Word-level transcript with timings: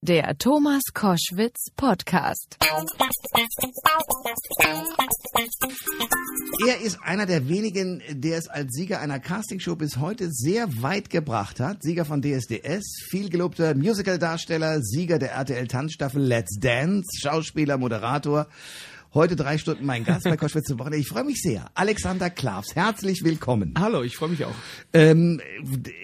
Der 0.00 0.38
Thomas 0.38 0.82
Koschwitz 0.94 1.72
Podcast. 1.74 2.56
Er 6.68 6.80
ist 6.80 7.00
einer 7.02 7.26
der 7.26 7.48
wenigen, 7.48 8.00
der 8.08 8.38
es 8.38 8.46
als 8.46 8.74
Sieger 8.74 9.00
einer 9.00 9.18
Castingshow 9.18 9.74
bis 9.74 9.96
heute 9.96 10.30
sehr 10.30 10.82
weit 10.82 11.10
gebracht 11.10 11.58
hat. 11.58 11.82
Sieger 11.82 12.04
von 12.04 12.22
DSDS, 12.22 12.84
vielgelobter 13.10 13.74
Musicaldarsteller, 13.74 14.82
Sieger 14.82 15.18
der 15.18 15.32
RTL 15.32 15.66
Tanzstaffel 15.66 16.22
Let's 16.22 16.60
Dance, 16.60 17.18
Schauspieler, 17.20 17.76
Moderator. 17.76 18.46
Heute 19.14 19.36
drei 19.36 19.56
Stunden 19.56 19.86
mein 19.86 20.04
Gast 20.04 20.24
bei 20.24 20.36
Koschwitz 20.36 20.66
zum 20.66 20.78
Wochenende. 20.78 20.98
Ich 20.98 21.08
freue 21.08 21.24
mich 21.24 21.40
sehr. 21.40 21.70
Alexander 21.74 22.28
Klavs, 22.28 22.74
herzlich 22.74 23.24
willkommen. 23.24 23.72
Hallo, 23.78 24.02
ich 24.02 24.16
freue 24.16 24.28
mich 24.28 24.44
auch. 24.44 24.54
Ähm, 24.92 25.40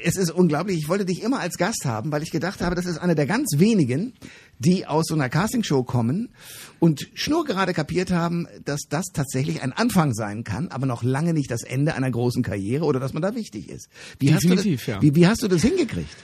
es 0.02 0.16
ist 0.16 0.30
unglaublich. 0.30 0.78
Ich 0.78 0.88
wollte 0.88 1.04
dich 1.04 1.22
immer 1.22 1.40
als 1.40 1.58
Gast 1.58 1.84
haben, 1.84 2.10
weil 2.12 2.22
ich 2.22 2.30
gedacht 2.30 2.62
habe, 2.62 2.74
das 2.74 2.86
ist 2.86 2.96
einer 2.96 3.14
der 3.14 3.26
ganz 3.26 3.58
wenigen, 3.58 4.14
die 4.58 4.86
aus 4.86 5.04
so 5.06 5.14
einer 5.14 5.28
Castingshow 5.28 5.84
kommen 5.84 6.30
und 6.78 7.10
schnurgerade 7.12 7.74
kapiert 7.74 8.10
haben, 8.10 8.48
dass 8.64 8.80
das 8.88 9.04
tatsächlich 9.12 9.60
ein 9.60 9.72
Anfang 9.72 10.14
sein 10.14 10.42
kann, 10.42 10.68
aber 10.68 10.86
noch 10.86 11.02
lange 11.02 11.34
nicht 11.34 11.50
das 11.50 11.62
Ende 11.62 11.94
einer 11.94 12.10
großen 12.10 12.42
Karriere 12.42 12.86
oder 12.86 13.00
dass 13.00 13.12
man 13.12 13.20
da 13.20 13.34
wichtig 13.34 13.68
ist. 13.68 13.90
Wie 14.18 14.28
Definitiv, 14.30 14.56
hast 14.56 14.64
du 14.64 14.70
das, 14.70 14.86
ja. 14.86 15.02
Wie, 15.02 15.14
wie 15.14 15.26
hast 15.26 15.42
du 15.42 15.48
das 15.48 15.60
hingekriegt? 15.60 16.16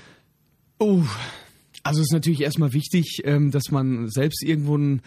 Oh, 0.78 1.02
also 1.82 2.00
es 2.00 2.08
ist 2.08 2.12
natürlich 2.12 2.42
erstmal 2.42 2.72
wichtig, 2.72 3.22
ähm, 3.24 3.50
dass 3.50 3.70
man 3.70 4.08
selbst 4.08 4.42
irgendwo 4.42 4.74
einen, 4.74 5.02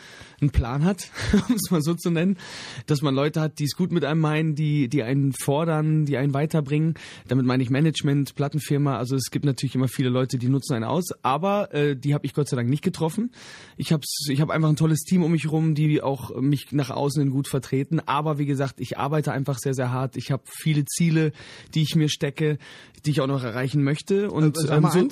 Plan 0.51 0.83
hat, 0.83 1.09
um 1.47 1.55
es 1.55 1.71
mal 1.71 1.81
so 1.81 1.93
zu 1.93 2.09
nennen, 2.09 2.37
dass 2.85 3.01
man 3.01 3.15
Leute 3.15 3.39
hat, 3.39 3.59
die 3.59 3.63
es 3.63 3.77
gut 3.77 3.93
mit 3.93 4.03
einem 4.03 4.19
meinen, 4.19 4.55
die, 4.55 4.89
die 4.89 5.01
einen 5.01 5.31
fordern, 5.31 6.03
die 6.05 6.17
einen 6.17 6.33
weiterbringen. 6.33 6.95
Damit 7.29 7.45
meine 7.45 7.63
ich 7.63 7.69
Management, 7.69 8.35
Plattenfirma. 8.35 8.97
Also 8.97 9.15
es 9.15 9.31
gibt 9.31 9.45
natürlich 9.45 9.75
immer 9.75 9.87
viele 9.87 10.09
Leute, 10.09 10.37
die 10.37 10.49
nutzen 10.49 10.73
einen 10.73 10.83
aus, 10.83 11.11
aber 11.21 11.73
äh, 11.73 11.95
die 11.95 12.13
habe 12.13 12.25
ich 12.25 12.33
Gott 12.33 12.49
sei 12.49 12.57
Dank 12.57 12.69
nicht 12.69 12.83
getroffen. 12.83 13.31
Ich 13.77 13.93
habe 13.93 14.03
ich 14.29 14.41
hab 14.41 14.49
einfach 14.49 14.67
ein 14.67 14.75
tolles 14.75 15.03
Team 15.03 15.23
um 15.23 15.31
mich 15.31 15.49
rum, 15.49 15.75
die 15.75 16.01
auch 16.01 16.35
mich 16.41 16.73
nach 16.73 16.89
außen 16.89 17.23
hin 17.23 17.31
gut 17.31 17.47
vertreten. 17.47 18.01
Aber 18.05 18.37
wie 18.37 18.45
gesagt, 18.45 18.81
ich 18.81 18.97
arbeite 18.97 19.31
einfach 19.31 19.59
sehr, 19.59 19.73
sehr 19.73 19.91
hart. 19.91 20.17
Ich 20.17 20.29
habe 20.29 20.43
viele 20.45 20.83
Ziele, 20.83 21.31
die 21.73 21.83
ich 21.83 21.95
mir 21.95 22.09
stecke, 22.09 22.57
die 23.05 23.11
ich 23.11 23.21
auch 23.21 23.27
noch 23.27 23.43
erreichen 23.43 23.83
möchte. 23.83 24.29
Und 24.29 24.57
Äh, 24.57 24.61
sag 24.61 24.81
mal 24.81 24.91
so, 24.91 25.09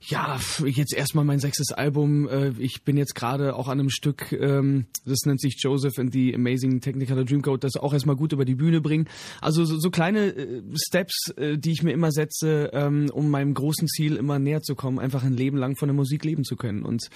ja, 0.00 0.38
jetzt 0.64 0.85
erstmal 0.92 1.24
mein 1.24 1.38
sechstes 1.38 1.72
Album. 1.72 2.28
Äh, 2.28 2.52
Ich 2.58 2.82
bin 2.82 2.96
jetzt 2.96 3.14
gerade 3.14 3.56
auch 3.56 3.68
an 3.68 3.80
einem 3.80 3.90
Stück, 3.90 4.32
ähm, 4.32 4.86
das 5.04 5.20
nennt 5.24 5.40
sich 5.40 5.56
Joseph 5.58 5.98
and 5.98 6.12
the 6.12 6.34
Amazing 6.34 6.80
Technicolor 6.80 7.24
Dreamcoat, 7.24 7.64
das 7.64 7.76
auch 7.76 7.92
erstmal 7.92 8.16
gut 8.16 8.32
über 8.32 8.44
die 8.44 8.54
Bühne 8.54 8.80
bringen. 8.80 9.08
Also 9.40 9.64
so, 9.64 9.78
so 9.78 9.90
kleine 9.90 10.26
äh, 10.26 10.62
Steps, 10.74 11.32
äh, 11.36 11.58
die 11.58 11.72
ich 11.72 11.82
mir 11.82 11.92
immer 11.92 12.10
setze, 12.10 12.70
ähm, 12.72 13.10
um 13.12 13.30
meinem 13.30 13.54
großen 13.54 13.88
Ziel 13.88 14.16
immer 14.16 14.38
näher 14.38 14.62
zu 14.62 14.74
kommen, 14.74 14.98
einfach 14.98 15.24
ein 15.24 15.34
Leben 15.34 15.56
lang 15.56 15.76
von 15.76 15.88
der 15.88 15.94
Musik 15.96 16.24
leben 16.24 16.44
zu 16.44 16.56
können. 16.56 16.82
Und 16.82 17.08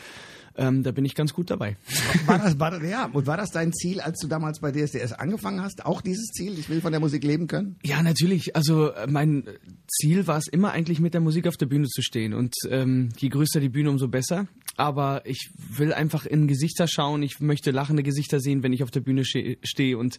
ähm, 0.57 0.83
da 0.83 0.91
bin 0.91 1.05
ich 1.05 1.15
ganz 1.15 1.33
gut 1.33 1.51
dabei. 1.51 1.77
War 2.27 2.39
das, 2.39 2.59
war 2.59 2.71
das, 2.71 2.83
ja, 2.83 3.07
und 3.07 3.27
war 3.27 3.37
das 3.37 3.51
dein 3.51 3.73
Ziel, 3.73 4.01
als 4.01 4.19
du 4.21 4.27
damals 4.29 4.61
bei 4.61 4.73
DSDS 4.73 5.13
angefangen 5.13 5.63
hast? 5.63 5.85
Auch 5.87 6.01
dieses 6.03 6.27
Ziel? 6.33 6.59
Ich 6.59 6.69
will 6.69 6.81
von 6.81 6.93
der 6.93 7.01
Musik 7.01 7.25
leben 7.25 7.47
können? 7.47 7.77
Ja, 7.83 8.03
natürlich. 8.03 8.55
Also 8.57 8.93
äh, 8.93 9.07
mein 9.07 9.45
Ziel 9.89 10.27
war 10.27 10.39
es 10.39 10.47
immer 10.49 10.73
eigentlich 10.73 11.01
mit 11.01 11.15
der 11.15 11.21
Musik 11.21 11.47
auf 11.47 11.57
der 11.57 11.67
Bühne 11.67 11.87
zu 11.87 12.03
stehen. 12.03 12.35
Und 12.35 12.55
ähm, 12.69 13.11
je 13.19 13.29
größer 13.29 13.61
die 13.61 13.69
Bühne, 13.69 13.91
umso 13.91 14.09
besser. 14.09 14.47
Aber 14.77 15.23
ich 15.25 15.51
will 15.77 15.93
einfach 15.93 16.27
in 16.27 16.47
Gesichter 16.47 16.87
schauen. 16.89 17.23
Ich 17.23 17.41
möchte 17.41 17.71
lachende 17.71 18.03
Gesichter 18.03 18.41
sehen, 18.41 18.63
wenn 18.63 18.73
ich 18.73 18.83
auf 18.83 18.91
der 18.91 19.01
Bühne 19.01 19.25
ste- 19.25 19.59
stehe. 19.63 19.97
Und 19.99 20.19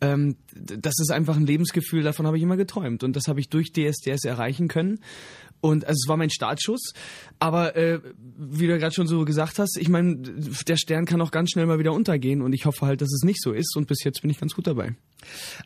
ähm, 0.00 0.36
das 0.54 0.94
ist 1.00 1.10
einfach 1.10 1.36
ein 1.36 1.46
Lebensgefühl, 1.46 2.02
davon 2.02 2.26
habe 2.26 2.36
ich 2.36 2.42
immer 2.42 2.56
geträumt. 2.56 3.02
Und 3.04 3.14
das 3.16 3.28
habe 3.28 3.40
ich 3.40 3.48
durch 3.48 3.72
DSDS 3.72 4.24
erreichen 4.24 4.68
können. 4.68 5.00
Und 5.64 5.86
also 5.86 5.96
es 6.04 6.08
war 6.10 6.18
mein 6.18 6.28
Startschuss. 6.28 6.92
Aber 7.38 7.74
äh, 7.74 7.98
wie 8.36 8.66
du 8.66 8.78
gerade 8.78 8.94
schon 8.94 9.06
so 9.06 9.24
gesagt 9.24 9.58
hast, 9.58 9.78
ich 9.78 9.88
meine, 9.88 10.16
der 10.16 10.76
Stern 10.76 11.06
kann 11.06 11.22
auch 11.22 11.30
ganz 11.30 11.52
schnell 11.52 11.64
mal 11.64 11.78
wieder 11.78 11.94
untergehen. 11.94 12.42
Und 12.42 12.52
ich 12.52 12.66
hoffe 12.66 12.84
halt, 12.84 13.00
dass 13.00 13.10
es 13.10 13.22
nicht 13.22 13.40
so 13.40 13.52
ist. 13.52 13.74
Und 13.74 13.88
bis 13.88 14.04
jetzt 14.04 14.20
bin 14.20 14.30
ich 14.30 14.38
ganz 14.38 14.52
gut 14.52 14.66
dabei. 14.66 14.94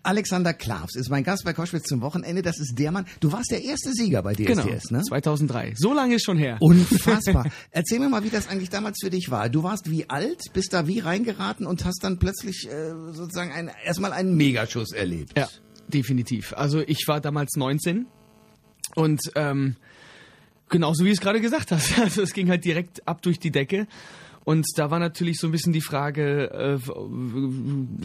Alexander 0.05 0.55
Klavs 0.55 0.95
ist 0.95 1.11
mein 1.11 1.25
Gast 1.25 1.45
bei 1.45 1.53
Koschwitz 1.53 1.89
zum 1.89 2.01
Wochenende. 2.01 2.43
Das 2.43 2.61
ist 2.61 2.79
der 2.79 2.93
Mann. 2.93 3.07
Du 3.19 3.33
warst 3.33 3.51
der 3.51 3.65
erste 3.65 3.93
Sieger 3.93 4.23
bei 4.23 4.35
DSDS, 4.35 4.47
Genau, 4.89 4.99
ne? 4.99 5.03
2003. 5.03 5.75
So 5.77 5.93
lange 5.93 6.15
ist 6.15 6.25
schon 6.25 6.39
her. 6.39 6.59
Unfassbar. 6.61 7.51
Erzähl 7.73 7.99
mir 7.99 8.09
mal, 8.09 8.23
wie 8.23 8.31
das 8.31 8.47
eigentlich 8.47 8.71
damals 8.71 8.99
für 9.03 9.11
dich 9.11 9.33
war. 9.33 9.49
Du 9.49 9.65
warst 9.65 9.91
wie 9.91 10.09
alt, 10.09 10.39
bist 10.53 10.75
da 10.75 10.87
wie 10.87 11.01
reingeraten 11.01 11.67
und 11.67 11.85
hast 11.85 12.05
dann 12.05 12.21
plötzlich 12.21 12.69
äh, 12.71 12.91
sozusagen 13.15 13.51
ein, 13.51 13.69
erstmal 13.85 14.13
einen 14.13 14.37
Megaschuss 14.37 14.93
erlebt. 14.93 15.37
Ja, 15.37 15.49
definitiv. 15.89 16.53
Also 16.53 16.83
ich 16.87 17.09
war 17.09 17.21
damals 17.21 17.57
19 17.57 18.07
und 18.99 19.21
ähm, 19.37 19.77
genauso 20.69 21.05
wie 21.05 21.09
du 21.09 21.15
es 21.15 21.21
gerade 21.21 21.41
gesagt 21.41 21.71
hast. 21.71 21.97
Also 22.01 22.21
es 22.23 22.33
ging 22.33 22.51
halt 22.51 22.65
direkt 22.65 23.07
ab 23.07 23.23
durch 23.23 23.39
die 23.39 23.53
Decke. 23.53 23.87
Und 24.49 24.65
da 24.77 24.91
war 24.91 24.99
natürlich 24.99 25.39
so 25.39 25.47
ein 25.47 25.51
bisschen 25.53 25.75
die 25.75 25.83
Frage, 25.83 26.51
äh, 26.53 26.79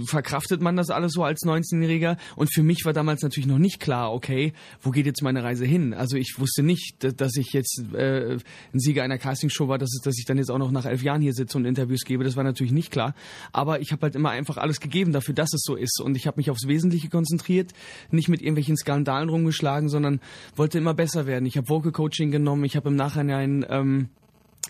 verkraftet 0.05 0.61
man 0.61 0.75
das 0.75 0.89
alles 0.89 1.13
so 1.13 1.23
als 1.23 1.43
19-Jähriger? 1.43 2.17
Und 2.35 2.53
für 2.53 2.63
mich 2.63 2.83
war 2.83 2.91
damals 2.91 3.21
natürlich 3.21 3.47
noch 3.47 3.59
nicht 3.59 3.79
klar, 3.79 4.11
okay, 4.11 4.51
wo 4.81 4.91
geht 4.91 5.05
jetzt 5.05 5.21
meine 5.21 5.41
Reise 5.41 5.65
hin? 5.65 5.93
Also 5.93 6.17
ich 6.17 6.35
wusste 6.37 6.61
nicht, 6.61 6.95
da- 6.99 7.11
dass 7.11 7.37
ich 7.37 7.53
jetzt 7.53 7.81
äh, 7.93 8.33
ein 8.73 8.79
Sieger 8.79 9.03
einer 9.03 9.17
Castingshow 9.19 9.69
war, 9.69 9.77
dass, 9.77 9.91
dass 10.03 10.17
ich 10.19 10.25
dann 10.25 10.37
jetzt 10.37 10.51
auch 10.51 10.57
noch 10.57 10.71
nach 10.71 10.85
elf 10.85 11.01
Jahren 11.01 11.21
hier 11.21 11.33
sitze 11.33 11.57
und 11.57 11.63
Interviews 11.63 12.01
gebe. 12.03 12.25
Das 12.25 12.35
war 12.35 12.43
natürlich 12.43 12.73
nicht 12.73 12.91
klar. 12.91 13.15
Aber 13.53 13.79
ich 13.79 13.93
habe 13.93 14.01
halt 14.01 14.15
immer 14.15 14.31
einfach 14.31 14.57
alles 14.57 14.81
gegeben 14.81 15.13
dafür, 15.13 15.33
dass 15.35 15.53
es 15.53 15.61
so 15.63 15.75
ist. 15.77 16.01
Und 16.01 16.17
ich 16.17 16.27
habe 16.27 16.35
mich 16.35 16.49
aufs 16.49 16.67
Wesentliche 16.67 17.07
konzentriert, 17.07 17.71
nicht 18.11 18.27
mit 18.27 18.41
irgendwelchen 18.41 18.75
Skandalen 18.75 19.29
rumgeschlagen, 19.29 19.87
sondern 19.87 20.19
wollte 20.57 20.77
immer 20.77 20.93
besser 20.93 21.25
werden. 21.25 21.45
Ich 21.45 21.55
habe 21.55 21.69
Vocal 21.69 21.93
Coaching 21.93 22.31
genommen, 22.31 22.65
ich 22.65 22.75
habe 22.75 22.89
im 22.89 22.97
Nachhinein 22.97 23.65
ähm, 23.69 24.09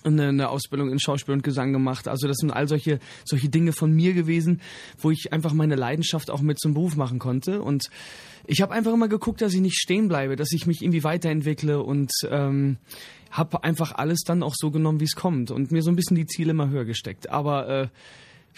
eine, 0.04 0.30
eine 0.30 0.50
Ausbildung 0.50 0.92
in 0.92 1.00
Schauspiel 1.00 1.34
und 1.34 1.44
Gesang 1.44 1.74
gemacht. 1.74 2.08
Also 2.08 2.28
das 2.28 2.38
sind 2.38 2.52
all 2.52 2.68
solche 2.68 3.00
solche 3.26 3.50
Dinge 3.50 3.74
von 3.74 3.92
mir 3.92 4.14
gewesen, 4.14 4.62
wo 4.98 5.12
ich 5.12 5.34
einfach 5.34 5.54
meine 5.54 5.76
Leidenschaft 5.76 6.30
auch 6.32 6.42
mit 6.42 6.60
zum 6.60 6.74
Beruf 6.74 6.96
machen 6.96 7.20
konnte. 7.20 7.62
Und 7.62 7.90
ich 8.46 8.62
habe 8.62 8.74
einfach 8.74 8.94
immer 8.94 9.08
geguckt, 9.08 9.42
dass 9.42 9.54
ich 9.54 9.62
nicht 9.62 9.78
stehen 9.78 10.08
bleibe, 10.08 10.36
dass 10.36 10.52
ich 10.52 10.68
mich 10.68 10.82
irgendwie 10.82 11.04
weiterentwickle 11.04 11.82
und 11.82 12.12
ähm, 12.30 12.78
habe 13.32 13.64
einfach 13.64 13.94
alles 13.94 14.22
dann 14.22 14.44
auch 14.44 14.54
so 14.56 14.70
genommen, 14.70 15.00
wie 15.00 15.06
es 15.06 15.16
kommt 15.16 15.50
und 15.50 15.72
mir 15.72 15.82
so 15.82 15.90
ein 15.90 15.96
bisschen 15.96 16.16
die 16.16 16.28
Ziele 16.28 16.52
immer 16.52 16.70
höher 16.70 16.86
gesteckt. 16.86 17.30
Aber 17.30 17.68
äh, 17.68 17.88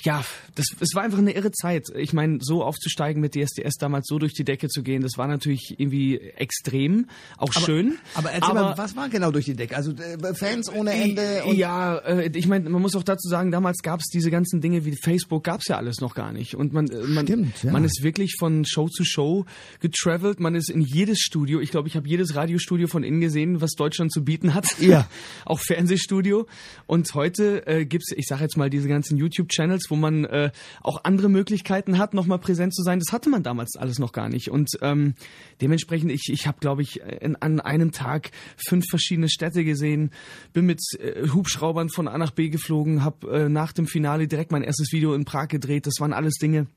ja, 0.03 0.23
das, 0.55 0.67
es 0.79 0.93
war 0.93 1.03
einfach 1.03 1.17
eine 1.17 1.33
irre 1.33 1.51
Zeit. 1.51 1.87
Ich 1.95 2.13
meine, 2.13 2.39
so 2.41 2.63
aufzusteigen 2.63 3.21
mit 3.21 3.33
DSDS 3.35 3.75
damals, 3.79 4.07
so 4.07 4.19
durch 4.19 4.33
die 4.33 4.43
Decke 4.43 4.67
zu 4.67 4.83
gehen, 4.83 5.01
das 5.01 5.17
war 5.17 5.27
natürlich 5.27 5.75
irgendwie 5.77 6.17
extrem, 6.17 7.07
auch 7.37 7.53
schön. 7.53 7.97
Aber 8.13 8.31
erzähl 8.31 8.53
mal, 8.53 8.77
was 8.77 8.95
war 8.95 9.09
genau 9.09 9.31
durch 9.31 9.45
die 9.45 9.55
Decke? 9.55 9.75
Also 9.75 9.91
äh, 9.91 10.33
Fans 10.33 10.71
ohne 10.71 10.91
Ende 10.91 11.43
und 11.45 11.55
ja, 11.55 11.97
äh, 11.97 12.29
ich 12.33 12.47
meine, 12.47 12.69
man 12.69 12.81
muss 12.81 12.95
auch 12.95 13.03
dazu 13.03 13.27
sagen, 13.27 13.51
damals 13.51 13.81
gab 13.81 13.99
es 13.99 14.07
diese 14.07 14.31
ganzen 14.31 14.61
Dinge 14.61 14.85
wie 14.85 14.95
Facebook, 14.95 15.43
gab 15.43 15.61
es 15.61 15.67
ja 15.67 15.77
alles 15.77 16.01
noch 16.01 16.15
gar 16.15 16.31
nicht. 16.31 16.55
Und 16.55 16.73
man, 16.73 16.87
äh, 16.87 16.97
man, 17.07 17.25
Stimmt, 17.25 17.63
ja. 17.63 17.71
man 17.71 17.83
ist 17.83 18.03
wirklich 18.03 18.35
von 18.37 18.65
Show 18.65 18.87
zu 18.89 19.03
Show 19.03 19.45
getravelt, 19.79 20.39
man 20.39 20.55
ist 20.55 20.69
in 20.69 20.81
jedes 20.81 21.19
Studio, 21.19 21.59
ich 21.59 21.71
glaube, 21.71 21.87
ich 21.87 21.95
habe 21.95 22.07
jedes 22.07 22.35
Radiostudio 22.35 22.87
von 22.87 23.03
innen 23.03 23.21
gesehen, 23.21 23.61
was 23.61 23.71
Deutschland 23.71 24.11
zu 24.11 24.23
bieten 24.23 24.53
hat. 24.53 24.79
Ja. 24.79 25.07
auch 25.45 25.59
Fernsehstudio. 25.59 26.47
Und 26.87 27.13
heute 27.13 27.65
äh, 27.67 27.85
gibt's, 27.85 28.11
ich 28.15 28.27
sage 28.27 28.43
jetzt 28.43 28.57
mal, 28.57 28.69
diese 28.69 28.87
ganzen 28.87 29.17
YouTube-Channels, 29.17 29.84
wo 29.89 29.95
man 29.95 30.25
äh, 30.25 30.51
auch 30.81 31.03
andere 31.03 31.29
Möglichkeiten 31.29 31.97
hat, 31.97 32.13
nochmal 32.13 32.39
präsent 32.39 32.75
zu 32.75 32.83
sein. 32.83 32.99
Das 32.99 33.13
hatte 33.13 33.29
man 33.29 33.43
damals 33.43 33.75
alles 33.75 33.99
noch 33.99 34.11
gar 34.11 34.29
nicht. 34.29 34.49
Und 34.49 34.69
ähm, 34.81 35.15
dementsprechend, 35.61 36.11
ich, 36.11 36.29
ich 36.29 36.47
habe, 36.47 36.59
glaube 36.59 36.81
ich, 36.81 37.01
in, 37.01 37.35
an 37.37 37.59
einem 37.59 37.91
Tag 37.91 38.31
fünf 38.67 38.85
verschiedene 38.89 39.29
Städte 39.29 39.63
gesehen, 39.63 40.11
bin 40.53 40.65
mit 40.65 40.81
äh, 40.99 41.27
Hubschraubern 41.29 41.89
von 41.89 42.07
A 42.07 42.17
nach 42.17 42.31
B 42.31 42.49
geflogen, 42.49 43.03
habe 43.03 43.45
äh, 43.45 43.49
nach 43.49 43.71
dem 43.71 43.87
Finale 43.87 44.27
direkt 44.27 44.51
mein 44.51 44.63
erstes 44.63 44.91
Video 44.91 45.13
in 45.13 45.25
Prag 45.25 45.47
gedreht. 45.47 45.87
Das 45.87 45.99
waren 45.99 46.13
alles 46.13 46.35
Dinge, 46.35 46.67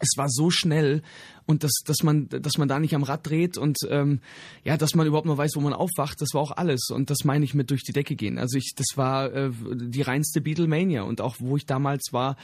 es 0.00 0.16
war 0.16 0.28
so 0.28 0.50
schnell 0.50 1.02
und 1.48 1.64
dass, 1.64 1.72
dass 1.86 2.02
man, 2.02 2.28
dass 2.28 2.58
man 2.58 2.68
da 2.68 2.78
nicht 2.78 2.94
am 2.94 3.02
Rad 3.02 3.26
dreht 3.26 3.56
und 3.56 3.78
ähm, 3.88 4.20
ja, 4.64 4.76
dass 4.76 4.94
man 4.94 5.06
überhaupt 5.06 5.26
noch 5.26 5.38
weiß, 5.38 5.52
wo 5.56 5.60
man 5.60 5.72
aufwacht, 5.72 6.20
das 6.20 6.34
war 6.34 6.42
auch 6.42 6.50
alles 6.50 6.90
und 6.90 7.08
das 7.08 7.24
meine 7.24 7.42
ich 7.42 7.54
mit 7.54 7.70
durch 7.70 7.82
die 7.82 7.92
Decke 7.92 8.16
gehen. 8.16 8.38
Also 8.38 8.58
ich, 8.58 8.74
das 8.76 8.96
war 8.96 9.32
äh, 9.32 9.50
die 9.74 10.02
reinste 10.02 10.42
Beatlemania 10.42 11.02
und 11.02 11.22
auch 11.22 11.36
wo 11.38 11.56
ich 11.56 11.64
damals 11.64 12.10
war, 12.12 12.36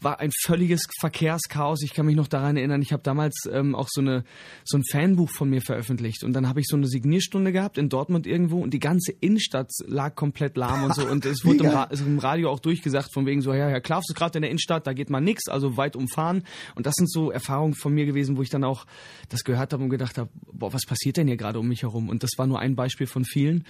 war 0.00 0.20
ein 0.20 0.30
völliges 0.44 0.82
Verkehrschaos. 1.00 1.82
Ich 1.82 1.92
kann 1.92 2.06
mich 2.06 2.14
noch 2.14 2.28
daran 2.28 2.56
erinnern, 2.56 2.80
ich 2.82 2.92
habe 2.92 3.02
damals 3.02 3.34
ähm, 3.50 3.74
auch 3.74 3.88
so 3.90 4.00
eine 4.00 4.22
so 4.64 4.78
ein 4.78 4.84
Fanbuch 4.88 5.30
von 5.30 5.50
mir 5.50 5.60
veröffentlicht 5.60 6.22
und 6.22 6.32
dann 6.32 6.48
habe 6.48 6.60
ich 6.60 6.68
so 6.68 6.76
eine 6.76 6.86
Signierstunde 6.86 7.50
gehabt 7.50 7.78
in 7.78 7.88
Dortmund 7.88 8.28
irgendwo 8.28 8.62
und 8.62 8.72
die 8.72 8.78
ganze 8.78 9.10
Innenstadt 9.10 9.72
lag 9.86 10.14
komplett 10.14 10.56
lahm 10.56 10.84
und 10.84 10.94
so 10.94 11.04
und 11.04 11.26
es 11.26 11.44
wurde 11.44 11.64
im. 11.64 11.70
Ra 11.70 11.88
im 11.92 12.20
Radio 12.20 12.48
auch 12.48 12.60
durchgesagt 12.60 13.12
von 13.12 13.26
wegen 13.26 13.42
so, 13.42 13.52
ja, 13.52 13.66
Herr 13.66 13.80
Klaus 13.80 14.04
ist 14.08 14.14
gerade 14.14 14.38
in 14.38 14.42
der 14.42 14.50
Innenstadt, 14.52 14.86
da 14.86 14.92
geht 14.92 15.10
mal 15.10 15.20
nix, 15.20 15.48
also 15.48 15.76
weit 15.76 15.96
umfahren 15.96 16.44
und 16.76 16.86
das 16.86 16.94
sind 16.94 17.10
so 17.10 17.32
Erfahrungen 17.32 17.74
von 17.74 17.92
mir 17.92 18.06
gewesen, 18.06 18.36
wo 18.36 18.42
ich 18.42 18.51
dann 18.52 18.64
auch 18.64 18.86
das 19.28 19.44
gehört 19.44 19.72
habe 19.72 19.82
und 19.82 19.90
gedacht 19.90 20.18
habe, 20.18 20.30
boah, 20.52 20.72
was 20.72 20.86
passiert 20.86 21.16
denn 21.16 21.26
hier 21.26 21.36
gerade 21.36 21.58
um 21.58 21.68
mich 21.68 21.82
herum? 21.82 22.08
Und 22.08 22.22
das 22.22 22.30
war 22.36 22.46
nur 22.46 22.58
ein 22.58 22.76
Beispiel 22.76 23.06
von 23.06 23.24
vielen. 23.24 23.64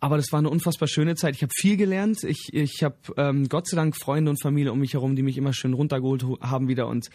Aber 0.00 0.16
das 0.16 0.26
war 0.30 0.38
eine 0.38 0.48
unfassbar 0.48 0.88
schöne 0.88 1.16
Zeit. 1.16 1.34
Ich 1.34 1.42
habe 1.42 1.52
viel 1.56 1.76
gelernt. 1.76 2.22
Ich, 2.22 2.50
ich 2.52 2.82
habe 2.82 2.96
ähm, 3.16 3.48
Gott 3.48 3.68
sei 3.68 3.76
Dank 3.76 3.96
Freunde 3.96 4.30
und 4.30 4.40
Familie 4.40 4.72
um 4.72 4.78
mich 4.78 4.94
herum, 4.94 5.16
die 5.16 5.22
mich 5.22 5.36
immer 5.36 5.52
schön 5.52 5.74
runtergeholt 5.74 6.24
haben 6.40 6.68
wieder. 6.68 6.86
Und 6.86 7.10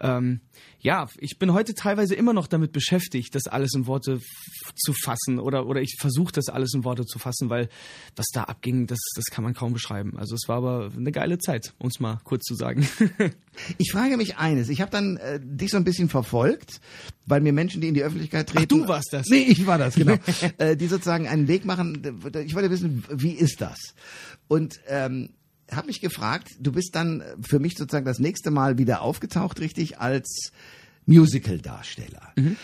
ähm, 0.00 0.40
ja, 0.80 1.08
ich 1.18 1.38
bin 1.38 1.52
heute 1.52 1.74
teilweise 1.74 2.14
immer 2.14 2.32
noch 2.32 2.46
damit 2.46 2.72
beschäftigt, 2.72 3.34
das 3.34 3.46
alles 3.46 3.74
in 3.74 3.86
Worte 3.86 4.20
zu 4.76 4.92
fassen 4.92 5.38
oder 5.38 5.66
oder 5.66 5.80
ich 5.80 5.96
versuche 5.98 6.32
das 6.32 6.48
alles 6.48 6.74
in 6.74 6.84
Worte 6.84 7.04
zu 7.04 7.18
fassen, 7.18 7.48
weil 7.48 7.68
was 8.14 8.26
da 8.32 8.44
abging, 8.44 8.86
das 8.86 8.98
das 9.14 9.24
kann 9.26 9.42
man 9.42 9.54
kaum 9.54 9.72
beschreiben. 9.72 10.16
Also 10.18 10.34
es 10.34 10.48
war 10.48 10.58
aber 10.58 10.90
eine 10.96 11.12
geile 11.12 11.38
Zeit, 11.38 11.74
um 11.78 11.88
es 11.88 11.98
mal 11.98 12.20
kurz 12.24 12.44
zu 12.44 12.54
sagen. 12.54 12.86
ich 13.78 13.90
frage 13.90 14.16
mich 14.16 14.36
eines. 14.36 14.68
Ich 14.68 14.80
habe 14.80 14.90
dann 14.90 15.16
äh, 15.16 15.40
dich 15.42 15.70
so 15.70 15.76
ein 15.76 15.84
bisschen 15.84 16.08
verfolgt, 16.08 16.80
weil 17.24 17.40
mir 17.40 17.52
Menschen, 17.52 17.80
die 17.80 17.88
in 17.88 17.94
die 17.94 18.02
Öffentlichkeit 18.02 18.48
treten. 18.48 18.64
Ach, 18.64 18.84
du 18.84 18.88
warst 18.88 19.12
das. 19.12 19.26
Nee, 19.28 19.46
ich 19.48 19.66
war 19.66 19.78
das 19.78 19.94
genau. 19.94 20.16
äh, 20.58 20.76
die 20.76 20.86
sozusagen 20.86 21.26
einen 21.26 21.48
Weg 21.48 21.64
machen. 21.64 22.15
Ich 22.44 22.54
wollte 22.54 22.70
wissen, 22.70 23.04
wie 23.10 23.32
ist 23.32 23.60
das? 23.60 23.78
Und 24.48 24.80
ähm, 24.88 25.30
habe 25.70 25.88
mich 25.88 26.00
gefragt, 26.00 26.48
du 26.60 26.72
bist 26.72 26.94
dann 26.94 27.22
für 27.40 27.58
mich 27.58 27.74
sozusagen 27.76 28.06
das 28.06 28.18
nächste 28.18 28.50
Mal 28.50 28.78
wieder 28.78 29.02
aufgetaucht, 29.02 29.60
richtig, 29.60 29.98
als 29.98 30.52
Musical-Darsteller. 31.06 32.32
Mhm. 32.36 32.56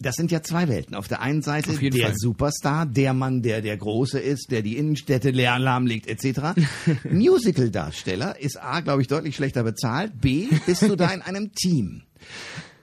Das 0.00 0.14
sind 0.14 0.30
ja 0.30 0.42
zwei 0.42 0.68
Welten. 0.68 0.94
Auf 0.94 1.08
der 1.08 1.20
einen 1.20 1.42
Seite 1.42 1.76
der 1.76 2.06
Fall. 2.06 2.14
Superstar, 2.16 2.86
der 2.86 3.14
Mann, 3.14 3.42
der 3.42 3.62
der 3.62 3.76
Große 3.76 4.20
ist, 4.20 4.52
der 4.52 4.62
die 4.62 4.76
Innenstädte 4.76 5.30
leer 5.30 5.58
lahmlegt, 5.58 6.06
etc. 6.06 6.56
Musical-Darsteller 7.10 8.38
ist 8.38 8.62
A, 8.62 8.80
glaube 8.80 9.02
ich, 9.02 9.08
deutlich 9.08 9.34
schlechter 9.34 9.64
bezahlt. 9.64 10.20
B, 10.20 10.46
bist 10.66 10.82
du 10.82 10.94
da 10.94 11.10
in 11.10 11.22
einem 11.22 11.52
Team. 11.52 12.02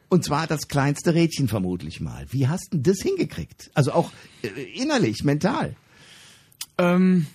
Und 0.10 0.26
zwar 0.26 0.46
das 0.46 0.68
kleinste 0.68 1.14
Rädchen 1.14 1.48
vermutlich 1.48 2.02
mal. 2.02 2.26
Wie 2.32 2.48
hast 2.50 2.68
du 2.72 2.80
das 2.80 2.98
hingekriegt? 3.02 3.72
Also 3.74 3.94
auch 3.94 4.12
äh, 4.44 4.48
innerlich, 4.74 5.24
mental. 5.24 5.76
Ähm, 6.78 7.28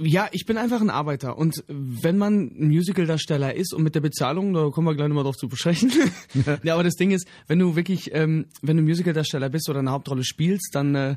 ja, 0.00 0.28
ich 0.30 0.46
bin 0.46 0.56
einfach 0.58 0.80
ein 0.80 0.90
Arbeiter 0.90 1.38
und 1.38 1.64
wenn 1.66 2.18
man 2.18 2.52
ein 2.56 2.68
Musical-Darsteller 2.68 3.54
ist 3.54 3.74
und 3.74 3.82
mit 3.82 3.96
der 3.96 4.00
Bezahlung, 4.00 4.54
da 4.54 4.70
kommen 4.70 4.86
wir 4.86 4.94
gleich 4.94 5.08
nochmal 5.08 5.24
drauf 5.24 5.36
zu 5.36 5.48
besprechen. 5.48 5.90
ja, 6.62 6.74
aber 6.74 6.84
das 6.84 6.94
Ding 6.94 7.10
ist, 7.10 7.26
wenn 7.48 7.58
du 7.58 7.74
wirklich, 7.74 8.14
ähm, 8.14 8.46
wenn 8.62 8.76
du 8.76 8.82
Musical-Darsteller 8.84 9.48
bist 9.48 9.68
oder 9.68 9.80
eine 9.80 9.90
Hauptrolle 9.90 10.22
spielst, 10.22 10.70
dann 10.74 10.94
äh, 10.94 11.16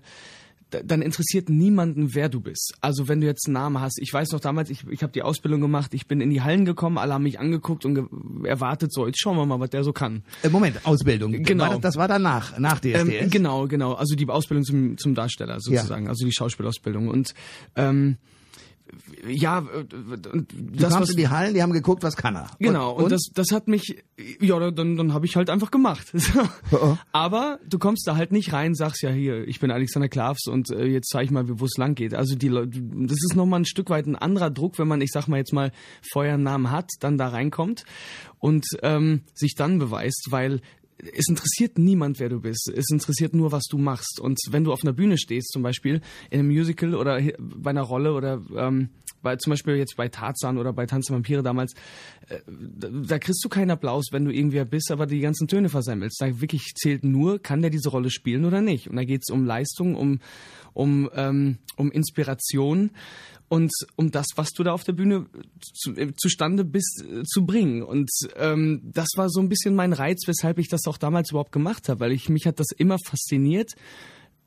dann 0.71 1.01
interessiert 1.01 1.49
niemanden, 1.49 2.15
wer 2.15 2.29
du 2.29 2.39
bist. 2.39 2.73
Also 2.81 3.07
wenn 3.07 3.21
du 3.21 3.27
jetzt 3.27 3.47
einen 3.47 3.53
Namen 3.53 3.79
hast, 3.79 3.99
ich 3.99 4.11
weiß 4.11 4.31
noch 4.31 4.39
damals, 4.39 4.69
ich, 4.69 4.87
ich 4.89 5.03
habe 5.03 5.11
die 5.11 5.21
Ausbildung 5.21 5.61
gemacht, 5.61 5.93
ich 5.93 6.07
bin 6.07 6.21
in 6.21 6.29
die 6.29 6.41
Hallen 6.41 6.65
gekommen, 6.65 6.97
alle 6.97 7.13
haben 7.13 7.23
mich 7.23 7.39
angeguckt 7.39 7.85
und 7.85 8.45
erwartet 8.45 8.93
so, 8.93 9.05
jetzt 9.05 9.19
schauen 9.19 9.37
wir 9.37 9.45
mal, 9.45 9.59
was 9.59 9.69
der 9.69 9.83
so 9.83 9.93
kann. 9.93 10.23
Äh, 10.43 10.49
Moment, 10.49 10.85
Ausbildung. 10.85 11.31
Genau. 11.43 11.65
War 11.65 11.69
das, 11.71 11.81
das, 11.81 11.95
war 11.97 12.07
danach, 12.07 12.57
nach 12.57 12.79
DSDS? 12.79 12.95
Ähm, 12.95 13.29
genau, 13.29 13.67
genau. 13.67 13.93
Also 13.93 14.15
die 14.15 14.27
Ausbildung 14.27 14.63
zum, 14.63 14.97
zum 14.97 15.15
Darsteller 15.15 15.59
sozusagen, 15.59 16.05
ja. 16.05 16.09
also 16.09 16.25
die 16.25 16.33
Schauspielausbildung. 16.33 17.09
Und 17.09 17.33
ähm, 17.75 18.17
ja, 19.27 19.59
äh, 19.59 19.85
das 20.73 20.93
kamst 20.93 21.11
in 21.11 21.17
die 21.17 21.29
Hallen, 21.29 21.53
die 21.53 21.61
haben 21.61 21.73
geguckt, 21.73 22.03
was 22.03 22.15
kann 22.15 22.35
er. 22.35 22.51
Genau, 22.59 22.93
und, 22.93 23.05
und 23.05 23.11
das, 23.11 23.29
das 23.33 23.51
hat 23.51 23.67
mich, 23.67 24.03
ja, 24.39 24.71
dann, 24.71 24.97
dann 24.97 25.13
habe 25.13 25.25
ich 25.25 25.35
halt 25.35 25.49
einfach 25.49 25.71
gemacht. 25.71 26.11
Oh, 26.71 26.77
oh. 26.81 26.97
Aber 27.11 27.59
du 27.67 27.77
kommst 27.77 28.07
da 28.07 28.15
halt 28.15 28.31
nicht 28.31 28.53
rein, 28.53 28.73
sagst 28.75 29.01
ja 29.01 29.09
hier, 29.09 29.47
ich 29.47 29.59
bin 29.59 29.71
Alexander 29.71 30.07
Klavs 30.07 30.47
und 30.47 30.69
äh, 30.71 30.85
jetzt 30.85 31.09
zeig 31.09 31.25
ich 31.25 31.31
mal, 31.31 31.43
wo 31.47 31.65
es 31.65 31.75
lang 31.77 31.95
geht. 31.95 32.13
Also 32.13 32.35
die 32.35 32.47
Leute, 32.47 32.79
das 32.81 33.17
ist 33.17 33.35
nochmal 33.35 33.61
ein 33.61 33.65
Stück 33.65 33.89
weit 33.89 34.07
ein 34.07 34.15
anderer 34.15 34.49
Druck, 34.49 34.79
wenn 34.79 34.87
man, 34.87 35.01
ich 35.01 35.11
sag 35.11 35.27
mal 35.27 35.37
jetzt 35.37 35.53
mal, 35.53 35.71
vorher 36.11 36.35
einen 36.35 36.43
Namen 36.43 36.71
hat, 36.71 36.89
dann 37.01 37.17
da 37.17 37.27
reinkommt 37.27 37.83
und 38.39 38.65
ähm, 38.83 39.21
sich 39.33 39.55
dann 39.55 39.79
beweist, 39.79 40.27
weil 40.29 40.61
es 41.13 41.27
interessiert 41.27 41.77
niemand, 41.77 42.19
wer 42.19 42.29
du 42.29 42.39
bist. 42.39 42.71
Es 42.75 42.89
interessiert 42.91 43.33
nur, 43.33 43.51
was 43.51 43.63
du 43.65 43.77
machst. 43.77 44.19
Und 44.19 44.39
wenn 44.49 44.63
du 44.63 44.71
auf 44.71 44.83
einer 44.83 44.93
Bühne 44.93 45.17
stehst, 45.17 45.51
zum 45.51 45.63
Beispiel 45.63 46.01
in 46.29 46.39
einem 46.39 46.49
Musical 46.49 46.95
oder 46.95 47.19
bei 47.39 47.69
einer 47.69 47.81
Rolle 47.81 48.13
oder 48.13 48.41
ähm, 48.55 48.89
bei, 49.21 49.35
zum 49.35 49.51
Beispiel 49.51 49.75
jetzt 49.75 49.95
bei 49.97 50.07
Tarzan 50.07 50.57
oder 50.57 50.73
bei 50.73 50.85
Tanz 50.85 51.07
der 51.07 51.15
Vampire 51.15 51.43
damals, 51.43 51.73
äh, 52.29 52.39
da, 52.47 53.19
kriegst 53.19 53.43
du 53.43 53.49
keinen 53.49 53.71
Applaus, 53.71 54.07
wenn 54.11 54.25
du 54.25 54.31
irgendwer 54.31 54.65
bist, 54.65 54.91
aber 54.91 55.05
die 55.05 55.19
ganzen 55.19 55.47
Töne 55.47 55.69
versemmelst. 55.69 56.21
Da 56.21 56.41
wirklich 56.41 56.73
zählt 56.75 57.03
nur, 57.03 57.39
kann 57.39 57.61
der 57.61 57.71
diese 57.71 57.89
Rolle 57.89 58.09
spielen 58.09 58.45
oder 58.45 58.61
nicht. 58.61 58.89
Und 58.89 58.95
da 58.95 59.03
geht 59.03 59.21
es 59.27 59.33
um 59.33 59.45
Leistung, 59.45 59.95
um, 59.95 60.19
um, 60.73 61.09
ähm, 61.15 61.57
um 61.75 61.91
Inspiration 61.91 62.91
und 63.51 63.73
um 63.97 64.11
das, 64.11 64.27
was 64.37 64.51
du 64.51 64.63
da 64.63 64.71
auf 64.71 64.85
der 64.85 64.93
Bühne 64.93 65.25
zu, 65.61 65.91
äh, 65.97 66.13
zustande 66.15 66.63
bist, 66.63 67.03
äh, 67.03 67.23
zu 67.23 67.45
bringen. 67.45 67.83
Und 67.83 68.09
ähm, 68.37 68.79
das 68.81 69.09
war 69.17 69.29
so 69.29 69.41
ein 69.41 69.49
bisschen 69.49 69.75
mein 69.75 69.91
Reiz, 69.91 70.25
weshalb 70.25 70.57
ich 70.57 70.69
das 70.69 70.87
auch 70.87 70.97
damals 70.97 71.31
überhaupt 71.31 71.51
gemacht 71.51 71.89
habe, 71.89 71.99
weil 71.99 72.13
ich 72.13 72.29
mich 72.29 72.45
hat 72.45 72.61
das 72.61 72.71
immer 72.71 72.95
fasziniert, 73.05 73.73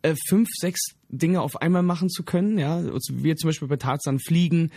äh, 0.04 0.14
fünf, 0.28 0.48
sechs 0.52 0.80
Dinge 1.08 1.40
auf 1.40 1.62
einmal 1.62 1.82
machen 1.82 2.10
zu 2.10 2.24
können. 2.24 2.58
Ja, 2.58 2.76
also 2.76 3.00
wir 3.10 3.36
zum 3.36 3.48
Beispiel 3.48 3.68
bei 3.68 3.76
Tarzan 3.76 4.18
fliegen, 4.18 4.70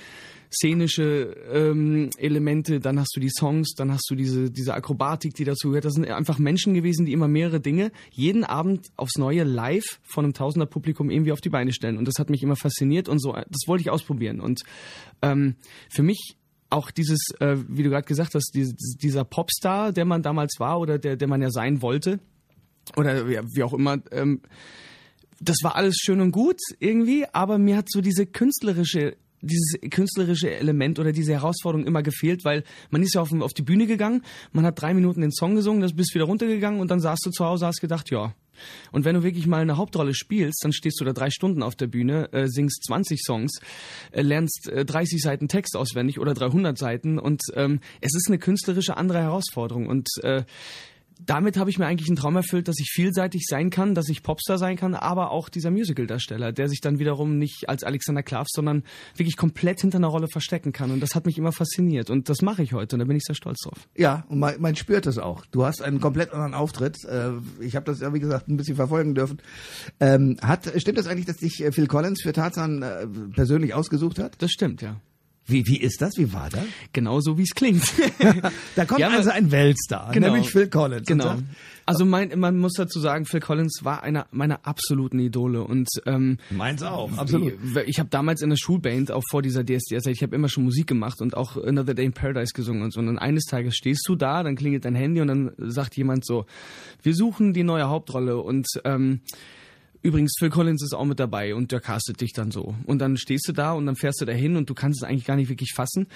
szenische 0.49 1.35
ähm, 1.51 2.09
Elemente, 2.17 2.79
dann 2.79 2.97
hast 2.97 3.13
du 3.13 3.19
die 3.19 3.29
Songs, 3.29 3.73
dann 3.75 3.91
hast 3.91 4.09
du 4.09 4.15
diese, 4.15 4.49
diese 4.49 4.73
Akrobatik, 4.73 5.33
die 5.33 5.43
dazu 5.43 5.69
gehört. 5.69 5.83
Das 5.83 5.95
sind 5.95 6.07
einfach 6.09 6.39
Menschen 6.39 6.73
gewesen, 6.73 7.05
die 7.05 7.11
immer 7.11 7.27
mehrere 7.27 7.59
Dinge 7.59 7.91
jeden 8.11 8.45
Abend 8.45 8.87
aufs 8.95 9.17
Neue 9.17 9.43
live 9.43 9.99
von 10.03 10.23
einem 10.23 10.33
Tausender 10.33 10.65
Publikum 10.65 11.09
irgendwie 11.09 11.33
auf 11.33 11.41
die 11.41 11.49
Beine 11.49 11.73
stellen. 11.73 11.97
Und 11.97 12.07
das 12.07 12.19
hat 12.19 12.29
mich 12.29 12.41
immer 12.41 12.55
fasziniert 12.55 13.09
und 13.09 13.19
so, 13.19 13.33
das 13.33 13.67
wollte 13.67 13.81
ich 13.81 13.89
ausprobieren. 13.89 14.39
Und 14.39 14.61
ähm, 15.21 15.55
für 15.89 16.03
mich 16.03 16.37
auch 16.69 16.89
dieses, 16.89 17.19
äh, 17.41 17.57
wie 17.67 17.83
du 17.83 17.89
gerade 17.89 18.07
gesagt 18.07 18.33
hast, 18.33 18.51
dieses, 18.53 18.75
dieser 18.75 19.25
Popstar, 19.25 19.91
der 19.91 20.05
man 20.05 20.21
damals 20.21 20.55
war 20.59 20.79
oder 20.79 20.97
der, 20.97 21.17
der 21.17 21.27
man 21.27 21.41
ja 21.41 21.49
sein 21.49 21.81
wollte, 21.81 22.19
oder 22.95 23.27
ja, 23.27 23.41
wie 23.53 23.63
auch 23.63 23.73
immer, 23.73 23.97
ähm, 24.11 24.41
das 25.39 25.57
war 25.63 25.75
alles 25.75 25.97
schön 25.97 26.21
und 26.21 26.31
gut 26.31 26.59
irgendwie, 26.79 27.25
aber 27.31 27.57
mir 27.57 27.77
hat 27.77 27.89
so 27.89 28.01
diese 28.01 28.25
künstlerische 28.25 29.17
dieses 29.41 29.79
künstlerische 29.91 30.49
Element 30.49 30.99
oder 30.99 31.11
diese 31.11 31.33
Herausforderung 31.33 31.85
immer 31.85 32.01
gefehlt, 32.01 32.43
weil 32.43 32.63
man 32.89 33.03
ist 33.03 33.13
ja 33.13 33.21
auf, 33.21 33.31
auf 33.31 33.53
die 33.53 33.61
Bühne 33.61 33.85
gegangen, 33.85 34.23
man 34.51 34.65
hat 34.65 34.81
drei 34.81 34.93
Minuten 34.93 35.21
den 35.21 35.31
Song 35.31 35.55
gesungen, 35.55 35.81
das 35.81 35.93
bist 35.93 36.15
wieder 36.15 36.25
runtergegangen 36.25 36.79
und 36.79 36.89
dann 36.89 36.99
saßt 36.99 37.23
du 37.25 37.29
zu 37.29 37.45
Hause, 37.45 37.67
hast 37.67 37.79
gedacht, 37.79 38.09
ja. 38.09 38.33
Und 38.91 39.05
wenn 39.05 39.13
du 39.13 39.21
wirklich 39.21 39.45
mal 39.45 39.61
eine 39.61 39.77
Hauptrolle 39.77 40.15
spielst, 40.15 40.63
dann 40.63 40.73
stehst 40.73 40.99
du 40.99 41.05
da 41.05 41.13
drei 41.13 41.29
Stunden 41.29 41.61
auf 41.61 41.75
der 41.75 41.85
Bühne, 41.85 42.33
äh, 42.33 42.47
singst 42.47 42.83
20 42.87 43.21
Songs, 43.23 43.59
äh, 44.11 44.23
lernst 44.23 44.69
äh, 44.69 44.83
30 44.83 45.21
Seiten 45.21 45.47
Text 45.47 45.77
auswendig 45.77 46.19
oder 46.19 46.33
300 46.33 46.75
Seiten 46.75 47.19
und 47.19 47.43
ähm, 47.53 47.79
es 48.01 48.15
ist 48.15 48.27
eine 48.27 48.39
künstlerische 48.39 48.97
andere 48.97 49.19
Herausforderung 49.19 49.85
und 49.85 50.07
äh, 50.23 50.43
damit 51.25 51.57
habe 51.57 51.69
ich 51.69 51.79
mir 51.79 51.85
eigentlich 51.85 52.09
einen 52.09 52.17
Traum 52.17 52.35
erfüllt, 52.35 52.67
dass 52.67 52.79
ich 52.79 52.89
vielseitig 52.91 53.45
sein 53.47 53.69
kann, 53.69 53.95
dass 53.95 54.09
ich 54.09 54.23
Popstar 54.23 54.57
sein 54.57 54.75
kann, 54.75 54.95
aber 54.95 55.31
auch 55.31 55.49
dieser 55.49 55.71
Musical-Darsteller, 55.71 56.51
der 56.51 56.69
sich 56.69 56.81
dann 56.81 56.99
wiederum 56.99 57.37
nicht 57.37 57.69
als 57.69 57.83
Alexander 57.83 58.23
Klavs, 58.23 58.49
sondern 58.53 58.83
wirklich 59.15 59.37
komplett 59.37 59.81
hinter 59.81 59.97
einer 59.97 60.07
Rolle 60.07 60.27
verstecken 60.27 60.71
kann. 60.71 60.91
Und 60.91 61.01
das 61.01 61.15
hat 61.15 61.25
mich 61.25 61.37
immer 61.37 61.51
fasziniert. 61.51 62.09
Und 62.09 62.29
das 62.29 62.41
mache 62.41 62.63
ich 62.63 62.73
heute 62.73 62.95
und 62.95 62.99
da 62.99 63.05
bin 63.05 63.17
ich 63.17 63.23
sehr 63.23 63.35
stolz 63.35 63.59
drauf. 63.63 63.87
Ja, 63.95 64.25
und 64.29 64.39
man, 64.39 64.59
man 64.59 64.75
spürt 64.75 65.07
es 65.07 65.17
auch. 65.17 65.45
Du 65.47 65.65
hast 65.65 65.81
einen 65.81 65.99
komplett 65.99 66.33
anderen 66.33 66.53
Auftritt. 66.53 67.03
Äh, 67.05 67.31
ich 67.59 67.75
habe 67.75 67.85
das 67.85 67.99
ja, 67.99 68.13
wie 68.13 68.19
gesagt, 68.19 68.47
ein 68.47 68.57
bisschen 68.57 68.75
verfolgen 68.75 69.15
dürfen. 69.15 69.41
Ähm, 69.99 70.37
hat, 70.41 70.71
stimmt 70.77 70.97
das 70.97 71.07
eigentlich, 71.07 71.25
dass 71.25 71.37
dich 71.37 71.63
äh, 71.63 71.71
Phil 71.71 71.87
Collins 71.87 72.21
für 72.21 72.33
Tarzan 72.33 72.81
äh, 72.81 73.07
persönlich 73.33 73.73
ausgesucht 73.73 74.19
hat? 74.19 74.41
Das 74.41 74.51
stimmt, 74.51 74.81
ja. 74.81 74.97
Wie, 75.47 75.65
wie 75.65 75.77
ist 75.77 76.01
das? 76.01 76.17
Wie 76.17 76.33
war 76.33 76.49
das? 76.49 76.63
Genau 76.91 77.21
so, 77.21 77.37
wie 77.37 77.43
es 77.43 77.55
klingt. 77.55 77.83
da 78.75 78.85
kommt 78.85 78.99
ja, 78.99 79.09
also 79.09 79.29
ein 79.29 79.49
Weltstar, 79.49 80.11
genau, 80.11 80.27
nämlich 80.27 80.51
Phil 80.51 80.67
Collins. 80.67 81.07
Genau. 81.07 81.35
Also 81.85 82.03
mein, 82.03 82.37
man 82.37 82.57
muss 82.57 82.73
dazu 82.73 82.99
sagen, 82.99 83.25
Phil 83.25 83.39
Collins 83.39 83.79
war 83.83 84.03
einer 84.03 84.27
meiner 84.31 84.67
absoluten 84.67 85.19
Idole 85.19 85.63
und 85.63 85.87
ähm, 86.05 86.37
meins 86.49 86.83
auch, 86.83 87.17
absolut. 87.17 87.53
Ich, 87.53 87.87
ich 87.87 87.99
habe 87.99 88.09
damals 88.09 88.41
in 88.41 88.49
der 88.49 88.57
Schulband 88.57 89.09
auch 89.09 89.23
vor 89.31 89.41
dieser 89.41 89.63
DSDS, 89.63 90.05
ich 90.07 90.21
habe 90.21 90.35
immer 90.35 90.49
schon 90.49 90.65
Musik 90.65 90.87
gemacht 90.87 91.21
und 91.21 91.37
auch 91.37 91.55
Another 91.55 91.93
Day 91.93 92.05
in 92.05 92.11
Paradise 92.11 92.51
gesungen 92.53 92.83
und 92.83 92.91
so. 92.91 92.99
Und 92.99 93.17
eines 93.17 93.45
Tages 93.45 93.75
stehst 93.75 94.05
du 94.09 94.17
da, 94.17 94.43
dann 94.43 94.57
klingelt 94.57 94.83
dein 94.83 94.95
Handy 94.95 95.21
und 95.21 95.29
dann 95.29 95.51
sagt 95.59 95.95
jemand 95.95 96.25
so: 96.25 96.45
Wir 97.03 97.15
suchen 97.15 97.53
die 97.53 97.63
neue 97.63 97.87
Hauptrolle 97.87 98.37
und 98.37 98.67
ähm, 98.83 99.21
Übrigens, 100.07 100.35
Phil 100.39 100.49
Collins 100.49 100.81
ist 100.83 100.93
auch 100.93 101.03
mit 101.03 101.19
dabei 101.19 101.53
und 101.53 101.73
der 101.73 101.81
castet 101.81 102.21
dich 102.21 102.31
dann 102.31 102.49
so. 102.49 102.75
Und 102.85 102.99
dann 102.99 103.17
stehst 103.17 103.45
du 103.45 103.51
da 103.51 103.73
und 103.73 103.85
dann 103.85 103.97
fährst 103.97 104.21
du 104.21 104.25
da 104.25 104.31
hin 104.31 104.55
und 104.55 104.69
du 104.69 104.73
kannst 104.73 105.03
es 105.03 105.05
eigentlich 105.05 105.25
gar 105.25 105.35
nicht 105.35 105.49
wirklich 105.49 105.73
fassen. 105.75 106.07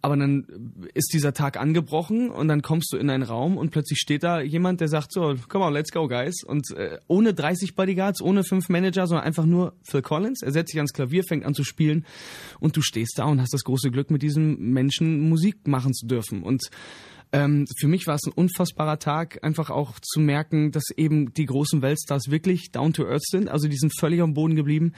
Aber 0.00 0.16
dann 0.16 0.46
ist 0.94 1.12
dieser 1.12 1.32
Tag 1.32 1.56
angebrochen 1.56 2.30
und 2.30 2.46
dann 2.46 2.62
kommst 2.62 2.92
du 2.92 2.96
in 2.96 3.10
einen 3.10 3.24
Raum 3.24 3.56
und 3.56 3.70
plötzlich 3.70 3.98
steht 3.98 4.22
da 4.22 4.40
jemand, 4.40 4.80
der 4.80 4.86
sagt 4.86 5.12
so, 5.12 5.34
come 5.48 5.64
on, 5.64 5.72
let's 5.72 5.90
go, 5.90 6.06
guys. 6.06 6.44
Und 6.44 6.70
äh, 6.76 7.00
ohne 7.08 7.34
30 7.34 7.74
Bodyguards, 7.74 8.22
ohne 8.22 8.44
fünf 8.44 8.68
Manager, 8.68 9.08
sondern 9.08 9.26
einfach 9.26 9.46
nur 9.46 9.74
Phil 9.82 10.02
Collins. 10.02 10.42
Er 10.42 10.52
setzt 10.52 10.70
sich 10.70 10.78
ans 10.78 10.92
Klavier, 10.92 11.24
fängt 11.24 11.44
an 11.44 11.54
zu 11.54 11.64
spielen 11.64 12.06
und 12.60 12.76
du 12.76 12.82
stehst 12.82 13.18
da 13.18 13.24
und 13.24 13.40
hast 13.40 13.52
das 13.52 13.64
große 13.64 13.90
Glück, 13.90 14.12
mit 14.12 14.22
diesem 14.22 14.58
Menschen 14.60 15.28
Musik 15.28 15.66
machen 15.66 15.92
zu 15.92 16.06
dürfen. 16.06 16.44
Und 16.44 16.70
Ähm, 17.32 17.66
für 17.78 17.86
mich 17.86 18.06
war 18.06 18.16
es 18.16 18.22
ein 18.26 18.32
unfassbarer 18.32 18.98
Tag, 18.98 19.38
einfach 19.42 19.70
auch 19.70 20.00
zu 20.00 20.18
merken, 20.20 20.72
dass 20.72 20.84
eben 20.96 21.32
die 21.32 21.46
großen 21.46 21.80
Weltstars 21.80 22.24
wirklich 22.30 22.72
down 22.72 22.92
to 22.92 23.04
earth 23.06 23.24
sind. 23.24 23.48
Also 23.48 23.68
die 23.68 23.76
sind 23.76 23.92
völlig 23.98 24.20
am 24.20 24.34
Boden 24.34 24.56
geblieben. 24.56 24.94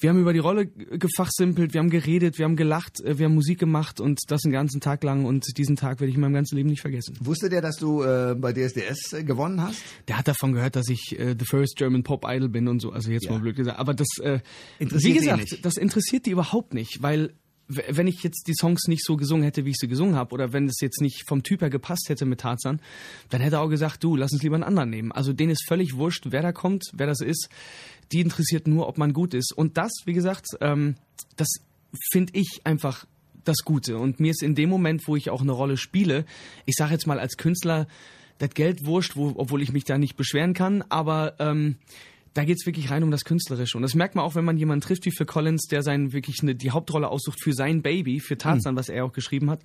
Wir 0.00 0.10
haben 0.10 0.18
über 0.20 0.32
die 0.32 0.38
Rolle 0.38 0.66
gefachsimpelt, 0.66 1.74
wir 1.74 1.80
haben 1.80 1.90
geredet, 1.90 2.38
wir 2.38 2.44
haben 2.46 2.56
gelacht, 2.56 3.00
äh, 3.02 3.18
wir 3.18 3.26
haben 3.26 3.34
Musik 3.34 3.58
gemacht 3.58 4.00
und 4.00 4.20
das 4.28 4.40
den 4.40 4.52
ganzen 4.52 4.80
Tag 4.80 5.02
lang 5.04 5.24
und 5.24 5.44
diesen 5.58 5.76
Tag 5.76 6.00
werde 6.00 6.08
ich 6.10 6.14
in 6.14 6.20
meinem 6.20 6.34
ganzen 6.34 6.56
Leben 6.56 6.68
nicht 6.70 6.80
vergessen. 6.80 7.16
Wusste 7.20 7.48
der, 7.48 7.60
dass 7.60 7.76
du 7.76 8.02
äh, 8.02 8.34
bei 8.38 8.52
DSDS 8.52 9.12
äh, 9.12 9.24
gewonnen 9.24 9.60
hast? 9.62 9.82
Der 10.08 10.18
hat 10.18 10.28
davon 10.28 10.52
gehört, 10.52 10.76
dass 10.76 10.88
ich 10.88 11.18
äh, 11.18 11.34
the 11.38 11.44
first 11.44 11.76
German 11.76 12.02
Pop 12.02 12.24
Idol 12.26 12.48
bin 12.48 12.68
und 12.68 12.80
so. 12.80 12.90
Also 12.90 13.10
jetzt 13.10 13.24
Ja. 13.26 13.32
mal 13.32 13.40
blöd 13.40 13.56
gesagt. 13.56 13.78
Aber 13.78 13.94
das, 13.94 14.08
äh, 14.22 14.40
Interessiert 14.78 15.14
wie 15.14 15.18
gesagt, 15.18 15.58
das 15.64 15.76
interessiert 15.76 16.26
die 16.26 16.30
überhaupt 16.30 16.74
nicht, 16.74 17.02
weil 17.02 17.34
wenn 17.68 18.06
ich 18.06 18.22
jetzt 18.22 18.46
die 18.46 18.54
Songs 18.54 18.86
nicht 18.86 19.04
so 19.04 19.16
gesungen 19.16 19.44
hätte, 19.44 19.64
wie 19.64 19.70
ich 19.70 19.76
sie 19.78 19.88
gesungen 19.88 20.14
habe, 20.14 20.32
oder 20.32 20.52
wenn 20.52 20.66
es 20.66 20.80
jetzt 20.80 21.00
nicht 21.00 21.24
vom 21.26 21.42
Typ 21.42 21.62
her 21.62 21.70
gepasst 21.70 22.08
hätte 22.08 22.24
mit 22.24 22.40
Tarzan, 22.40 22.80
dann 23.28 23.40
hätte 23.40 23.56
er 23.56 23.62
auch 23.62 23.68
gesagt, 23.68 24.04
du, 24.04 24.16
lass 24.16 24.32
uns 24.32 24.42
lieber 24.42 24.54
einen 24.54 24.64
anderen 24.64 24.90
nehmen. 24.90 25.12
Also 25.12 25.32
denen 25.32 25.50
ist 25.50 25.66
völlig 25.66 25.96
wurscht, 25.96 26.26
wer 26.30 26.42
da 26.42 26.52
kommt, 26.52 26.84
wer 26.92 27.06
das 27.06 27.20
ist. 27.20 27.48
Die 28.12 28.20
interessiert 28.20 28.68
nur, 28.68 28.88
ob 28.88 28.98
man 28.98 29.12
gut 29.12 29.34
ist. 29.34 29.52
Und 29.52 29.76
das, 29.76 29.92
wie 30.04 30.12
gesagt, 30.12 30.46
ähm, 30.60 30.94
das 31.36 31.48
finde 32.12 32.32
ich 32.36 32.60
einfach 32.64 33.06
das 33.44 33.58
Gute. 33.64 33.98
Und 33.98 34.20
mir 34.20 34.30
ist 34.30 34.42
in 34.42 34.54
dem 34.54 34.68
Moment, 34.68 35.06
wo 35.06 35.16
ich 35.16 35.30
auch 35.30 35.42
eine 35.42 35.52
Rolle 35.52 35.76
spiele, 35.76 36.24
ich 36.66 36.74
sage 36.76 36.92
jetzt 36.92 37.06
mal 37.06 37.18
als 37.18 37.36
Künstler, 37.36 37.86
das 38.38 38.50
Geld 38.50 38.84
wurscht, 38.84 39.16
wo, 39.16 39.32
obwohl 39.36 39.62
ich 39.62 39.72
mich 39.72 39.84
da 39.84 39.98
nicht 39.98 40.16
beschweren 40.16 40.52
kann, 40.52 40.82
aber 40.88 41.34
ähm, 41.38 41.76
da 42.36 42.44
geht's 42.44 42.66
wirklich 42.66 42.90
rein 42.90 43.02
um 43.02 43.10
das 43.10 43.24
Künstlerische. 43.24 43.76
Und 43.78 43.82
das 43.82 43.94
merkt 43.94 44.14
man 44.14 44.24
auch, 44.24 44.34
wenn 44.34 44.44
man 44.44 44.56
jemanden 44.56 44.82
trifft 44.82 45.06
wie 45.06 45.10
für 45.10 45.24
Collins, 45.26 45.66
der 45.68 45.82
sein 45.82 46.12
wirklich 46.12 46.42
eine, 46.42 46.54
die 46.54 46.70
Hauptrolle 46.70 47.08
aussucht 47.08 47.42
für 47.42 47.52
sein 47.52 47.82
Baby, 47.82 48.20
für 48.20 48.36
Tarzan, 48.36 48.76
was 48.76 48.88
er 48.88 49.04
auch 49.04 49.12
geschrieben 49.12 49.50
hat. 49.50 49.60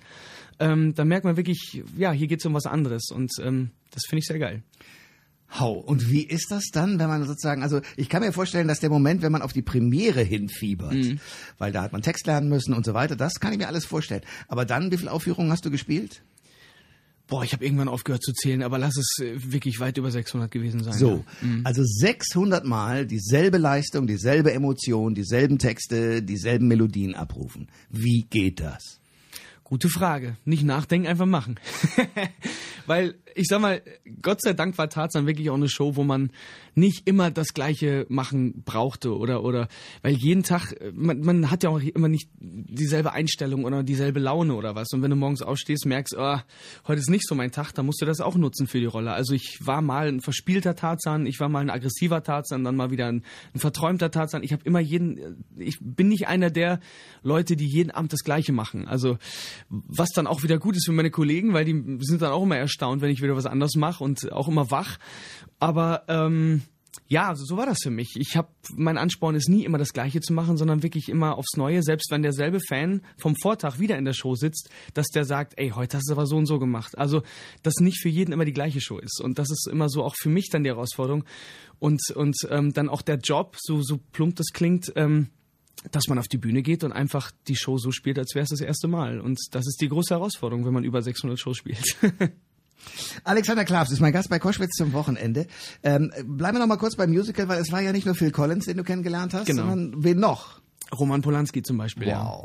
Ähm, 0.58 0.94
dann 0.94 1.08
merkt 1.08 1.24
man 1.24 1.36
wirklich, 1.36 1.82
ja, 1.96 2.12
hier 2.12 2.26
geht's 2.28 2.46
um 2.46 2.54
was 2.54 2.66
anderes. 2.66 3.10
Und 3.10 3.32
ähm, 3.42 3.70
das 3.90 4.04
finde 4.06 4.20
ich 4.20 4.26
sehr 4.26 4.38
geil. 4.38 4.62
Hau. 5.58 5.72
Und 5.74 6.10
wie 6.10 6.22
ist 6.22 6.50
das 6.50 6.64
dann, 6.72 6.98
wenn 6.98 7.08
man 7.08 7.24
sozusagen, 7.26 7.62
also 7.62 7.82
ich 7.96 8.08
kann 8.08 8.22
mir 8.22 8.32
vorstellen, 8.32 8.68
dass 8.68 8.80
der 8.80 8.88
Moment, 8.88 9.20
wenn 9.20 9.32
man 9.32 9.42
auf 9.42 9.52
die 9.52 9.60
Premiere 9.60 10.22
hinfiebert, 10.22 10.94
Mhm. 10.94 11.20
weil 11.58 11.72
da 11.72 11.82
hat 11.82 11.92
man 11.92 12.00
Text 12.00 12.26
lernen 12.26 12.48
müssen 12.48 12.72
und 12.72 12.86
so 12.86 12.94
weiter, 12.94 13.16
das 13.16 13.34
kann 13.34 13.52
ich 13.52 13.58
mir 13.58 13.68
alles 13.68 13.84
vorstellen. 13.84 14.22
Aber 14.48 14.64
dann, 14.64 14.90
wie 14.90 14.96
viele 14.96 15.12
Aufführungen 15.12 15.52
hast 15.52 15.64
du 15.66 15.70
gespielt? 15.70 16.22
Boah, 17.32 17.44
ich 17.44 17.54
habe 17.54 17.64
irgendwann 17.64 17.88
aufgehört 17.88 18.22
zu 18.22 18.34
zählen, 18.34 18.62
aber 18.62 18.76
lass 18.78 18.94
es 18.98 19.16
äh, 19.24 19.50
wirklich 19.50 19.80
weit 19.80 19.96
über 19.96 20.10
600 20.10 20.50
gewesen 20.50 20.84
sein. 20.84 20.92
So, 20.92 21.24
Ja. 21.40 21.48
Mhm. 21.48 21.62
also 21.64 21.82
600 21.82 22.66
Mal 22.66 23.06
dieselbe 23.06 23.56
Leistung, 23.56 24.06
dieselbe 24.06 24.52
Emotion, 24.52 25.14
dieselben 25.14 25.58
Texte, 25.58 26.22
dieselben 26.22 26.68
Melodien 26.68 27.14
abrufen. 27.14 27.68
Wie 27.88 28.26
geht 28.28 28.60
das? 28.60 29.00
Gute 29.72 29.88
Frage. 29.88 30.36
Nicht 30.44 30.64
nachdenken, 30.64 31.06
einfach 31.06 31.24
machen. 31.24 31.58
Weil 32.86 33.14
ich 33.34 33.46
sag 33.48 33.62
mal, 33.62 33.80
Gott 34.20 34.42
sei 34.42 34.52
Dank 34.52 34.76
war 34.76 34.90
Tarzan 34.90 35.26
wirklich 35.26 35.48
auch 35.48 35.54
eine 35.54 35.70
Show, 35.70 35.96
wo 35.96 36.04
man 36.04 36.30
nicht 36.74 37.06
immer 37.06 37.30
das 37.30 37.48
Gleiche 37.54 38.06
machen 38.08 38.62
brauchte 38.64 39.16
oder 39.16 39.44
oder 39.44 39.68
weil 40.00 40.14
jeden 40.14 40.42
Tag 40.42 40.72
äh, 40.72 40.90
man, 40.94 41.20
man 41.20 41.50
hat 41.50 41.62
ja 41.62 41.70
auch 41.70 41.80
immer 41.80 42.08
nicht 42.08 42.30
dieselbe 42.38 43.12
Einstellung 43.12 43.64
oder 43.64 43.82
dieselbe 43.82 44.20
Laune 44.20 44.54
oder 44.54 44.74
was 44.74 44.92
und 44.92 45.02
wenn 45.02 45.10
du 45.10 45.16
morgens 45.16 45.42
aufstehst 45.42 45.84
merkst, 45.84 46.14
oh, 46.16 46.38
heute 46.86 47.00
ist 47.00 47.10
nicht 47.10 47.26
so 47.26 47.34
mein 47.34 47.52
Tag, 47.52 47.72
dann 47.72 47.86
musst 47.86 48.00
du 48.00 48.06
das 48.06 48.20
auch 48.20 48.36
nutzen 48.36 48.66
für 48.66 48.80
die 48.80 48.86
Rolle. 48.86 49.12
Also 49.12 49.34
ich 49.34 49.58
war 49.60 49.82
mal 49.82 50.08
ein 50.08 50.20
verspielter 50.20 50.74
Tarzan, 50.74 51.26
ich 51.26 51.40
war 51.40 51.48
mal 51.48 51.60
ein 51.60 51.70
aggressiver 51.70 52.22
Tarzan, 52.22 52.64
dann 52.64 52.76
mal 52.76 52.90
wieder 52.90 53.06
ein, 53.06 53.22
ein 53.54 53.60
verträumter 53.60 54.10
Tarzan. 54.10 54.42
Ich 54.42 54.52
habe 54.52 54.62
immer 54.64 54.80
jeden 54.80 55.18
äh, 55.18 55.34
ich 55.58 55.78
bin 55.80 56.08
nicht 56.08 56.26
einer 56.26 56.50
der 56.50 56.80
Leute, 57.22 57.56
die 57.56 57.66
jeden 57.66 57.90
Abend 57.90 58.12
das 58.12 58.24
gleiche 58.24 58.52
machen. 58.52 58.88
Also 58.88 59.18
was 59.68 60.10
dann 60.10 60.26
auch 60.26 60.42
wieder 60.42 60.58
gut 60.58 60.76
ist 60.76 60.86
für 60.86 60.92
meine 60.92 61.10
Kollegen, 61.10 61.52
weil 61.52 61.64
die 61.64 61.98
sind 62.00 62.22
dann 62.22 62.32
auch 62.32 62.42
immer 62.42 62.56
erstaunt, 62.56 63.02
wenn 63.02 63.10
ich 63.10 63.22
wieder 63.22 63.36
was 63.36 63.46
anderes 63.46 63.76
mache 63.76 64.02
und 64.02 64.32
auch 64.32 64.48
immer 64.48 64.70
wach. 64.70 64.98
Aber 65.58 66.04
ähm, 66.08 66.62
ja, 67.08 67.28
also 67.28 67.44
so 67.44 67.56
war 67.56 67.66
das 67.66 67.78
für 67.82 67.90
mich. 67.90 68.16
Ich 68.16 68.36
habe 68.36 68.48
mein 68.74 68.98
Ansporn 68.98 69.34
ist 69.34 69.48
nie 69.48 69.64
immer 69.64 69.78
das 69.78 69.92
Gleiche 69.92 70.20
zu 70.20 70.32
machen, 70.32 70.56
sondern 70.56 70.82
wirklich 70.82 71.08
immer 71.08 71.36
aufs 71.36 71.56
Neue. 71.56 71.82
Selbst 71.82 72.10
wenn 72.10 72.22
derselbe 72.22 72.58
Fan 72.60 73.02
vom 73.16 73.34
Vortag 73.36 73.78
wieder 73.78 73.96
in 73.96 74.04
der 74.04 74.12
Show 74.12 74.34
sitzt, 74.34 74.70
dass 74.94 75.08
der 75.08 75.24
sagt, 75.24 75.54
ey, 75.56 75.70
heute 75.70 75.96
hast 75.96 76.08
du 76.08 76.12
aber 76.12 76.26
so 76.26 76.36
und 76.36 76.46
so 76.46 76.58
gemacht. 76.58 76.96
Also, 76.98 77.22
dass 77.62 77.76
nicht 77.76 78.00
für 78.00 78.08
jeden 78.08 78.32
immer 78.32 78.44
die 78.44 78.52
gleiche 78.52 78.80
Show 78.80 78.98
ist. 78.98 79.20
Und 79.22 79.38
das 79.38 79.50
ist 79.50 79.68
immer 79.70 79.88
so 79.88 80.02
auch 80.02 80.14
für 80.16 80.28
mich 80.28 80.48
dann 80.50 80.64
die 80.64 80.70
Herausforderung. 80.70 81.24
Und 81.78 82.00
und 82.14 82.36
ähm, 82.50 82.72
dann 82.72 82.88
auch 82.88 83.02
der 83.02 83.16
Job, 83.16 83.56
so 83.58 83.82
so 83.82 83.98
plump 84.12 84.36
das 84.36 84.48
klingt. 84.52 84.92
Ähm, 84.96 85.28
dass 85.90 86.06
man 86.08 86.18
auf 86.18 86.28
die 86.28 86.38
Bühne 86.38 86.62
geht 86.62 86.84
und 86.84 86.92
einfach 86.92 87.32
die 87.48 87.56
Show 87.56 87.78
so 87.78 87.90
spielt, 87.90 88.18
als 88.18 88.34
wäre 88.34 88.44
es 88.44 88.50
das 88.50 88.60
erste 88.60 88.88
Mal. 88.88 89.20
Und 89.20 89.38
das 89.50 89.66
ist 89.66 89.80
die 89.80 89.88
große 89.88 90.14
Herausforderung, 90.14 90.64
wenn 90.64 90.72
man 90.72 90.84
über 90.84 91.02
600 91.02 91.38
Shows 91.38 91.56
spielt. 91.56 91.96
Alexander 93.24 93.64
Klavs 93.64 93.92
ist 93.92 94.00
mein 94.00 94.12
Gast 94.12 94.28
bei 94.28 94.38
Koschwitz 94.38 94.76
zum 94.76 94.92
Wochenende. 94.92 95.46
Ähm, 95.82 96.12
bleiben 96.26 96.56
wir 96.56 96.60
noch 96.60 96.66
mal 96.66 96.76
kurz 96.78 96.96
beim 96.96 97.10
Musical, 97.10 97.48
weil 97.48 97.60
es 97.60 97.70
war 97.72 97.80
ja 97.80 97.92
nicht 97.92 98.06
nur 98.06 98.14
Phil 98.14 98.30
Collins, 98.32 98.64
den 98.66 98.76
du 98.76 98.84
kennengelernt 98.84 99.34
hast, 99.34 99.46
Genau. 99.46 99.68
sondern 99.68 100.02
wen 100.02 100.18
noch? 100.18 100.60
Roman 100.98 101.22
Polanski 101.22 101.62
zum 101.62 101.78
Beispiel, 101.78 102.08
ja. 102.08 102.42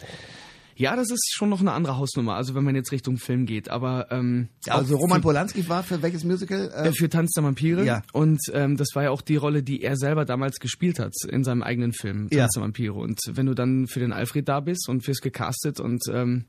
Ja, 0.79 0.96
das 0.96 1.10
ist 1.10 1.34
schon 1.36 1.50
noch 1.50 1.60
eine 1.60 1.72
andere 1.72 1.98
Hausnummer, 1.98 2.36
also 2.36 2.53
wenn 2.53 2.63
man 2.63 2.75
jetzt 2.75 2.91
Richtung 2.91 3.17
Film 3.17 3.46
geht. 3.48 3.69
Aber 3.69 4.07
ähm, 4.12 4.50
Also 4.69 4.96
Roman 4.96 5.22
Polanski 5.22 5.67
war 5.67 5.81
für 5.84 6.01
welches 6.03 6.24
Musical? 6.24 6.72
Äh, 6.74 6.89
äh, 6.89 6.91
für 6.93 7.10
Tanz 7.10 7.31
der 7.31 7.43
Vampire. 7.43 7.84
Ja. 7.84 8.03
Und 8.13 8.39
ähm, 8.53 8.77
das 8.77 8.89
war 8.93 9.03
ja 9.03 9.10
auch 9.10 9.22
die 9.22 9.38
Rolle, 9.38 9.63
die 9.63 9.81
er 9.81 9.98
selber 9.98 10.24
damals 10.25 10.60
gespielt 10.60 11.00
hat 11.00 11.13
in 11.29 11.43
seinem 11.43 11.63
eigenen 11.63 11.93
Film, 11.93 12.29
Tanz 12.29 12.34
Ja. 12.38 12.48
der 12.53 12.62
Vampire. 12.63 12.93
Und 12.93 13.19
wenn 13.31 13.48
du 13.48 13.55
dann 13.55 13.88
für 13.88 14.00
den 14.00 14.13
Alfred 14.13 14.48
da 14.48 14.60
bist 14.60 14.88
und 14.88 15.07
wirst 15.07 15.22
gecastet 15.24 15.79
und 15.79 16.03
ähm, 16.12 16.46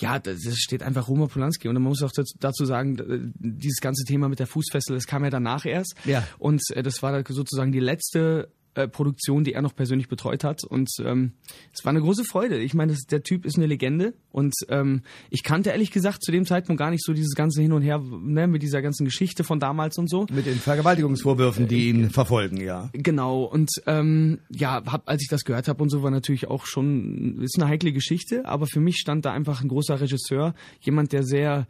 ja, 0.00 0.20
das 0.20 0.38
steht 0.58 0.84
einfach 0.84 1.08
Roman 1.08 1.26
Polanski. 1.28 1.66
Und 1.66 1.74
man 1.74 1.82
muss 1.82 2.02
auch 2.04 2.12
dazu- 2.38 2.64
sagen, 2.64 3.32
dieses 3.40 3.80
ganze 3.80 4.04
Thema 4.04 4.28
mit 4.28 4.38
der 4.38 4.46
Fußfessel, 4.46 4.94
das 4.94 5.06
kam 5.08 5.24
ja 5.24 5.30
danach 5.30 5.64
erst. 5.66 5.96
Ja. 6.04 6.24
Und 6.38 6.62
äh, 6.74 6.84
das 6.84 7.02
war 7.02 7.20
sozusagen 7.28 7.72
die 7.72 7.80
letzte 7.80 8.48
äh, 8.78 8.88
Produktion, 8.88 9.42
die 9.42 9.54
er 9.54 9.62
noch 9.62 9.74
persönlich 9.74 10.08
betreut 10.08 10.44
hat. 10.44 10.62
Und 10.64 10.88
ähm, 11.04 11.32
es 11.72 11.84
war 11.84 11.90
eine 11.90 12.00
große 12.00 12.24
Freude. 12.24 12.58
Ich 12.58 12.74
meine, 12.74 12.92
das, 12.92 13.02
der 13.02 13.22
Typ 13.22 13.44
ist 13.44 13.56
eine 13.56 13.66
Legende. 13.66 14.14
Und 14.30 14.54
ähm, 14.68 15.02
ich 15.30 15.42
kannte 15.42 15.70
ehrlich 15.70 15.90
gesagt 15.90 16.22
zu 16.22 16.30
dem 16.30 16.46
Zeitpunkt 16.46 16.78
gar 16.78 16.90
nicht 16.90 17.04
so 17.04 17.12
dieses 17.12 17.34
ganze 17.34 17.60
Hin 17.60 17.72
und 17.72 17.82
Her 17.82 17.98
ne, 17.98 18.46
mit 18.46 18.62
dieser 18.62 18.80
ganzen 18.80 19.04
Geschichte 19.04 19.42
von 19.42 19.58
damals 19.58 19.98
und 19.98 20.08
so. 20.08 20.26
mit 20.30 20.46
den 20.46 20.58
Vergewaltigungsvorwürfen, 20.58 21.66
die 21.66 21.88
ihn 21.88 22.10
verfolgen, 22.10 22.60
ja. 22.60 22.90
Genau, 22.92 23.42
und 23.42 23.70
ähm, 23.86 24.38
ja, 24.48 24.82
hab, 24.86 25.08
als 25.08 25.22
ich 25.22 25.28
das 25.28 25.44
gehört 25.44 25.66
habe 25.66 25.82
und 25.82 25.90
so, 25.90 26.02
war 26.02 26.10
natürlich 26.10 26.46
auch 26.46 26.66
schon, 26.66 27.40
ist 27.42 27.60
eine 27.60 27.68
heikle 27.68 27.92
Geschichte, 27.92 28.44
aber 28.46 28.66
für 28.66 28.80
mich 28.80 28.96
stand 28.96 29.24
da 29.24 29.32
einfach 29.32 29.60
ein 29.60 29.68
großer 29.68 30.00
Regisseur, 30.00 30.54
jemand, 30.80 31.12
der 31.12 31.24
sehr, 31.24 31.66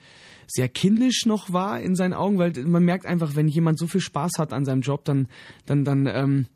sehr 0.47 0.69
kindisch 0.69 1.27
noch 1.27 1.53
war 1.53 1.81
in 1.81 1.95
seinen 1.95 2.15
Augen, 2.15 2.39
weil 2.39 2.53
man 2.65 2.85
merkt 2.85 3.07
einfach, 3.07 3.37
wenn 3.37 3.49
jemand 3.49 3.79
so 3.79 3.87
viel 3.87 4.01
Spaß 4.01 4.33
hat 4.39 4.53
an 4.53 4.65
seinem 4.65 4.81
Job, 4.81 5.05
dann, 5.05 5.29
dann, 5.67 5.85
dann, 5.85 6.07
ähm, 6.07 6.47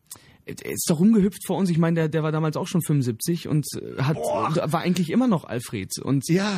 ist 0.46 0.88
doch 0.90 0.98
rumgehüpft 1.00 1.46
vor 1.46 1.56
uns. 1.56 1.70
Ich 1.70 1.78
meine, 1.78 1.94
der, 1.94 2.08
der 2.08 2.22
war 2.22 2.32
damals 2.32 2.56
auch 2.56 2.66
schon 2.66 2.82
75 2.82 3.48
und 3.48 3.66
äh, 3.80 4.02
hat, 4.02 4.16
war 4.16 4.80
eigentlich 4.80 5.10
immer 5.10 5.28
noch 5.28 5.44
Alfred. 5.44 5.90
Und 6.02 6.28
Ja. 6.28 6.52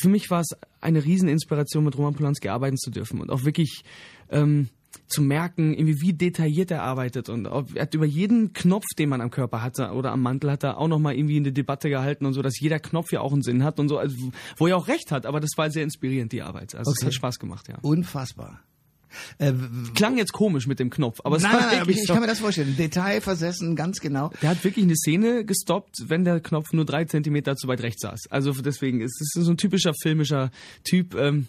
für 0.00 0.08
mich 0.08 0.30
war 0.30 0.40
es 0.40 0.48
eine 0.80 1.04
Rieseninspiration, 1.04 1.84
mit 1.84 1.96
Roman 1.98 2.14
Polanski 2.14 2.48
arbeiten 2.48 2.76
zu 2.78 2.90
dürfen 2.90 3.20
und 3.20 3.30
auch 3.30 3.44
wirklich 3.44 3.82
ähm, 4.30 4.68
zu 5.06 5.20
merken, 5.22 5.74
irgendwie 5.74 6.00
wie 6.00 6.12
detailliert 6.14 6.70
er 6.70 6.82
arbeitet 6.82 7.28
und 7.28 7.46
auch, 7.46 7.64
er 7.74 7.82
hat 7.82 7.94
über 7.94 8.06
jeden 8.06 8.54
Knopf, 8.54 8.84
den 8.98 9.10
man 9.10 9.20
am 9.20 9.30
Körper 9.30 9.60
hatte 9.62 9.90
oder 9.92 10.12
am 10.12 10.22
Mantel 10.22 10.50
hat 10.50 10.64
er 10.64 10.78
auch 10.78 10.88
noch 10.88 10.98
mal 10.98 11.14
irgendwie 11.14 11.36
eine 11.36 11.52
Debatte 11.52 11.90
gehalten 11.90 12.24
und 12.24 12.32
so, 12.32 12.40
dass 12.40 12.58
jeder 12.58 12.78
Knopf 12.80 13.12
ja 13.12 13.20
auch 13.20 13.32
einen 13.32 13.42
Sinn 13.42 13.62
hat 13.64 13.78
und 13.80 13.88
so, 13.88 13.98
also, 13.98 14.16
wo 14.56 14.66
er 14.66 14.76
auch 14.78 14.88
recht 14.88 15.12
hat, 15.12 15.26
aber 15.26 15.40
das 15.40 15.50
war 15.56 15.70
sehr 15.70 15.82
inspirierend 15.84 16.32
die 16.32 16.40
Arbeit. 16.42 16.74
Also 16.74 16.90
es 16.90 16.98
Okay. 16.98 17.06
hat 17.06 17.14
Spaß 17.14 17.38
gemacht, 17.38 17.68
ja. 17.68 17.76
Unfassbar. 17.82 18.60
Äh, 19.38 19.52
Klang 19.94 20.16
jetzt 20.16 20.32
komisch 20.32 20.66
mit 20.66 20.78
dem 20.78 20.90
Knopf, 20.90 21.20
aber 21.24 21.36
es 21.36 21.42
nein, 21.42 21.52
war 21.52 21.60
nein, 21.60 21.78
wirklich 21.80 21.96
ich, 21.96 22.02
ich 22.04 22.08
kann 22.08 22.20
mir 22.20 22.26
das 22.26 22.40
vorstellen. 22.40 22.76
Detailversessen, 22.76 23.76
ganz 23.76 24.00
genau. 24.00 24.30
Der 24.42 24.50
hat 24.50 24.64
wirklich 24.64 24.84
eine 24.84 24.96
Szene 24.96 25.44
gestoppt, 25.44 26.04
wenn 26.06 26.24
der 26.24 26.40
Knopf 26.40 26.72
nur 26.72 26.84
drei 26.84 27.04
Zentimeter 27.04 27.56
zu 27.56 27.68
weit 27.68 27.82
rechts 27.82 28.02
saß. 28.02 28.26
Also 28.30 28.52
deswegen 28.52 29.00
ist 29.00 29.20
es 29.20 29.44
so 29.44 29.50
ein 29.50 29.56
typischer 29.56 29.92
filmischer 30.02 30.50
Typ, 30.84 31.14
ähm, 31.14 31.46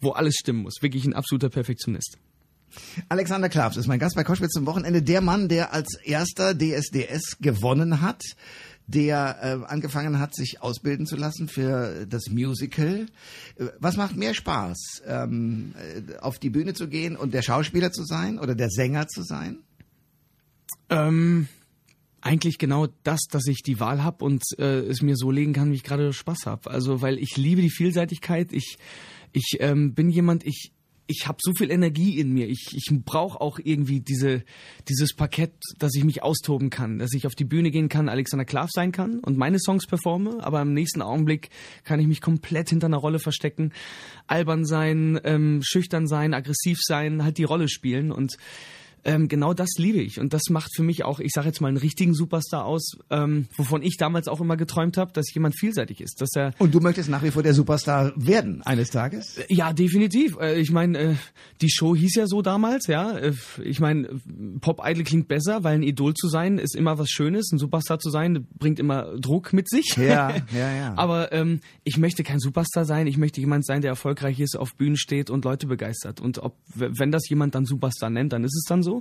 wo 0.00 0.10
alles 0.10 0.34
stimmen 0.34 0.62
muss. 0.62 0.82
Wirklich 0.82 1.04
ein 1.04 1.14
absoluter 1.14 1.48
Perfektionist. 1.48 2.18
Alexander 3.08 3.48
Klavs 3.48 3.76
ist 3.76 3.86
mein 3.86 3.98
Gast 3.98 4.16
bei 4.16 4.24
Koschwitz 4.24 4.52
zum 4.52 4.66
Wochenende. 4.66 5.02
Der 5.02 5.20
Mann, 5.20 5.48
der 5.48 5.72
als 5.72 5.96
erster 6.02 6.54
DSDS 6.54 7.38
gewonnen 7.40 8.00
hat, 8.00 8.22
der 8.86 9.38
äh, 9.40 9.72
angefangen 9.72 10.18
hat, 10.18 10.34
sich 10.34 10.62
ausbilden 10.62 11.06
zu 11.06 11.16
lassen 11.16 11.48
für 11.48 12.06
das 12.06 12.28
Musical. 12.30 13.06
Äh, 13.56 13.66
Was 13.78 13.96
macht 13.96 14.16
mehr 14.16 14.34
Spaß, 14.34 15.02
ähm, 15.06 15.74
äh, 15.76 16.18
auf 16.18 16.38
die 16.38 16.50
Bühne 16.50 16.74
zu 16.74 16.88
gehen 16.88 17.16
und 17.16 17.32
der 17.34 17.42
Schauspieler 17.42 17.92
zu 17.92 18.04
sein 18.04 18.38
oder 18.38 18.54
der 18.54 18.68
Sänger 18.70 19.08
zu 19.08 19.22
sein? 19.22 19.58
Ähm, 20.90 21.48
eigentlich 22.20 22.58
genau 22.58 22.88
das, 23.02 23.22
dass 23.30 23.46
ich 23.46 23.62
die 23.62 23.80
Wahl 23.80 24.02
habe 24.02 24.24
und 24.24 24.42
äh, 24.58 24.80
es 24.80 25.02
mir 25.02 25.16
so 25.16 25.30
legen 25.30 25.52
kann, 25.52 25.70
wie 25.70 25.76
ich 25.76 25.84
gerade 25.84 26.12
Spaß 26.12 26.46
habe. 26.46 26.70
Also 26.70 27.00
weil 27.00 27.18
ich 27.18 27.36
liebe 27.36 27.62
die 27.62 27.70
Vielseitigkeit. 27.70 28.52
Ich 28.52 28.78
ich 29.32 29.56
ähm, 29.58 29.94
bin 29.94 30.10
jemand, 30.10 30.46
ich 30.46 30.72
ich 31.06 31.26
habe 31.26 31.38
so 31.40 31.52
viel 31.52 31.70
Energie 31.70 32.18
in 32.18 32.32
mir. 32.32 32.48
Ich, 32.48 32.68
ich 32.72 32.90
brauche 33.04 33.40
auch 33.40 33.58
irgendwie 33.62 34.00
diese, 34.00 34.42
dieses 34.88 35.14
Parkett, 35.14 35.52
dass 35.78 35.94
ich 35.94 36.04
mich 36.04 36.22
austoben 36.22 36.70
kann, 36.70 36.98
dass 36.98 37.12
ich 37.12 37.26
auf 37.26 37.34
die 37.34 37.44
Bühne 37.44 37.70
gehen 37.70 37.88
kann, 37.88 38.08
Alexander 38.08 38.44
Klav 38.44 38.70
sein 38.72 38.90
kann 38.90 39.18
und 39.20 39.36
meine 39.36 39.58
Songs 39.58 39.86
performe, 39.86 40.38
aber 40.42 40.62
im 40.62 40.72
nächsten 40.72 41.02
Augenblick 41.02 41.50
kann 41.84 42.00
ich 42.00 42.06
mich 42.06 42.20
komplett 42.20 42.70
hinter 42.70 42.86
einer 42.86 42.96
Rolle 42.96 43.18
verstecken, 43.18 43.72
albern 44.26 44.64
sein, 44.64 45.20
ähm, 45.24 45.60
schüchtern 45.62 46.06
sein, 46.06 46.32
aggressiv 46.32 46.78
sein, 46.80 47.22
halt 47.22 47.36
die 47.38 47.44
Rolle 47.44 47.68
spielen. 47.68 48.10
Und 48.10 48.36
ähm, 49.04 49.28
genau 49.28 49.54
das 49.54 49.70
liebe 49.76 49.98
ich 49.98 50.20
und 50.20 50.32
das 50.32 50.42
macht 50.50 50.74
für 50.74 50.82
mich 50.82 51.04
auch, 51.04 51.20
ich 51.20 51.32
sage 51.32 51.48
jetzt 51.48 51.60
mal, 51.60 51.68
einen 51.68 51.76
richtigen 51.76 52.14
Superstar 52.14 52.64
aus, 52.64 52.96
ähm, 53.10 53.46
wovon 53.56 53.82
ich 53.82 53.96
damals 53.96 54.28
auch 54.28 54.40
immer 54.40 54.56
geträumt 54.56 54.96
habe, 54.96 55.12
dass 55.12 55.32
jemand 55.32 55.58
vielseitig 55.58 56.00
ist, 56.00 56.20
dass 56.20 56.30
er 56.34 56.52
und 56.58 56.74
du 56.74 56.80
möchtest 56.80 57.08
nach 57.08 57.22
wie 57.22 57.30
vor 57.30 57.42
der 57.42 57.54
Superstar 57.54 58.12
werden 58.16 58.62
eines 58.62 58.90
Tages? 58.90 59.40
Ja, 59.48 59.72
definitiv. 59.72 60.36
Äh, 60.38 60.60
ich 60.60 60.70
meine, 60.70 60.98
äh, 60.98 61.14
die 61.60 61.70
Show 61.70 61.94
hieß 61.94 62.14
ja 62.16 62.26
so 62.26 62.42
damals, 62.42 62.86
ja. 62.86 63.16
Äh, 63.16 63.34
ich 63.62 63.80
meine, 63.80 64.08
Pop 64.60 64.80
Idol 64.84 65.04
klingt 65.04 65.28
besser, 65.28 65.64
weil 65.64 65.74
ein 65.76 65.82
Idol 65.82 66.14
zu 66.14 66.28
sein 66.28 66.58
ist 66.58 66.74
immer 66.74 66.98
was 66.98 67.10
Schönes, 67.10 67.50
ein 67.52 67.58
Superstar 67.58 67.98
zu 67.98 68.10
sein 68.10 68.46
bringt 68.58 68.78
immer 68.78 69.16
Druck 69.18 69.52
mit 69.52 69.68
sich. 69.68 69.96
Ja, 69.96 70.30
ja, 70.52 70.74
ja. 70.74 70.94
Aber 70.96 71.32
ähm, 71.32 71.60
ich 71.84 71.98
möchte 71.98 72.22
kein 72.22 72.40
Superstar 72.40 72.84
sein. 72.84 73.06
Ich 73.06 73.16
möchte 73.16 73.40
jemand 73.40 73.66
sein, 73.66 73.82
der 73.82 73.90
erfolgreich 73.90 74.40
ist, 74.40 74.56
auf 74.56 74.74
Bühnen 74.74 74.96
steht 74.96 75.30
und 75.30 75.44
Leute 75.44 75.66
begeistert. 75.66 76.20
Und 76.20 76.38
ob 76.38 76.56
wenn 76.74 77.10
das 77.10 77.28
jemand 77.28 77.54
dann 77.54 77.64
Superstar 77.64 78.10
nennt, 78.10 78.32
dann 78.32 78.44
ist 78.44 78.56
es 78.56 78.64
dann 78.68 78.82
so. 78.82 78.93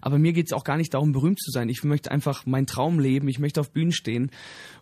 Aber 0.00 0.18
mir 0.18 0.32
geht 0.32 0.46
es 0.46 0.52
auch 0.52 0.64
gar 0.64 0.76
nicht 0.76 0.94
darum, 0.94 1.12
berühmt 1.12 1.40
zu 1.40 1.50
sein. 1.50 1.68
Ich 1.68 1.84
möchte 1.84 2.10
einfach 2.10 2.46
meinen 2.46 2.66
Traum 2.66 2.98
leben. 2.98 3.28
Ich 3.28 3.38
möchte 3.38 3.60
auf 3.60 3.70
Bühnen 3.70 3.92
stehen 3.92 4.30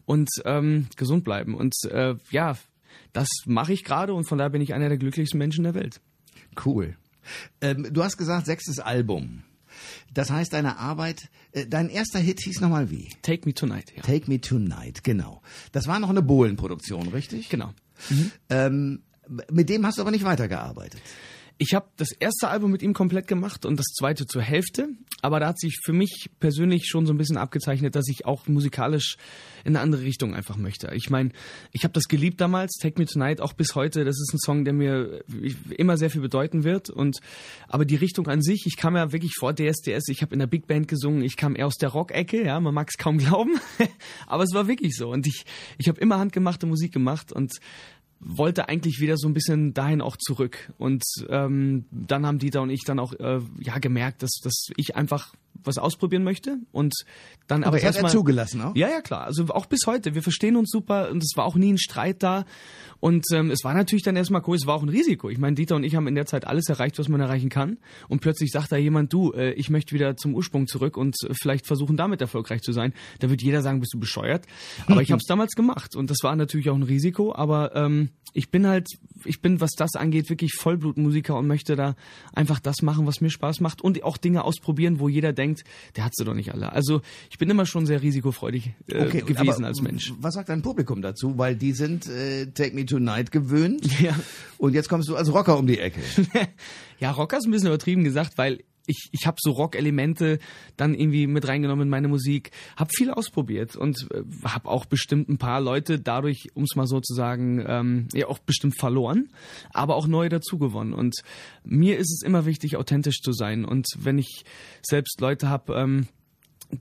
und 0.05 0.31
ähm, 0.45 0.87
gesund 0.97 1.25
bleiben. 1.25 1.55
Und 1.55 1.75
äh, 1.91 2.15
ja, 2.31 2.57
das 3.13 3.29
mache 3.47 3.73
ich 3.73 3.85
gerade 3.85 4.15
und 4.15 4.25
von 4.29 4.39
daher 4.39 4.51
bin 4.51 4.63
ich 4.63 4.75
einer 4.75 4.89
der 4.89 4.99
glücklichsten 4.99 5.39
Menschen 5.39 5.65
der 5.65 5.75
Welt. 5.75 6.01
Cool. 6.65 6.97
Ähm, 7.61 7.89
du 7.91 8.03
hast 8.03 8.17
gesagt, 8.17 8.47
sechstes 8.47 8.79
Album. 8.79 9.43
Das 10.13 10.31
heißt, 10.31 10.53
deine 10.53 10.79
Arbeit, 10.79 11.29
äh, 11.53 11.67
dein 11.67 11.89
erster 11.89 12.19
Hit 12.19 12.41
hieß 12.41 12.61
nochmal 12.61 12.91
wie? 12.91 13.09
Take 13.23 13.47
Me 13.47 13.55
Tonight, 13.55 13.93
ja. 13.97 14.03
Take 14.03 14.31
Me 14.31 14.41
Tonight, 14.41 15.03
genau. 15.03 15.43
Das 15.73 15.87
war 15.87 15.99
noch 15.99 16.11
eine 16.11 16.23
Bohlen-Produktion, 16.23 17.09
richtig? 17.09 17.49
Genau. 17.49 17.73
Mhm. 18.11 18.33
Ähm, 18.51 19.03
mit 19.51 19.69
dem 19.69 19.87
hast 19.87 19.99
du 19.99 20.03
aber 20.03 20.11
nicht 20.11 20.25
weitergearbeitet. 20.25 21.01
Ich 21.57 21.75
habe 21.75 21.87
das 21.97 22.11
erste 22.11 22.49
Album 22.49 22.73
mit 22.73 22.83
ihm 22.83 22.95
komplett 22.95 23.29
gemacht 23.29 23.65
und 23.65 23.79
das 23.79 23.87
zweite 23.87 24.27
zur 24.27 24.43
Hälfte. 24.43 24.89
Aber 25.23 25.39
da 25.39 25.49
hat 25.49 25.61
sich 25.61 25.79
für 25.85 25.93
mich 25.93 26.31
persönlich 26.41 26.87
schon 26.87 27.07
so 27.07 27.13
ein 27.13 27.17
bisschen 27.17 27.37
abgezeichnet, 27.37 27.95
dass 27.95 28.09
ich 28.09 28.27
auch 28.27 28.49
musikalisch 28.49 29.17
in 29.65 29.77
eine 29.77 29.81
andere 29.81 30.03
Richtung 30.03 30.35
einfach 30.35 30.57
möchte. 30.57 30.91
Ich 30.95 31.11
meine, 31.11 31.31
ich 31.71 31.85
habe 31.85 31.93
das 31.93 32.05
geliebt 32.05 32.41
damals, 32.41 32.73
Take 32.81 33.01
Me 33.01 33.07
Tonight, 33.07 33.41
auch 33.41 33.53
bis 33.53 33.75
heute. 33.77 34.05
Das 34.05 34.17
ist 34.21 34.35
ein 34.35 34.39
Song, 34.39 34.65
der 34.65 34.75
mir 34.75 35.25
immer 35.71 35.97
sehr 35.97 36.11
viel 36.11 36.21
bedeuten 36.21 36.65
wird. 36.65 36.91
Und 36.91 37.21
aber 37.69 37.85
die 37.85 37.97
Richtung 37.97 38.27
an 38.27 38.43
sich, 38.43 38.65
ich 38.67 38.77
kam 38.77 38.97
ja 38.97 39.13
wirklich 39.13 39.33
vor 39.39 39.55
DSDS, 39.55 40.09
ich 40.09 40.23
habe 40.23 40.35
in 40.35 40.41
der 40.41 40.49
Big 40.49 40.67
Band 40.67 40.89
gesungen, 40.89 41.23
ich 41.23 41.37
kam 41.37 41.55
eher 41.55 41.69
aus 41.69 41.77
der 41.77 41.91
Rock-Ecke, 41.91 42.45
ja, 42.45 42.59
man 42.59 42.75
mag 42.75 42.89
es 42.91 42.99
kaum 42.99 43.19
glauben. 43.19 43.61
aber 44.27 44.43
es 44.43 44.53
war 44.53 44.67
wirklich 44.67 44.97
so. 44.97 45.11
Und 45.11 45.27
ich, 45.27 45.45
ich 45.79 45.89
habe 45.89 46.01
immer 46.01 46.19
handgemachte 46.19 46.67
Musik 46.67 46.93
gemacht 46.93 47.33
und 47.33 47.53
wollte 48.25 48.69
eigentlich 48.69 49.01
wieder 49.01 49.17
so 49.17 49.29
ein 49.29 49.35
bisschen 49.35 49.75
dahin 49.75 50.01
auch 50.01 50.17
zurück. 50.17 50.73
Und 50.79 51.05
ähm, 51.29 51.85
dann 51.91 52.27
haben 52.27 52.39
Dieter 52.39 52.63
und 52.63 52.71
ich 52.71 52.83
dann 52.85 52.99
auch 52.99 53.13
äh, 53.13 53.41
ja 53.61 53.79
gemerkt, 53.79 54.23
dass, 54.23 54.41
dass 54.43 54.69
ich 54.77 54.97
einfach 54.97 55.35
was 55.63 55.79
ausprobieren 55.79 56.25
möchte 56.25 56.59
und 56.73 56.95
dann 57.47 57.63
aber, 57.63 57.77
aber 57.77 57.83
erstmal 57.83 58.11
zugelassen 58.11 58.61
auch. 58.61 58.77
Ja, 58.77 58.89
ja, 58.89 59.01
klar. 59.01 59.25
Also 59.25 59.47
auch 59.49 59.67
bis 59.67 59.87
heute. 59.87 60.15
Wir 60.15 60.23
verstehen 60.23 60.57
uns 60.57 60.71
super 60.71 61.11
und 61.11 61.23
es 61.23 61.33
war 61.37 61.45
auch 61.45 61.57
nie 61.57 61.73
ein 61.73 61.79
Streit 61.79 62.23
da. 62.23 62.45
Und 63.01 63.27
ähm, 63.33 63.51
es 63.51 63.65
war 63.65 63.75
natürlich 63.75 64.03
dann 64.03 64.17
erstmal 64.17 64.43
cool, 64.47 64.57
es 64.57 64.67
war 64.67 64.75
auch 64.75 64.83
ein 64.83 64.89
Risiko. 64.89 65.29
Ich 65.29 65.39
meine, 65.39 65.55
Dieter 65.55 65.77
und 65.77 65.85
ich 65.85 65.95
haben 65.95 66.07
in 66.07 66.15
der 66.15 66.27
Zeit 66.27 66.47
alles 66.47 66.69
erreicht, 66.69 66.99
was 66.99 67.09
man 67.09 67.21
erreichen 67.21 67.51
kann. 67.51 67.79
Und 68.09 68.21
plötzlich 68.21 68.51
sagt 68.51 68.73
da 68.73 68.77
jemand, 68.77 69.13
du, 69.13 69.33
äh, 69.33 69.53
ich 69.53 69.69
möchte 69.69 69.95
wieder 69.95 70.17
zum 70.17 70.35
Ursprung 70.35 70.67
zurück 70.67 70.97
und 70.97 71.15
äh, 71.25 71.35
vielleicht 71.35 71.67
versuchen, 71.67 71.97
damit 71.97 72.21
erfolgreich 72.21 72.63
zu 72.63 72.73
sein. 72.73 72.95
Da 73.21 73.29
wird 73.31 73.43
jeder 73.43 73.63
sagen, 73.63 73.81
bist 73.81 73.95
du 73.95 74.01
bescheuert. 74.01 74.47
Aber 74.87 75.03
ich 75.03 75.11
habe 75.11 75.21
es 75.21 75.27
damals 75.27 75.55
gemacht 75.55 75.97
und 75.97 76.11
das 76.11 76.19
war 76.23 76.35
natürlich 76.35 76.71
auch 76.71 76.77
ein 76.77 76.83
Risiko. 76.83 77.35
Aber 77.35 77.75
ähm, 77.77 78.11
ich 78.35 78.51
bin 78.51 78.67
halt, 78.67 78.89
ich 79.25 79.41
bin, 79.41 79.61
was 79.61 79.71
das 79.77 79.95
angeht, 79.95 80.29
wirklich 80.29 80.55
Vollblutmusiker 80.55 81.37
und 81.39 81.47
möchte 81.47 81.77
da 81.77 81.95
einfach 82.33 82.59
das 82.59 82.83
machen, 82.83 83.07
was 83.07 83.21
mir 83.21 83.31
Spaß 83.31 83.61
macht 83.61 83.81
und 83.81 84.03
auch 84.03 84.17
Dinge 84.17 84.45
ausprobieren, 84.45 84.99
wo 84.99 85.09
jeder 85.09 85.33
denkt, 85.33 85.65
der 85.97 86.05
hat 86.05 86.15
sie 86.17 86.25
doch 86.25 86.35
nicht 86.35 86.53
alle. 86.53 86.73
Also 86.73 87.01
ich 87.31 87.39
bin 87.39 87.49
immer 87.49 87.65
schon 87.65 87.87
sehr 87.87 88.03
risikofreudig 88.03 88.75
äh, 88.89 89.07
okay, 89.07 89.21
gewesen 89.23 89.65
als 89.65 89.81
Mensch. 89.81 90.13
Was 90.19 90.35
sagt 90.35 90.49
dein 90.49 90.63
Publikum 90.63 91.01
dazu? 91.01 91.39
Weil 91.39 91.55
die 91.55 91.73
sind 91.73 92.09
äh, 92.09 92.47
Take 92.47 92.75
Me 92.75 92.85
Tonight 92.85 93.31
gewöhnt. 93.31 93.87
Ja. 94.01 94.19
Und 94.59 94.75
jetzt 94.75 94.89
kommst 94.89 95.09
du 95.09 95.17
als 95.17 95.33
Rocker 95.33 95.57
um 95.57 95.67
die 95.67 95.79
Ecke. 95.79 96.01
ja, 96.99 97.13
Rocker 97.13 97.39
ist 97.39 97.47
ein 97.47 97.53
bisschen 97.53 97.69
übertrieben 97.69 98.03
gesagt, 98.03 98.37
weil 98.37 98.65
ich, 98.87 99.09
ich 99.13 99.27
habe 99.27 99.37
so 99.41 99.53
Rock-Elemente 99.53 100.39
dann 100.77 100.95
irgendwie 100.95 101.27
mit 101.27 101.47
reingenommen 101.49 101.85
in 101.85 101.91
meine 101.91 102.09
Musik, 102.09 102.51
habe 102.77 102.91
viel 102.95 103.11
ausprobiert 103.11 103.77
und 103.77 104.09
äh, 104.13 104.23
habe 104.45 104.69
auch 104.69 104.85
bestimmt 104.87 105.29
ein 105.29 105.39
paar 105.39 105.61
Leute 105.61 105.99
dadurch, 105.99 106.49
um 106.55 106.65
es 106.65 106.77
mal 106.77 106.87
so 106.87 107.01
zu 107.01 107.15
sagen, 107.15 107.65
ähm, 107.67 108.09
ja 108.13 108.29
auch 108.29 108.39
bestimmt 108.39 108.79
verloren, 108.79 109.31
aber 109.73 109.97
auch 109.97 110.07
neue 110.07 110.29
dazugewonnen. 110.29 110.93
Und 110.93 111.17
mir 111.65 111.99
ist 111.99 112.13
es 112.13 112.23
immer 112.23 112.47
wichtig, 112.47 112.77
authentisch 112.77 113.21
zu 113.21 113.33
sein. 113.33 113.65
Und 113.65 113.87
wenn 113.99 114.19
ich 114.19 114.45
selbst 114.83 115.21
Leute 115.21 115.49
habe, 115.49 115.75
ähm, 115.75 116.09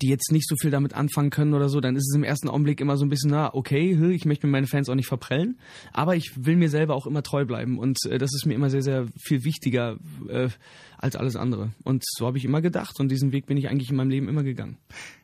die 0.01 0.09
jetzt 0.09 0.31
nicht 0.31 0.47
so 0.47 0.55
viel 0.55 0.71
damit 0.71 0.93
anfangen 0.93 1.29
können 1.29 1.53
oder 1.53 1.69
so, 1.69 1.79
dann 1.81 1.95
ist 1.95 2.09
es 2.09 2.15
im 2.15 2.23
ersten 2.23 2.49
Augenblick 2.49 2.81
immer 2.81 2.97
so 2.97 3.05
ein 3.05 3.09
bisschen, 3.09 3.31
na, 3.31 3.53
okay, 3.53 3.91
ich 4.11 4.25
möchte 4.25 4.47
mir 4.47 4.51
meine 4.51 4.67
Fans 4.67 4.89
auch 4.89 4.95
nicht 4.95 5.07
verprellen, 5.07 5.57
aber 5.91 6.15
ich 6.15 6.45
will 6.45 6.55
mir 6.55 6.69
selber 6.69 6.95
auch 6.95 7.07
immer 7.07 7.23
treu 7.23 7.45
bleiben 7.45 7.79
und 7.79 7.97
äh, 8.09 8.17
das 8.17 8.33
ist 8.33 8.45
mir 8.45 8.53
immer 8.53 8.69
sehr, 8.69 8.81
sehr 8.81 9.07
viel 9.17 9.43
wichtiger 9.43 9.97
äh, 10.29 10.49
als 10.97 11.15
alles 11.15 11.35
andere. 11.35 11.71
Und 11.83 12.03
so 12.05 12.25
habe 12.25 12.37
ich 12.37 12.45
immer 12.45 12.61
gedacht 12.61 12.99
und 12.99 13.09
diesen 13.09 13.31
Weg 13.31 13.45
bin 13.45 13.57
ich 13.57 13.69
eigentlich 13.69 13.89
in 13.89 13.95
meinem 13.95 14.09
Leben 14.09 14.29
immer 14.29 14.43
gegangen. 14.43 14.77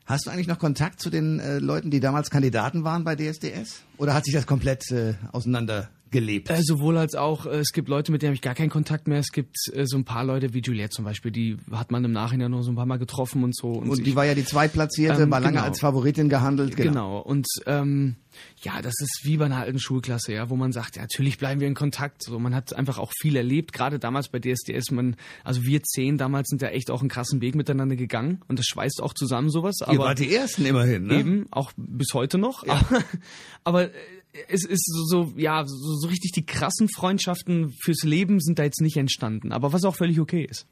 Hast 0.04 0.26
du 0.26 0.30
eigentlich 0.30 0.48
noch 0.48 0.58
Kontakt 0.58 1.00
zu 1.00 1.10
den 1.10 1.38
äh, 1.38 1.58
Leuten, 1.58 1.90
die 1.90 2.00
damals 2.00 2.30
Kandidaten 2.30 2.84
waren 2.84 3.04
bei 3.04 3.16
DSDS? 3.16 3.82
Oder 3.96 4.14
hat 4.14 4.24
sich 4.24 4.34
das 4.34 4.46
komplett 4.46 4.90
äh, 4.90 5.14
auseinander 5.32 5.88
gelebt? 6.10 6.50
Äh, 6.50 6.62
sowohl 6.62 6.96
als 6.98 7.14
auch, 7.14 7.46
äh, 7.46 7.58
es 7.58 7.72
gibt 7.72 7.88
Leute, 7.88 8.12
mit 8.12 8.22
denen 8.22 8.30
habe 8.30 8.34
ich 8.34 8.42
gar 8.42 8.54
keinen 8.54 8.70
Kontakt 8.70 9.08
mehr. 9.08 9.18
Es 9.18 9.32
gibt 9.32 9.56
äh, 9.72 9.86
so 9.86 9.96
ein 9.96 10.04
paar 10.04 10.24
Leute 10.24 10.54
wie 10.54 10.60
Juliette 10.60 10.90
zum 10.90 11.04
Beispiel, 11.04 11.30
die 11.30 11.56
hat 11.70 11.90
man 11.90 12.04
im 12.04 12.12
Nachhinein 12.12 12.50
noch 12.50 12.62
so 12.62 12.72
ein 12.72 12.76
paar 12.76 12.86
Mal 12.86 12.98
getroffen 12.98 13.44
und 13.44 13.56
so. 13.56 13.68
Und, 13.68 13.90
und 13.90 14.04
die 14.04 14.10
ich, 14.10 14.16
war 14.16 14.24
ja 14.24 14.34
die 14.34 14.44
Zweitplatzierte, 14.44 15.22
ähm, 15.22 15.30
war 15.30 15.40
lange 15.40 15.56
genau. 15.56 15.66
als 15.66 15.80
Favoritin 15.80 16.28
gehandelt. 16.28 16.76
Genau, 16.76 16.90
genau. 16.90 17.18
und 17.20 17.46
ähm, 17.66 18.16
ja, 18.62 18.82
das 18.82 18.94
ist 19.00 19.20
wie 19.24 19.36
bei 19.36 19.46
einer 19.46 19.58
alten 19.58 19.78
Schulklasse, 19.78 20.32
ja, 20.32 20.50
wo 20.50 20.56
man 20.56 20.72
sagt, 20.72 20.96
ja, 20.96 21.02
natürlich 21.02 21.38
bleiben 21.38 21.60
wir 21.60 21.68
in 21.68 21.74
Kontakt. 21.74 22.22
So, 22.22 22.38
man 22.38 22.54
hat 22.54 22.74
einfach 22.74 22.98
auch 22.98 23.12
viel 23.18 23.36
erlebt, 23.36 23.72
gerade 23.72 23.98
damals 23.98 24.28
bei 24.28 24.38
DSDS. 24.38 24.90
Man, 24.90 25.16
also 25.44 25.64
wir 25.64 25.82
zehn 25.82 26.18
damals 26.18 26.48
sind 26.48 26.62
ja 26.62 26.68
echt 26.68 26.90
auch 26.90 27.00
einen 27.00 27.08
krassen 27.08 27.40
Weg 27.40 27.54
miteinander 27.54 27.96
gegangen 27.96 28.42
und 28.48 28.58
das 28.58 28.66
schweißt 28.66 29.02
auch 29.02 29.14
zusammen 29.14 29.50
sowas. 29.50 29.76
Ihr 29.90 29.98
wart 29.98 30.18
die 30.18 30.34
ersten 30.34 30.64
immerhin, 30.66 31.06
ne? 31.06 31.20
Eben, 31.20 31.46
auch 31.50 31.72
bis 31.76 32.14
heute 32.14 32.38
noch. 32.38 32.66
Ja. 32.66 32.74
Aber, 32.74 33.02
aber 33.64 33.84
äh, 33.84 34.19
es 34.48 34.64
ist 34.64 34.84
so, 34.86 35.04
so 35.04 35.32
ja, 35.36 35.64
so, 35.66 35.96
so 35.96 36.08
richtig 36.08 36.32
die 36.32 36.46
krassen 36.46 36.88
Freundschaften 36.88 37.74
fürs 37.82 38.02
Leben 38.02 38.40
sind 38.40 38.58
da 38.58 38.64
jetzt 38.64 38.80
nicht 38.80 38.96
entstanden. 38.96 39.52
Aber 39.52 39.72
was 39.72 39.84
auch 39.84 39.96
völlig 39.96 40.20
okay 40.20 40.46
ist. 40.48 40.66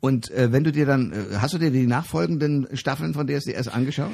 Und 0.00 0.30
äh, 0.30 0.50
wenn 0.50 0.64
du 0.64 0.72
dir 0.72 0.86
dann, 0.86 1.12
äh, 1.12 1.36
hast 1.36 1.54
du 1.54 1.58
dir 1.58 1.70
die 1.70 1.86
nachfolgenden 1.86 2.66
Staffeln 2.76 3.14
von 3.14 3.26
DSDS 3.26 3.68
angeschaut? 3.68 4.12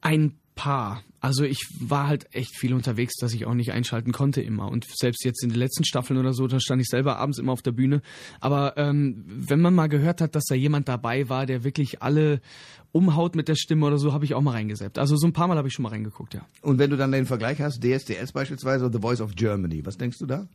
Ein 0.00 0.39
paar. 0.60 1.02
Also 1.20 1.44
ich 1.44 1.66
war 1.80 2.06
halt 2.06 2.34
echt 2.34 2.54
viel 2.54 2.74
unterwegs, 2.74 3.14
dass 3.18 3.32
ich 3.32 3.46
auch 3.46 3.54
nicht 3.54 3.72
einschalten 3.72 4.12
konnte 4.12 4.42
immer. 4.42 4.70
Und 4.70 4.86
selbst 4.94 5.24
jetzt 5.24 5.42
in 5.42 5.48
den 5.48 5.58
letzten 5.58 5.84
Staffeln 5.84 6.18
oder 6.18 6.34
so, 6.34 6.46
da 6.46 6.60
stand 6.60 6.82
ich 6.82 6.88
selber 6.88 7.16
abends 7.16 7.38
immer 7.38 7.52
auf 7.52 7.62
der 7.62 7.72
Bühne. 7.72 8.02
Aber 8.40 8.76
ähm, 8.76 9.24
wenn 9.26 9.60
man 9.62 9.74
mal 9.74 9.88
gehört 9.88 10.20
hat, 10.20 10.34
dass 10.34 10.44
da 10.44 10.54
jemand 10.54 10.86
dabei 10.88 11.30
war, 11.30 11.46
der 11.46 11.64
wirklich 11.64 12.02
alle 12.02 12.42
umhaut 12.92 13.36
mit 13.36 13.48
der 13.48 13.54
Stimme 13.54 13.86
oder 13.86 13.96
so, 13.96 14.12
habe 14.12 14.26
ich 14.26 14.34
auch 14.34 14.42
mal 14.42 14.52
reingesetzt. 14.52 14.98
Also 14.98 15.16
so 15.16 15.26
ein 15.26 15.32
paar 15.32 15.48
Mal 15.48 15.56
habe 15.56 15.68
ich 15.68 15.72
schon 15.74 15.82
mal 15.82 15.90
reingeguckt, 15.90 16.34
ja. 16.34 16.42
Und 16.60 16.78
wenn 16.78 16.90
du 16.90 16.98
dann 16.98 17.10
den 17.12 17.24
Vergleich 17.24 17.60
hast, 17.62 17.82
DSDS 17.82 18.32
beispielsweise, 18.32 18.90
The 18.92 19.00
Voice 19.00 19.22
of 19.22 19.34
Germany, 19.34 19.84
was 19.86 19.96
denkst 19.96 20.18
du 20.18 20.26
da? 20.26 20.46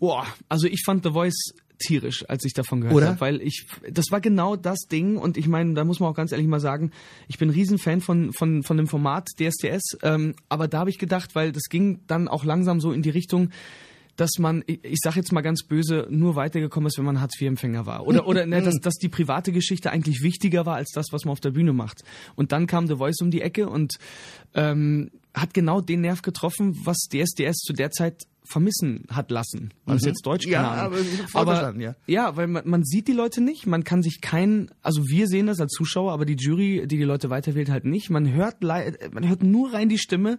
Boah, 0.00 0.26
also 0.48 0.66
ich 0.66 0.82
fand 0.84 1.04
The 1.04 1.10
Voice 1.10 1.54
tierisch, 1.82 2.28
als 2.28 2.44
ich 2.44 2.52
davon 2.52 2.80
gehört 2.80 3.04
habe, 3.04 3.20
weil 3.20 3.42
ich 3.42 3.66
das 3.90 4.06
war 4.10 4.20
genau 4.20 4.56
das 4.56 4.80
Ding 4.90 5.16
und 5.16 5.36
ich 5.36 5.48
meine, 5.48 5.74
da 5.74 5.84
muss 5.84 6.00
man 6.00 6.10
auch 6.10 6.16
ganz 6.16 6.32
ehrlich 6.32 6.46
mal 6.46 6.60
sagen, 6.60 6.90
ich 7.28 7.38
bin 7.38 7.48
ein 7.48 7.54
Riesenfan 7.54 8.00
von 8.00 8.32
von 8.32 8.62
von 8.62 8.76
dem 8.76 8.86
Format 8.86 9.28
DSDS, 9.38 9.98
ähm, 10.02 10.34
aber 10.48 10.68
da 10.68 10.80
habe 10.80 10.90
ich 10.90 10.98
gedacht, 10.98 11.34
weil 11.34 11.52
das 11.52 11.64
ging 11.68 12.00
dann 12.06 12.28
auch 12.28 12.44
langsam 12.44 12.80
so 12.80 12.92
in 12.92 13.02
die 13.02 13.10
Richtung 13.10 13.50
dass 14.16 14.38
man, 14.38 14.62
ich, 14.66 14.98
sage 15.02 15.16
jetzt 15.16 15.32
mal 15.32 15.40
ganz 15.40 15.62
böse, 15.62 16.06
nur 16.10 16.36
weitergekommen 16.36 16.86
ist, 16.86 16.98
wenn 16.98 17.04
man 17.04 17.20
Hartz-IV-Empfänger 17.20 17.86
war. 17.86 18.06
Oder, 18.06 18.26
oder 18.26 18.46
ne, 18.46 18.60
dass, 18.62 18.78
dass 18.78 18.94
die 18.94 19.08
private 19.08 19.52
Geschichte 19.52 19.90
eigentlich 19.90 20.22
wichtiger 20.22 20.66
war 20.66 20.76
als 20.76 20.90
das, 20.92 21.06
was 21.12 21.24
man 21.24 21.32
auf 21.32 21.40
der 21.40 21.50
Bühne 21.50 21.72
macht. 21.72 22.02
Und 22.34 22.52
dann 22.52 22.66
kam 22.66 22.86
The 22.86 22.96
Voice 22.96 23.20
um 23.22 23.30
die 23.30 23.40
Ecke 23.40 23.68
und 23.68 23.94
ähm, 24.54 25.10
hat 25.34 25.54
genau 25.54 25.80
den 25.80 26.02
Nerv 26.02 26.22
getroffen, 26.22 26.78
was 26.84 27.08
DSDS 27.10 27.58
zu 27.58 27.72
der 27.72 27.90
Zeit 27.90 28.24
vermissen 28.52 29.04
hat 29.08 29.30
lassen. 29.30 29.72
War 29.84 29.94
das 29.94 30.02
mhm. 30.02 30.08
jetzt 30.08 30.26
Deutsch? 30.26 30.46
Ja, 30.46 30.70
aber, 30.72 30.98
aber 31.32 31.80
ja. 31.80 31.96
ja, 32.06 32.36
weil 32.36 32.46
man, 32.46 32.68
man 32.68 32.84
sieht 32.84 33.08
die 33.08 33.12
Leute 33.12 33.40
nicht, 33.40 33.66
man 33.66 33.82
kann 33.82 34.02
sich 34.02 34.20
kein, 34.20 34.70
also 34.82 35.02
wir 35.08 35.26
sehen 35.26 35.46
das 35.46 35.60
als 35.60 35.72
Zuschauer, 35.72 36.12
aber 36.12 36.24
die 36.24 36.36
Jury, 36.36 36.86
die 36.86 36.98
die 36.98 37.04
Leute 37.04 37.30
weiterwählt, 37.30 37.70
halt 37.70 37.84
nicht. 37.84 38.10
Man 38.10 38.32
hört, 38.32 38.62
man 38.62 39.28
hört 39.28 39.42
nur 39.42 39.72
rein 39.72 39.88
die 39.88 39.98
Stimme 39.98 40.38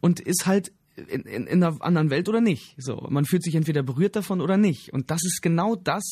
und 0.00 0.20
ist 0.20 0.46
halt 0.46 0.72
in, 1.08 1.22
in, 1.22 1.46
in 1.46 1.62
einer 1.62 1.80
anderen 1.80 2.10
Welt 2.10 2.28
oder 2.28 2.40
nicht. 2.40 2.74
So, 2.78 3.06
man 3.08 3.24
fühlt 3.24 3.42
sich 3.42 3.54
entweder 3.54 3.82
berührt 3.82 4.16
davon 4.16 4.40
oder 4.40 4.56
nicht. 4.56 4.92
Und 4.92 5.10
das 5.10 5.24
ist 5.24 5.40
genau 5.42 5.76
das, 5.76 6.04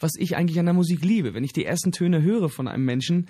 was 0.00 0.12
ich 0.18 0.36
eigentlich 0.36 0.58
an 0.58 0.66
der 0.66 0.74
Musik 0.74 1.04
liebe. 1.04 1.34
Wenn 1.34 1.44
ich 1.44 1.52
die 1.52 1.64
ersten 1.64 1.92
Töne 1.92 2.22
höre 2.22 2.48
von 2.48 2.68
einem 2.68 2.84
Menschen, 2.84 3.28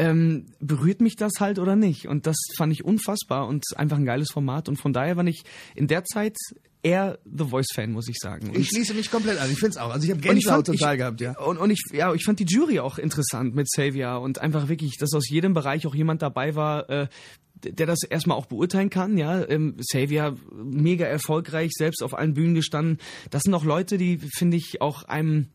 ähm, 0.00 0.46
berührt 0.60 1.02
mich 1.02 1.16
das 1.16 1.32
halt 1.40 1.58
oder 1.58 1.76
nicht? 1.76 2.08
Und 2.08 2.26
das 2.26 2.36
fand 2.56 2.72
ich 2.72 2.84
unfassbar 2.84 3.46
und 3.46 3.64
einfach 3.76 3.98
ein 3.98 4.06
geiles 4.06 4.30
Format. 4.30 4.70
Und 4.70 4.76
von 4.76 4.94
daher 4.94 5.18
war 5.18 5.26
ich 5.26 5.42
in 5.74 5.88
der 5.88 6.04
Zeit 6.04 6.36
eher 6.82 7.18
The 7.26 7.44
Voice-Fan, 7.44 7.92
muss 7.92 8.08
ich 8.08 8.16
sagen. 8.18 8.48
Und 8.48 8.56
ich 8.56 8.68
schließe 8.68 8.94
mich 8.94 9.10
komplett 9.10 9.38
an. 9.38 9.50
Ich 9.50 9.58
finde 9.58 9.72
es 9.72 9.76
auch. 9.76 9.90
Also 9.90 10.06
ich 10.06 10.10
habe 10.10 10.22
Gänsehaut 10.22 10.64
total 10.64 10.94
ich, 10.94 10.98
gehabt, 11.00 11.20
ja. 11.20 11.38
Und, 11.38 11.58
und 11.58 11.70
ich, 11.70 11.82
ja, 11.92 12.14
ich 12.14 12.24
fand 12.24 12.40
die 12.40 12.46
Jury 12.46 12.80
auch 12.80 12.96
interessant 12.96 13.54
mit 13.54 13.66
Xavier 13.66 14.20
und 14.22 14.38
einfach 14.38 14.68
wirklich, 14.68 14.96
dass 14.98 15.12
aus 15.12 15.28
jedem 15.28 15.52
Bereich 15.52 15.86
auch 15.86 15.94
jemand 15.94 16.22
dabei 16.22 16.54
war, 16.54 16.88
äh, 16.88 17.08
der 17.62 17.86
das 17.86 18.02
erstmal 18.02 18.38
auch 18.38 18.46
beurteilen 18.46 18.88
kann, 18.88 19.18
ja. 19.18 19.46
Ähm, 19.46 19.76
Xavier 19.76 20.34
mega 20.64 21.04
erfolgreich, 21.04 21.72
selbst 21.76 22.02
auf 22.02 22.14
allen 22.14 22.32
Bühnen 22.32 22.54
gestanden. 22.54 22.96
Das 23.28 23.42
sind 23.42 23.52
auch 23.52 23.64
Leute, 23.64 23.98
die, 23.98 24.16
finde 24.16 24.56
ich, 24.56 24.80
auch 24.80 25.02
einem 25.02 25.48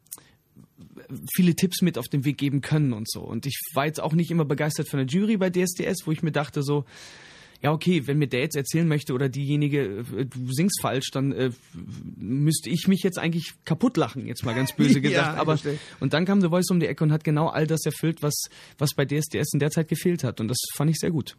viele 1.34 1.56
Tipps 1.56 1.82
mit 1.82 1.98
auf 1.98 2.08
den 2.08 2.26
Weg 2.26 2.38
geben 2.38 2.62
können 2.62 2.94
und 2.94 3.10
so. 3.10 3.22
Und 3.22 3.46
ich 3.46 3.60
war 3.74 3.86
jetzt 3.86 4.02
auch 4.02 4.14
nicht 4.14 4.32
immer 4.32 4.46
begeistert 4.46 4.90
von 4.90 5.00
der 5.00 5.08
Jury 5.08 5.38
bei 5.38 5.50
DSDS, 5.50 6.06
wo 6.06 6.12
ich 6.12 6.24
mir 6.24 6.32
dachte 6.32 6.64
so, 6.64 6.86
ja, 7.62 7.72
okay, 7.72 8.06
wenn 8.06 8.18
mir 8.18 8.28
der 8.28 8.42
jetzt 8.42 8.56
erzählen 8.56 8.88
möchte 8.88 9.14
oder 9.14 9.30
diejenige, 9.30 10.06
äh, 10.16 10.26
du 10.26 10.52
singst 10.52 10.82
falsch, 10.82 11.10
dann 11.12 11.32
äh, 11.32 11.52
müsste 12.18 12.70
ich 12.70 12.88
mich 12.88 13.02
jetzt 13.02 13.18
eigentlich 13.18 13.54
kaputt 13.66 13.98
lachen, 13.98 14.28
jetzt 14.28 14.46
mal 14.46 14.54
ganz 14.54 14.74
böse 14.74 15.02
gesagt. 15.02 15.36
ja, 15.36 15.42
Aber 15.42 15.58
und 16.00 16.14
dann 16.14 16.26
kam 16.26 16.42
The 16.42 16.50
Voice 16.50 16.70
um 16.70 16.80
die 16.80 16.88
Ecke 16.88 17.04
und 17.04 17.12
hat 17.12 17.24
genau 17.24 17.48
all 17.48 17.66
das 17.66 17.86
erfüllt, 17.86 18.22
was, 18.22 18.36
was 18.78 18.94
bei 18.94 19.06
DSDS 19.06 19.54
in 19.54 19.60
der 19.60 19.72
Zeit 19.72 19.88
gefehlt 19.88 20.24
hat. 20.24 20.40
Und 20.40 20.48
das 20.48 20.58
fand 20.76 20.92
ich 20.92 20.98
sehr 20.98 21.12
gut. 21.12 21.38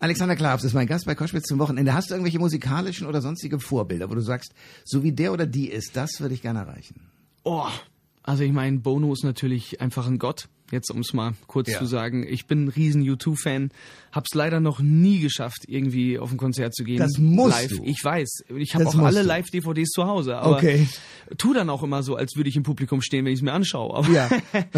Alexander 0.00 0.34
Klaps 0.34 0.64
ist 0.64 0.72
mein 0.72 0.86
Gast 0.86 1.06
bei 1.06 1.14
Koschwitz 1.14 1.44
zum 1.44 1.58
Wochenende. 1.58 1.94
Hast 1.94 2.10
du 2.10 2.14
irgendwelche 2.14 2.38
musikalischen 2.38 3.06
oder 3.06 3.20
sonstige 3.20 3.60
Vorbilder, 3.60 4.10
wo 4.10 4.14
du 4.14 4.22
sagst, 4.22 4.54
so 4.84 5.02
wie 5.02 5.12
der 5.12 5.32
oder 5.32 5.46
die 5.46 5.68
ist, 5.68 5.96
das 5.96 6.20
würde 6.20 6.34
ich 6.34 6.42
gerne 6.42 6.60
erreichen? 6.60 7.02
Oh, 7.44 7.68
also 8.22 8.44
ich 8.44 8.52
meine, 8.52 8.78
Bono 8.78 9.12
ist 9.12 9.24
natürlich 9.24 9.80
einfach 9.80 10.06
ein 10.06 10.18
Gott. 10.18 10.48
Jetzt 10.72 10.90
um 10.90 11.00
es 11.00 11.12
mal 11.12 11.34
kurz 11.46 11.70
ja. 11.70 11.78
zu 11.78 11.84
sagen, 11.84 12.26
ich 12.26 12.46
bin 12.46 12.64
ein 12.64 12.68
riesen 12.68 13.02
U2-Fan, 13.02 13.70
hab's 14.10 14.34
leider 14.34 14.58
noch 14.58 14.80
nie 14.80 15.20
geschafft, 15.20 15.64
irgendwie 15.68 16.18
auf 16.18 16.32
ein 16.32 16.38
Konzert 16.38 16.74
zu 16.74 16.82
gehen. 16.82 16.98
Das 16.98 17.18
musst 17.18 17.54
live. 17.54 17.76
Du. 17.76 17.84
Ich 17.84 18.02
weiß, 18.02 18.44
ich 18.56 18.74
habe 18.74 18.86
auch 18.86 18.98
alle 18.98 19.20
Live-DVDs 19.22 19.90
zu 19.90 20.06
Hause, 20.06 20.38
aber 20.38 20.56
okay. 20.56 20.88
tu 21.36 21.52
dann 21.52 21.68
auch 21.68 21.82
immer 21.82 22.02
so, 22.02 22.16
als 22.16 22.36
würde 22.36 22.48
ich 22.48 22.56
im 22.56 22.62
Publikum 22.62 23.02
stehen, 23.02 23.26
wenn 23.26 23.32
ich 23.32 23.40
es 23.40 23.42
mir 23.42 23.52
anschaue. 23.52 23.94
Aber 23.94 24.08
ja. 24.08 24.30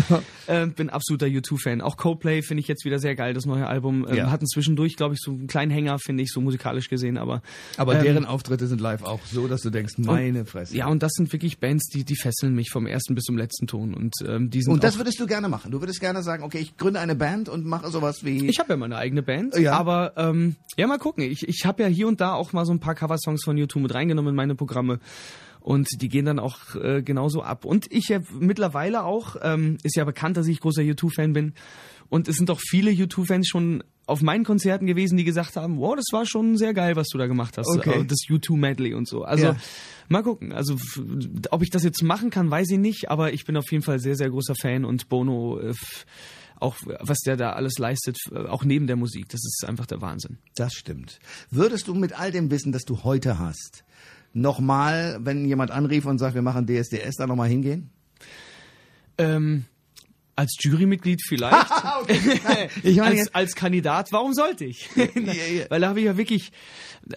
äh, 0.49 0.67
bin 0.67 0.91
absoluter 0.91 1.27
U2-Fan. 1.27 1.81
Auch 1.81 1.97
Coldplay 1.97 2.43
finde 2.43 2.61
ich 2.61 2.67
jetzt 2.67 2.85
wieder 2.85 2.99
sehr 2.99 3.15
geil, 3.15 3.33
das 3.33 3.47
neue 3.47 3.67
Album. 3.67 4.05
Ähm, 4.09 4.17
Ja. 4.17 4.31
Hatten 4.33 4.47
zwischendurch, 4.47 4.97
glaube 4.97 5.15
ich, 5.15 5.21
so 5.21 5.31
einen 5.31 5.47
kleinen 5.47 5.71
Hänger, 5.71 5.99
finde 6.01 6.25
ich, 6.25 6.31
so 6.33 6.41
musikalisch 6.41 6.89
gesehen, 6.89 7.19
aber 7.19 7.41
Aber 7.77 7.97
ähm, 7.97 8.03
deren 8.03 8.25
Auftritte 8.25 8.67
sind 8.67 8.81
live 8.81 9.05
auch 9.05 9.21
so, 9.31 9.47
dass 9.47 9.63
du 9.63 9.71
denkst, 9.71 9.95
meine 9.99 10.45
Fresse. 10.45 10.77
ja, 10.77 10.89
und 10.89 11.05
das 11.05 11.13
sind 11.13 11.33
wirklich 11.33 11.59
Bands, 11.59 11.89
die, 11.89 12.05
die 12.05 12.17
fesseln 12.17 12.55
mich 12.55 12.71
vom 12.71 12.87
ersten 12.87 13.15
bis 13.15 13.25
zum 13.25 13.37
letzten 13.37 13.67
Ton. 13.67 13.95
Und 13.95 14.15
ähm, 14.27 14.51
die 14.51 14.63
sind 14.63 14.73
Und 14.73 14.85
das 14.85 14.99
würdest 14.99 15.21
du 15.21 15.27
gerne 15.27 15.49
machen. 15.49 15.71
Du 15.71 15.84
würdest 15.85 16.01
gerne 16.01 16.23
sagen, 16.23 16.43
okay, 16.43 16.59
ich 16.59 16.77
gründe 16.79 16.99
eine 16.99 17.15
Band 17.15 17.49
und 17.51 17.67
mache 17.67 17.91
sowas 17.91 18.25
wie. 18.25 18.47
Ich 18.49 18.59
habe 18.59 18.71
ja 18.73 18.77
meine 18.79 18.97
eigene 18.97 19.23
Band, 19.23 19.57
Ja. 19.59 19.73
aber 19.75 20.15
ähm, 20.17 20.57
ja, 20.79 20.87
mal 20.87 20.99
gucken. 20.99 21.23
Ich, 21.25 21.47
ich 21.47 21.67
habe 21.67 21.83
ja 21.83 21.89
hier 21.89 22.09
und 22.09 22.21
da 22.21 22.33
auch 22.33 22.53
mal 22.55 22.65
so 22.65 22.73
ein 22.73 22.81
paar 22.81 22.95
Coversongs 22.95 23.45
von 23.45 23.57
YouTube 23.59 23.83
mit 23.83 23.95
reingenommen 23.95 24.31
in 24.31 24.37
meine 24.37 24.55
Programme. 24.55 24.99
Und 25.61 25.89
die 26.01 26.09
gehen 26.09 26.25
dann 26.27 26.39
auch 26.39 26.75
äh, 26.75 27.03
genauso 27.03 27.43
ab. 27.43 27.65
Und 27.65 27.91
ich 27.93 28.11
habe 28.13 28.25
mittlerweile 28.39 29.05
auch, 29.05 29.37
ähm, 29.43 29.79
ist 29.83 29.97
ja 29.97 30.05
bekannt, 30.05 30.37
dass 30.37 30.47
ich 30.47 30.61
großer 30.61 30.83
U2-Fan 30.83 31.33
bin. 31.33 31.55
Und 32.09 32.29
es 32.29 32.37
sind 32.37 32.51
auch 32.51 32.61
viele 32.61 32.91
U2-Fans 32.91 33.47
schon 33.49 33.83
auf 34.07 34.21
meinen 34.23 34.45
Konzerten 34.45 34.87
gewesen, 34.87 35.17
die 35.17 35.25
gesagt 35.25 35.57
haben, 35.57 35.79
wow, 35.79 35.95
das 35.97 36.07
war 36.13 36.27
schon 36.27 36.57
sehr 36.57 36.75
geil, 36.75 36.97
was 36.97 37.09
du 37.09 37.19
da 37.19 37.27
gemacht 37.27 37.57
hast. 37.59 37.69
Okay. 37.69 38.01
Äh, 38.01 38.05
Das 38.05 38.19
U2-Medley 38.29 38.95
und 38.95 39.09
so. 39.09 39.23
Also 39.25 39.47
Ja. 39.47 39.57
mal 40.09 40.23
gucken. 40.23 40.53
Also 40.53 40.77
ob 41.51 41.63
ich 41.63 41.71
das 41.71 41.83
jetzt 41.85 42.03
machen 42.03 42.31
kann, 42.31 42.51
weiß 42.51 42.71
ich 42.71 42.79
nicht. 42.79 43.11
Aber 43.11 43.33
ich 43.33 43.45
bin 43.45 43.57
auf 43.57 43.71
jeden 43.71 43.83
Fall 43.83 43.99
sehr, 44.01 44.17
sehr 44.17 44.31
großer 44.31 44.55
Fan. 44.61 44.85
Und 44.85 45.09
Bono, 45.09 45.59
äh, 45.61 45.73
auch 46.61 46.77
was 47.01 47.19
der 47.21 47.37
da 47.37 47.53
alles 47.55 47.79
leistet, 47.79 48.17
auch 48.49 48.65
neben 48.65 48.87
der 48.87 48.97
Musik, 48.97 49.29
das 49.29 49.41
ist 49.45 49.65
einfach 49.67 49.87
der 49.87 50.01
Wahnsinn. 50.01 50.39
Das 50.55 50.73
stimmt. 50.75 51.19
Würdest 51.51 51.89
du 51.89 51.95
mit 51.95 52.19
all 52.19 52.31
dem 52.31 52.51
Wissen, 52.51 52.73
das 52.73 52.83
du 52.85 53.05
heute 53.05 53.39
hast, 53.39 53.85
nochmal, 54.33 55.19
wenn 55.23 55.45
jemand 55.45 55.71
anrief 55.73 56.05
und 56.07 56.19
sagt, 56.19 56.35
wir 56.35 56.43
machen 56.43 56.67
DSDS, 56.67 57.17
da 57.17 57.27
nochmal 57.27 57.49
hingehen? 57.49 57.91
Ähm, 59.19 59.65
als 60.37 60.55
Jurymitglied 60.61 61.21
vielleicht. 61.27 61.71
Ich 62.83 62.97
meine 62.97 63.21
als, 63.21 63.35
als 63.35 63.55
Kandidat, 63.55 64.09
warum 64.13 64.35
sollte 64.35 64.65
ich? 64.65 64.89
Weil 64.97 65.81
da 65.81 65.89
habe 65.89 66.01
ich 66.01 66.07
ja 66.07 66.17
wirklich, 66.17 66.51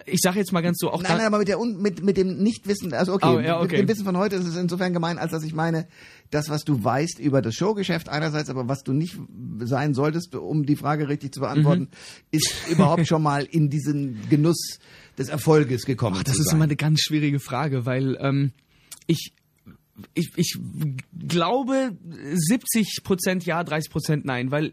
ich 0.06 0.20
sage 0.22 0.38
jetzt 0.38 0.52
mal 0.52 0.60
ganz 0.60 0.78
so, 0.78 0.90
auch 0.90 1.02
Nein, 1.02 1.16
nein, 1.18 1.26
aber 1.26 1.38
mit, 1.38 1.48
der 1.48 1.58
mit, 1.58 2.02
mit 2.02 2.16
dem 2.16 2.38
Nichtwissen, 2.42 2.92
also 2.94 3.14
okay, 3.14 3.26
Oh, 3.36 3.40
ja, 3.40 3.56
mit 3.60 3.66
okay. 3.72 3.76
dem 3.78 3.88
Wissen 3.88 4.04
von 4.04 4.16
heute 4.16 4.36
ist 4.36 4.46
es 4.46 4.56
insofern 4.56 4.92
gemein, 4.92 5.18
als 5.18 5.32
dass 5.32 5.42
ich 5.42 5.52
meine, 5.54 5.88
das, 6.30 6.48
was 6.48 6.62
du 6.64 6.82
weißt 6.84 7.18
über 7.18 7.42
das 7.42 7.54
Showgeschäft 7.54 8.08
einerseits, 8.08 8.50
aber 8.50 8.68
was 8.68 8.82
du 8.82 8.92
nicht 8.92 9.16
sein 9.60 9.94
solltest, 9.94 10.34
um 10.34 10.64
die 10.66 10.76
Frage 10.76 11.08
richtig 11.08 11.32
zu 11.34 11.40
beantworten, 11.40 11.82
Mhm. 11.82 11.88
ist 12.30 12.54
überhaupt 12.70 13.06
schon 13.06 13.22
mal 13.22 13.44
in 13.44 13.70
diesen 13.70 14.28
Genuss 14.28 14.78
des 15.16 15.28
Erfolges 15.28 15.84
gekommen. 15.84 16.16
Ach, 16.20 16.22
das 16.24 16.38
ist 16.38 16.46
sein. 16.46 16.56
immer 16.56 16.64
eine 16.64 16.76
ganz 16.76 17.00
schwierige 17.00 17.40
Frage, 17.40 17.84
weil 17.86 18.16
ähm, 18.20 18.52
ich, 19.06 19.32
ich, 20.14 20.30
ich 20.36 20.58
glaube 21.28 21.96
70 22.32 23.00
Prozent 23.04 23.44
ja, 23.46 23.62
30 23.64 23.90
Prozent 23.90 24.24
nein, 24.24 24.50
weil 24.50 24.72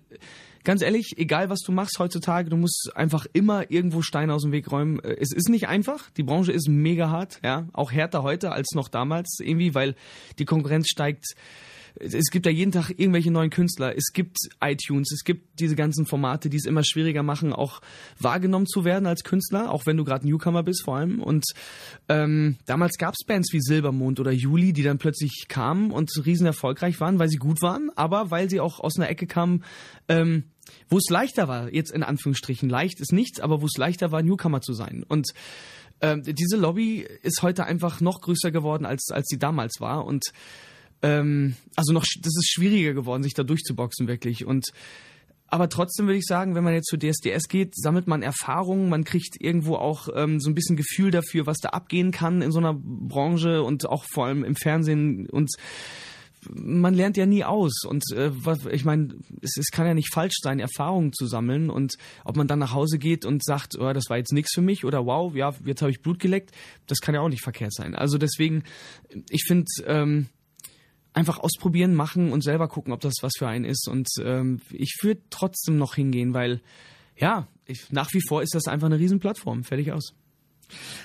ganz 0.63 0.81
ehrlich, 0.81 1.13
egal 1.17 1.49
was 1.49 1.59
du 1.61 1.71
machst 1.71 1.97
heutzutage, 1.99 2.49
du 2.49 2.57
musst 2.57 2.91
einfach 2.95 3.25
immer 3.31 3.71
irgendwo 3.71 4.01
Steine 4.01 4.33
aus 4.33 4.41
dem 4.43 4.51
Weg 4.51 4.71
räumen. 4.71 4.99
Äh, 4.99 5.15
Es 5.19 5.31
ist 5.31 5.49
nicht 5.49 5.67
einfach, 5.67 6.09
die 6.11 6.23
Branche 6.23 6.51
ist 6.51 6.67
mega 6.67 7.09
hart, 7.09 7.39
ja, 7.43 7.67
auch 7.71 7.91
härter 7.91 8.23
heute 8.23 8.51
als 8.51 8.71
noch 8.73 8.89
damals 8.89 9.37
irgendwie, 9.41 9.73
weil 9.73 9.95
die 10.39 10.45
Konkurrenz 10.45 10.89
steigt. 10.89 11.35
Es 11.99 12.29
gibt 12.29 12.45
ja 12.45 12.51
jeden 12.51 12.71
Tag 12.71 12.89
irgendwelche 12.89 13.31
neuen 13.31 13.49
Künstler. 13.49 13.95
Es 13.95 14.11
gibt 14.13 14.37
iTunes, 14.61 15.11
es 15.11 15.23
gibt 15.23 15.59
diese 15.59 15.75
ganzen 15.75 16.05
Formate, 16.05 16.49
die 16.49 16.57
es 16.57 16.65
immer 16.65 16.83
schwieriger 16.83 17.23
machen, 17.23 17.53
auch 17.53 17.81
wahrgenommen 18.19 18.67
zu 18.67 18.83
werden 18.83 19.05
als 19.05 19.23
Künstler, 19.23 19.71
auch 19.71 19.85
wenn 19.85 19.97
du 19.97 20.03
gerade 20.03 20.27
Newcomer 20.27 20.63
bist 20.63 20.83
vor 20.83 20.97
allem. 20.97 21.21
Und 21.21 21.45
ähm, 22.09 22.57
damals 22.65 22.97
gab 22.97 23.13
es 23.13 23.25
Bands 23.25 23.53
wie 23.53 23.61
Silbermond 23.61 24.19
oder 24.19 24.31
Juli, 24.31 24.73
die 24.73 24.83
dann 24.83 24.97
plötzlich 24.97 25.45
kamen 25.47 25.91
und 25.91 26.11
riesen 26.25 26.45
erfolgreich 26.45 26.99
waren, 26.99 27.19
weil 27.19 27.29
sie 27.29 27.37
gut 27.37 27.61
waren, 27.61 27.89
aber 27.95 28.31
weil 28.31 28.49
sie 28.49 28.59
auch 28.59 28.79
aus 28.79 28.97
einer 28.97 29.09
Ecke 29.09 29.27
kamen, 29.27 29.63
ähm, 30.09 30.43
wo 30.89 30.97
es 30.97 31.09
leichter 31.09 31.47
war, 31.47 31.73
jetzt 31.73 31.91
in 31.91 32.03
Anführungsstrichen, 32.03 32.69
leicht 32.69 32.99
ist 32.99 33.13
nichts, 33.13 33.39
aber 33.39 33.61
wo 33.61 33.65
es 33.65 33.77
leichter 33.77 34.11
war, 34.11 34.21
Newcomer 34.21 34.61
zu 34.61 34.73
sein. 34.73 35.03
Und 35.07 35.29
ähm, 36.01 36.23
diese 36.23 36.57
Lobby 36.57 37.07
ist 37.21 37.41
heute 37.41 37.65
einfach 37.65 38.01
noch 38.01 38.21
größer 38.21 38.51
geworden, 38.51 38.85
als, 38.85 39.09
als 39.11 39.27
sie 39.27 39.39
damals 39.39 39.79
war. 39.79 40.05
Und 40.05 40.25
ähm, 41.01 41.55
also 41.75 41.93
noch, 41.93 42.05
das 42.21 42.33
ist 42.35 42.51
schwieriger 42.51 42.93
geworden, 42.93 43.23
sich 43.23 43.33
da 43.33 43.43
durchzuboxen, 43.43 44.07
wirklich. 44.07 44.45
Und 44.45 44.67
aber 45.47 45.69
trotzdem 45.69 46.07
würde 46.07 46.17
ich 46.17 46.25
sagen, 46.25 46.55
wenn 46.55 46.63
man 46.63 46.73
jetzt 46.73 46.89
zu 46.89 46.97
DSDS 46.97 47.47
geht, 47.47 47.75
sammelt 47.75 48.07
man 48.07 48.23
Erfahrungen, 48.23 48.89
man 48.89 49.03
kriegt 49.03 49.39
irgendwo 49.39 49.75
auch 49.75 50.09
ähm, 50.15 50.39
so 50.39 50.49
ein 50.49 50.55
bisschen 50.55 50.75
Gefühl 50.75 51.11
dafür, 51.11 51.45
was 51.45 51.57
da 51.57 51.69
abgehen 51.69 52.11
kann 52.11 52.41
in 52.41 52.51
so 52.51 52.59
einer 52.59 52.73
Branche 52.73 53.61
und 53.61 53.87
auch 53.87 54.05
vor 54.11 54.25
allem 54.25 54.43
im 54.43 54.55
Fernsehen 54.55 55.29
und 55.29 55.51
man 56.49 56.93
lernt 56.93 57.17
ja 57.17 57.25
nie 57.25 57.43
aus 57.43 57.83
und 57.85 58.03
äh, 58.11 58.31
ich 58.71 58.85
meine, 58.85 59.15
es, 59.41 59.57
es 59.57 59.71
kann 59.71 59.87
ja 59.87 59.93
nicht 59.93 60.13
falsch 60.13 60.35
sein, 60.41 60.59
Erfahrungen 60.59 61.11
zu 61.13 61.25
sammeln 61.25 61.69
und 61.69 61.95
ob 62.23 62.35
man 62.35 62.47
dann 62.47 62.59
nach 62.59 62.73
Hause 62.73 62.99
geht 62.99 63.25
und 63.25 63.43
sagt, 63.43 63.77
oh, 63.79 63.93
das 63.93 64.09
war 64.09 64.17
jetzt 64.17 64.33
nichts 64.33 64.53
für 64.53 64.61
mich 64.61 64.85
oder 64.85 65.05
wow, 65.05 65.33
ja, 65.35 65.53
jetzt 65.65 65.81
habe 65.81 65.91
ich 65.91 66.01
Blut 66.01 66.19
geleckt, 66.19 66.51
das 66.87 66.99
kann 66.99 67.15
ja 67.15 67.21
auch 67.21 67.29
nicht 67.29 67.41
verkehrt 67.41 67.73
sein. 67.73 67.95
Also 67.95 68.17
deswegen, 68.17 68.63
ich 69.29 69.43
finde, 69.47 69.65
ähm, 69.87 70.27
einfach 71.15 71.39
ausprobieren, 71.39 71.95
machen 71.95 72.31
und 72.31 72.43
selber 72.43 72.67
gucken, 72.67 72.93
ob 72.93 72.99
das 72.99 73.15
was 73.21 73.33
für 73.37 73.47
einen 73.47 73.65
ist. 73.65 73.87
Und 73.87 74.07
ähm, 74.21 74.59
ich 74.71 74.97
würde 75.01 75.21
trotzdem 75.29 75.77
noch 75.77 75.95
hingehen, 75.95 76.33
weil 76.33 76.61
ja, 77.17 77.47
ich, 77.65 77.91
nach 77.91 78.13
wie 78.13 78.21
vor 78.27 78.43
ist 78.43 78.53
das 78.53 78.67
einfach 78.67 78.87
eine 78.87 78.99
Riesenplattform. 78.99 79.63
Fertig 79.63 79.91
aus. 79.93 80.13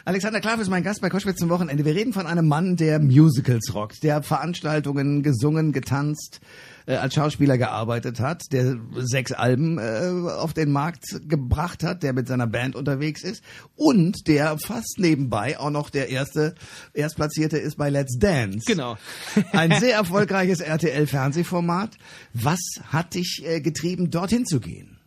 Alexander 0.04 0.40
Klaff 0.40 0.60
ist 0.60 0.68
mein 0.68 0.82
Gast 0.82 1.00
bei 1.00 1.08
Koschwitz 1.08 1.38
zum 1.38 1.50
Wochenende. 1.50 1.84
Wir 1.84 1.94
reden 1.94 2.12
von 2.12 2.26
einem 2.26 2.48
Mann, 2.48 2.76
der 2.76 2.98
Musicals 2.98 3.74
rockt, 3.74 4.02
der 4.02 4.22
Veranstaltungen 4.22 5.22
gesungen, 5.22 5.72
getanzt, 5.72 6.40
äh, 6.86 6.96
als 6.96 7.14
Schauspieler 7.14 7.58
gearbeitet 7.58 8.20
hat, 8.20 8.52
der 8.52 8.76
sechs 8.96 9.32
Alben 9.32 9.78
äh, 9.78 10.30
auf 10.30 10.52
den 10.52 10.72
Markt 10.72 11.04
gebracht 11.28 11.82
hat, 11.82 12.02
der 12.02 12.12
mit 12.12 12.28
seiner 12.28 12.46
Band 12.46 12.76
unterwegs 12.76 13.22
ist 13.22 13.42
und 13.76 14.26
der 14.26 14.58
fast 14.58 14.98
nebenbei 14.98 15.58
auch 15.58 15.70
noch 15.70 15.90
der 15.90 16.08
erste 16.08 16.54
Erstplatzierte 16.94 17.58
ist 17.58 17.76
bei 17.76 17.90
Let's 17.90 18.18
Dance. 18.18 18.64
Genau. 18.66 18.96
Ein 19.52 19.78
sehr 19.78 19.94
erfolgreiches 19.94 20.60
RTL-Fernsehformat. 20.60 21.96
Was 22.32 22.60
hat 22.88 23.14
dich 23.14 23.42
äh, 23.44 23.60
getrieben, 23.60 24.10
dorthin 24.10 24.46
zu 24.46 24.60
gehen? 24.60 24.99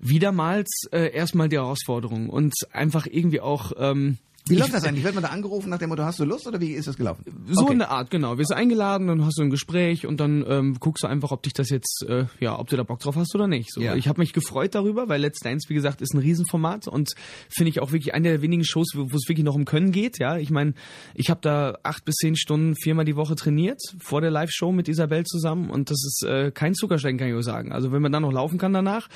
Wiedermals 0.00 0.88
äh, 0.92 1.12
erstmal 1.12 1.48
die 1.48 1.56
Herausforderung 1.56 2.30
und 2.30 2.54
einfach 2.72 3.06
irgendwie 3.06 3.40
auch 3.40 3.72
ähm, 3.76 4.18
Wie 4.48 4.56
läuft 4.56 4.74
das 4.74 4.84
eigentlich? 4.84 5.04
Wird 5.04 5.14
man 5.14 5.22
da 5.22 5.30
angerufen 5.30 5.70
nach 5.70 5.78
dem 5.78 5.88
Motto, 5.88 6.04
hast 6.04 6.18
du 6.18 6.24
Lust 6.24 6.46
oder 6.46 6.60
wie 6.60 6.72
ist 6.72 6.88
das 6.88 6.96
gelaufen? 6.96 7.24
So 7.50 7.62
okay. 7.62 7.72
eine 7.72 7.88
Art, 7.88 8.10
genau. 8.10 8.38
Wirst 8.38 8.50
du 8.50 8.56
eingeladen, 8.56 9.08
dann 9.08 9.24
hast 9.24 9.38
du 9.38 9.42
ein 9.42 9.50
Gespräch 9.50 10.06
und 10.06 10.18
dann 10.18 10.44
ähm, 10.48 10.76
guckst 10.80 11.04
du 11.04 11.08
einfach, 11.08 11.30
ob 11.30 11.42
dich 11.42 11.52
das 11.52 11.70
jetzt, 11.70 12.04
äh, 12.08 12.26
ja, 12.40 12.58
ob 12.58 12.68
du 12.68 12.76
da 12.76 12.82
Bock 12.82 13.00
drauf 13.00 13.16
hast 13.16 13.34
oder 13.34 13.46
nicht. 13.46 13.72
So, 13.72 13.80
ja. 13.80 13.94
Ich 13.94 14.08
habe 14.08 14.20
mich 14.20 14.32
gefreut 14.32 14.74
darüber, 14.74 15.08
weil 15.08 15.20
Let's 15.20 15.40
Dance, 15.40 15.68
wie 15.68 15.74
gesagt, 15.74 16.00
ist 16.00 16.14
ein 16.14 16.18
Riesenformat 16.18 16.88
und 16.88 17.10
finde 17.48 17.70
ich 17.70 17.80
auch 17.80 17.92
wirklich 17.92 18.14
eine 18.14 18.28
der 18.28 18.42
wenigen 18.42 18.64
Shows, 18.64 18.88
wo 18.94 19.04
es 19.04 19.28
wirklich 19.28 19.44
noch 19.44 19.54
um 19.54 19.64
Können 19.64 19.92
geht. 19.92 20.18
Ja, 20.18 20.36
ich 20.38 20.50
meine, 20.50 20.74
ich 21.14 21.30
habe 21.30 21.40
da 21.42 21.78
acht 21.82 22.04
bis 22.04 22.16
zehn 22.16 22.36
Stunden 22.36 22.74
viermal 22.76 23.04
die 23.04 23.16
Woche 23.16 23.36
trainiert 23.36 23.80
vor 23.98 24.20
der 24.20 24.30
Live-Show 24.30 24.72
mit 24.72 24.88
Isabel 24.88 25.24
zusammen 25.24 25.70
und 25.70 25.90
das 25.90 26.04
ist 26.04 26.24
äh, 26.26 26.50
kein 26.50 26.74
Zuckerstein, 26.74 27.18
kann 27.18 27.28
ich 27.28 27.34
auch 27.34 27.42
sagen. 27.42 27.72
Also 27.72 27.92
wenn 27.92 28.02
man 28.02 28.12
dann 28.12 28.22
noch 28.22 28.32
laufen 28.32 28.58
kann 28.58 28.72
danach, 28.72 29.08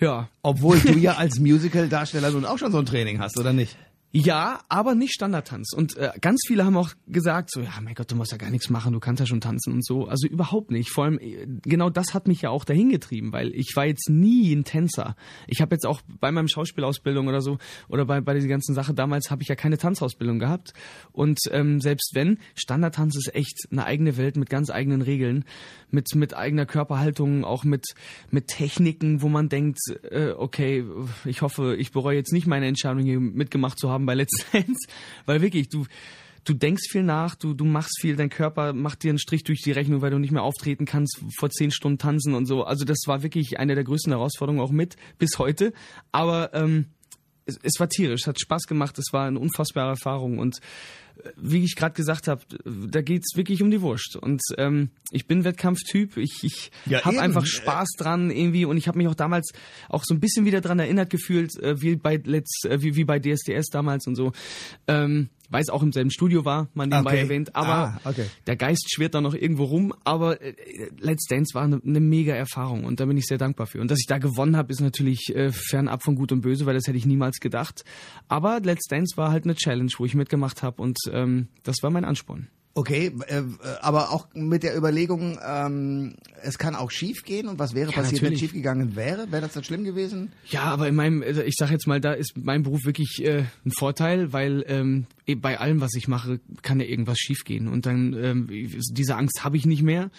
ja. 0.00 0.28
Obwohl 0.42 0.78
du 0.78 0.98
ja 0.98 1.14
als 1.16 1.38
Musical-Darsteller 1.38 2.30
nun 2.30 2.44
auch 2.44 2.58
schon 2.58 2.72
so 2.72 2.78
ein 2.78 2.86
Training 2.86 3.20
hast, 3.20 3.38
oder 3.38 3.52
nicht? 3.52 3.76
Ja, 4.12 4.62
aber 4.68 4.96
nicht 4.96 5.12
Standardtanz. 5.12 5.72
Und 5.72 5.96
äh, 5.96 6.10
ganz 6.20 6.40
viele 6.44 6.64
haben 6.64 6.76
auch 6.76 6.90
gesagt, 7.06 7.50
so, 7.52 7.60
ja, 7.60 7.70
mein 7.80 7.94
Gott, 7.94 8.10
du 8.10 8.16
musst 8.16 8.32
ja 8.32 8.38
gar 8.38 8.50
nichts 8.50 8.68
machen, 8.68 8.92
du 8.92 8.98
kannst 8.98 9.20
ja 9.20 9.26
schon 9.26 9.40
tanzen 9.40 9.72
und 9.72 9.86
so. 9.86 10.08
Also 10.08 10.26
überhaupt 10.26 10.72
nicht. 10.72 10.90
Vor 10.90 11.04
allem, 11.04 11.20
äh, 11.20 11.46
genau 11.62 11.90
das 11.90 12.12
hat 12.12 12.26
mich 12.26 12.42
ja 12.42 12.50
auch 12.50 12.64
dahin 12.64 12.90
getrieben, 12.90 13.32
weil 13.32 13.54
ich 13.54 13.76
war 13.76 13.86
jetzt 13.86 14.10
nie 14.10 14.52
ein 14.52 14.64
Tänzer. 14.64 15.14
Ich 15.46 15.60
habe 15.60 15.76
jetzt 15.76 15.86
auch 15.86 16.00
bei 16.20 16.32
meinem 16.32 16.48
Schauspielausbildung 16.48 17.28
oder 17.28 17.40
so, 17.40 17.58
oder 17.88 18.04
bei, 18.04 18.20
bei 18.20 18.34
dieser 18.34 18.48
ganzen 18.48 18.74
Sache 18.74 18.94
damals, 18.94 19.30
habe 19.30 19.42
ich 19.42 19.48
ja 19.48 19.54
keine 19.54 19.78
Tanzausbildung 19.78 20.40
gehabt. 20.40 20.72
Und 21.12 21.38
ähm, 21.52 21.80
selbst 21.80 22.10
wenn, 22.12 22.38
Standardtanz 22.56 23.16
ist 23.16 23.32
echt 23.36 23.68
eine 23.70 23.84
eigene 23.84 24.16
Welt 24.16 24.36
mit 24.36 24.50
ganz 24.50 24.70
eigenen 24.70 25.02
Regeln, 25.02 25.44
mit, 25.92 26.12
mit 26.16 26.34
eigener 26.34 26.66
Körperhaltung, 26.66 27.44
auch 27.44 27.62
mit, 27.62 27.94
mit 28.32 28.48
Techniken, 28.48 29.22
wo 29.22 29.28
man 29.28 29.48
denkt, 29.48 29.78
äh, 30.10 30.30
okay, 30.30 30.84
ich 31.24 31.42
hoffe, 31.42 31.76
ich 31.76 31.92
bereue 31.92 32.16
jetzt 32.16 32.32
nicht 32.32 32.48
meine 32.48 32.66
Entscheidung 32.66 33.04
hier 33.04 33.20
mitgemacht 33.20 33.78
zu 33.78 33.88
haben 33.88 33.99
haben 34.00 34.06
bei 34.06 34.14
Let's 34.14 34.44
Dance, 34.52 34.88
weil 35.26 35.42
wirklich, 35.42 35.68
du, 35.68 35.86
du 36.44 36.54
denkst 36.54 36.88
viel 36.90 37.02
nach, 37.02 37.34
du, 37.34 37.54
du 37.54 37.64
machst 37.64 38.00
viel, 38.00 38.16
dein 38.16 38.30
Körper 38.30 38.72
macht 38.72 39.02
dir 39.02 39.10
einen 39.10 39.18
Strich 39.18 39.44
durch 39.44 39.60
die 39.62 39.72
Rechnung, 39.72 40.00
weil 40.02 40.10
du 40.10 40.18
nicht 40.18 40.32
mehr 40.32 40.42
auftreten 40.42 40.86
kannst, 40.86 41.20
vor 41.38 41.50
zehn 41.50 41.70
Stunden 41.70 41.98
tanzen 41.98 42.34
und 42.34 42.46
so. 42.46 42.64
Also 42.64 42.84
das 42.84 42.98
war 43.06 43.22
wirklich 43.22 43.58
eine 43.58 43.74
der 43.74 43.84
größten 43.84 44.12
Herausforderungen 44.12 44.62
auch 44.62 44.72
mit 44.72 44.96
bis 45.18 45.38
heute. 45.38 45.72
Aber 46.12 46.54
ähm, 46.54 46.86
es, 47.44 47.58
es 47.62 47.78
war 47.78 47.88
tierisch, 47.88 48.26
hat 48.26 48.40
Spaß 48.40 48.64
gemacht, 48.64 48.98
es 48.98 49.12
war 49.12 49.26
eine 49.26 49.38
unfassbare 49.38 49.90
Erfahrung 49.90 50.38
und 50.38 50.60
wie 51.36 51.64
ich 51.64 51.76
gerade 51.76 51.94
gesagt 51.94 52.28
habe, 52.28 52.42
da 52.64 53.02
geht's 53.02 53.36
wirklich 53.36 53.62
um 53.62 53.70
die 53.70 53.80
Wurst. 53.80 54.16
Und 54.16 54.40
ähm, 54.58 54.90
ich 55.10 55.26
bin 55.26 55.44
Wettkampftyp, 55.44 56.16
ich, 56.16 56.42
ich 56.42 56.70
ja, 56.86 57.04
habe 57.04 57.20
einfach 57.20 57.46
Spaß 57.46 57.90
dran 57.98 58.30
irgendwie 58.30 58.64
und 58.64 58.76
ich 58.76 58.88
habe 58.88 58.98
mich 58.98 59.08
auch 59.08 59.14
damals 59.14 59.52
auch 59.88 60.04
so 60.04 60.14
ein 60.14 60.20
bisschen 60.20 60.44
wieder 60.44 60.60
dran 60.60 60.78
erinnert 60.78 61.10
gefühlt, 61.10 61.56
äh, 61.62 61.80
wie 61.80 61.96
bei 61.96 62.20
Let's, 62.24 62.64
äh, 62.64 62.82
wie, 62.82 62.96
wie 62.96 63.04
bei 63.04 63.18
DSDS 63.18 63.68
damals 63.70 64.06
und 64.06 64.16
so. 64.16 64.32
Ähm, 64.86 65.28
weil 65.50 65.62
es 65.62 65.68
auch 65.68 65.82
im 65.82 65.92
selben 65.92 66.10
Studio 66.10 66.44
war, 66.44 66.68
man 66.74 66.88
nebenbei 66.88 67.12
okay. 67.12 67.20
erwähnt. 67.20 67.54
Aber 67.54 67.74
ah, 67.74 68.00
okay. 68.04 68.26
der 68.46 68.56
Geist 68.56 68.88
schwirrt 68.92 69.14
da 69.14 69.20
noch 69.20 69.34
irgendwo 69.34 69.64
rum. 69.64 69.92
Aber 70.04 70.40
äh, 70.40 70.54
Let's 70.98 71.26
Dance 71.26 71.54
war 71.54 71.64
eine, 71.64 71.80
eine, 71.84 72.00
mega 72.00 72.34
Erfahrung 72.34 72.84
und 72.84 73.00
da 73.00 73.06
bin 73.06 73.16
ich 73.16 73.26
sehr 73.26 73.38
dankbar 73.38 73.66
für. 73.66 73.80
Und 73.80 73.90
dass 73.90 73.98
ich 73.98 74.06
da 74.06 74.18
gewonnen 74.18 74.56
habe, 74.56 74.72
ist 74.72 74.80
natürlich 74.80 75.34
äh, 75.34 75.52
fernab 75.52 76.02
von 76.02 76.14
Gut 76.14 76.32
und 76.32 76.40
Böse, 76.40 76.66
weil 76.66 76.74
das 76.74 76.86
hätte 76.86 76.98
ich 76.98 77.06
niemals 77.06 77.40
gedacht. 77.40 77.84
Aber 78.28 78.60
Let's 78.60 78.86
Dance 78.88 79.16
war 79.16 79.30
halt 79.30 79.44
eine 79.44 79.54
Challenge, 79.54 79.90
wo 79.98 80.04
ich 80.04 80.14
mitgemacht 80.14 80.62
habe 80.62 80.80
und 80.80 80.98
ähm, 81.12 81.48
das 81.62 81.76
war 81.82 81.90
mein 81.90 82.04
Ansporn. 82.04 82.48
Okay, 82.72 83.12
äh, 83.26 83.42
aber 83.80 84.12
auch 84.12 84.28
mit 84.32 84.62
der 84.62 84.76
Überlegung, 84.76 85.40
ähm, 85.44 86.14
es 86.40 86.56
kann 86.56 86.76
auch 86.76 86.92
schief 86.92 87.24
gehen 87.24 87.48
und 87.48 87.58
was 87.58 87.74
wäre 87.74 87.90
ja, 87.90 87.96
passiert, 87.96 88.22
natürlich. 88.22 88.40
wenn 88.40 88.48
schief 88.48 88.52
gegangen 88.52 88.94
wäre? 88.94 89.32
Wäre 89.32 89.42
das 89.42 89.54
dann 89.54 89.64
schlimm 89.64 89.82
gewesen? 89.82 90.30
Ja, 90.46 90.62
aber 90.62 90.86
in 90.86 90.94
meinem, 90.94 91.20
also 91.22 91.42
ich 91.42 91.56
sage 91.58 91.72
jetzt 91.72 91.88
mal, 91.88 92.00
da 92.00 92.12
ist 92.12 92.34
mein 92.36 92.62
Beruf 92.62 92.84
wirklich 92.84 93.24
äh, 93.24 93.44
ein 93.66 93.72
Vorteil, 93.72 94.32
weil 94.32 94.64
ähm, 94.68 95.06
eh, 95.26 95.34
bei 95.34 95.58
allem, 95.58 95.80
was 95.80 95.94
ich 95.94 96.06
mache, 96.06 96.38
kann 96.62 96.78
ja 96.78 96.86
irgendwas 96.86 97.18
schief 97.18 97.42
gehen 97.44 97.66
und 97.66 97.86
dann 97.86 98.14
ähm, 98.14 98.46
diese 98.48 99.16
Angst 99.16 99.42
habe 99.42 99.56
ich 99.56 99.66
nicht 99.66 99.82
mehr. 99.82 100.12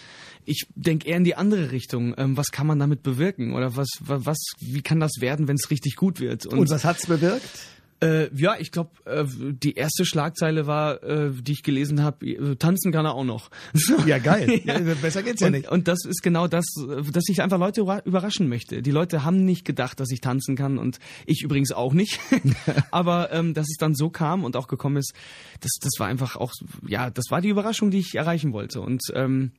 Ich 0.44 0.66
denke 0.74 1.08
eher 1.08 1.16
in 1.16 1.24
die 1.24 1.36
andere 1.36 1.72
Richtung. 1.72 2.14
Ähm, 2.18 2.36
was 2.36 2.50
kann 2.50 2.66
man 2.66 2.78
damit 2.78 3.02
bewirken 3.02 3.54
oder 3.54 3.76
was, 3.76 3.88
was, 4.00 4.38
wie 4.60 4.82
kann 4.82 5.00
das 5.00 5.12
werden, 5.20 5.48
wenn 5.48 5.56
es 5.56 5.70
richtig 5.70 5.96
gut 5.96 6.20
wird? 6.20 6.44
Und, 6.44 6.58
und 6.58 6.70
was 6.70 6.84
hat's 6.84 7.06
bewirkt? 7.06 7.48
Äh, 8.02 8.34
ja, 8.34 8.56
ich 8.58 8.72
glaube, 8.72 8.90
äh, 9.04 9.24
die 9.28 9.74
erste 9.74 10.04
Schlagzeile 10.04 10.66
war, 10.66 11.02
äh, 11.04 11.30
die 11.30 11.52
ich 11.52 11.62
gelesen 11.62 12.02
habe, 12.02 12.26
äh, 12.26 12.56
tanzen 12.56 12.90
kann 12.90 13.06
er 13.06 13.14
auch 13.14 13.24
noch. 13.24 13.50
Ja, 14.06 14.18
geil. 14.18 14.60
ja. 14.64 14.78
Besser 15.00 15.22
geht's 15.22 15.40
ja 15.40 15.46
und, 15.46 15.52
nicht. 15.52 15.70
Und 15.70 15.86
das 15.86 16.04
ist 16.04 16.22
genau 16.22 16.48
das, 16.48 16.64
dass 17.12 17.28
ich 17.28 17.40
einfach 17.40 17.58
Leute 17.58 17.82
überraschen 18.04 18.48
möchte. 18.48 18.82
Die 18.82 18.90
Leute 18.90 19.22
haben 19.22 19.44
nicht 19.44 19.64
gedacht, 19.64 20.00
dass 20.00 20.10
ich 20.10 20.20
tanzen 20.20 20.56
kann 20.56 20.78
und 20.78 20.98
ich 21.26 21.42
übrigens 21.42 21.70
auch 21.70 21.92
nicht. 21.92 22.18
Aber 22.90 23.32
ähm, 23.32 23.54
dass 23.54 23.68
es 23.68 23.76
dann 23.78 23.94
so 23.94 24.10
kam 24.10 24.42
und 24.42 24.56
auch 24.56 24.66
gekommen 24.66 24.96
ist, 24.96 25.14
das, 25.60 25.70
das 25.80 25.92
war 25.98 26.08
einfach 26.08 26.36
auch, 26.36 26.52
ja, 26.86 27.10
das 27.10 27.26
war 27.30 27.40
die 27.40 27.50
Überraschung, 27.50 27.90
die 27.90 27.98
ich 27.98 28.14
erreichen 28.14 28.52
wollte. 28.52 28.80
Und 28.80 29.02
ähm, 29.14 29.52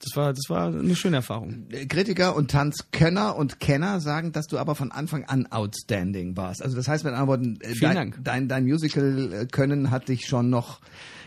das 0.00 0.16
war, 0.16 0.32
das 0.32 0.44
war 0.48 0.68
eine 0.68 0.96
schöne 0.96 1.16
Erfahrung. 1.16 1.66
Kritiker 1.88 2.36
und 2.36 2.50
Tanzkönner 2.50 3.36
und 3.36 3.60
Kenner 3.60 4.00
sagen, 4.00 4.32
dass 4.32 4.46
du 4.46 4.58
aber 4.58 4.74
von 4.74 4.92
Anfang 4.92 5.24
an 5.24 5.46
outstanding 5.46 6.36
warst. 6.36 6.62
Also 6.62 6.76
das 6.76 6.88
heißt 6.88 7.04
mit 7.04 7.14
anderen 7.14 7.28
Worten, 7.28 7.58
äh, 7.60 7.74
dein, 7.80 7.94
Dank. 7.94 8.18
dein, 8.22 8.48
dein 8.48 8.64
Musical-Können 8.64 9.90
hat 9.90 10.08
dich 10.08 10.26
schon 10.26 10.50
noch 10.50 10.80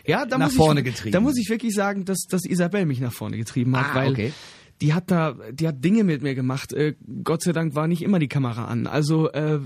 ja, 0.04 0.24
nach 0.24 0.50
vorne 0.50 0.80
ich, 0.80 0.86
getrieben. 0.86 1.12
Da 1.12 1.20
muss 1.20 1.38
ich 1.38 1.48
wirklich 1.48 1.74
sagen, 1.74 2.04
dass, 2.04 2.26
dass 2.28 2.44
Isabel 2.44 2.86
mich 2.86 3.00
nach 3.00 3.12
vorne 3.12 3.36
getrieben 3.36 3.76
hat, 3.76 3.86
ah, 3.90 3.94
weil 3.94 4.10
okay 4.10 4.32
die 4.82 4.94
hat 4.94 5.12
da, 5.12 5.36
die 5.52 5.68
hat 5.68 5.84
Dinge 5.84 6.02
mit 6.02 6.22
mir 6.22 6.34
gemacht. 6.34 6.72
Äh, 6.72 6.96
Gott 7.22 7.42
sei 7.42 7.52
Dank 7.52 7.76
war 7.76 7.86
nicht 7.86 8.02
immer 8.02 8.18
die 8.18 8.26
Kamera 8.26 8.64
an. 8.64 8.88
Also 8.88 9.30
äh, 9.30 9.60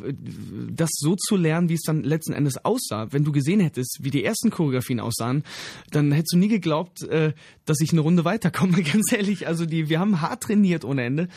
das 0.70 0.90
so 0.92 1.16
zu 1.16 1.37
lernen, 1.37 1.70
wie 1.70 1.74
es 1.74 1.83
dann 1.83 2.02
letzten 2.02 2.35
Endes 2.35 2.62
aussah. 2.64 3.09
Wenn 3.12 3.24
du 3.24 3.33
gesehen 3.33 3.61
hättest, 3.61 4.00
wie 4.02 4.11
die 4.11 4.22
ersten 4.22 4.50
Choreografien 4.50 5.00
aussahen, 5.00 5.42
dann 5.90 6.12
hättest 6.12 6.35
du 6.35 6.38
nie 6.38 6.48
geglaubt, 6.48 7.02
äh, 7.05 7.33
dass 7.64 7.81
ich 7.81 7.92
eine 7.92 8.02
Runde 8.02 8.26
weiterkomme. 8.26 8.83
Ganz 8.83 9.11
ehrlich, 9.11 9.46
also 9.46 9.64
die, 9.64 9.88
wir 9.88 10.00
haben 10.00 10.20
hart 10.20 10.42
trainiert 10.42 10.85
ohne 10.85 11.05
Ende. 11.05 11.29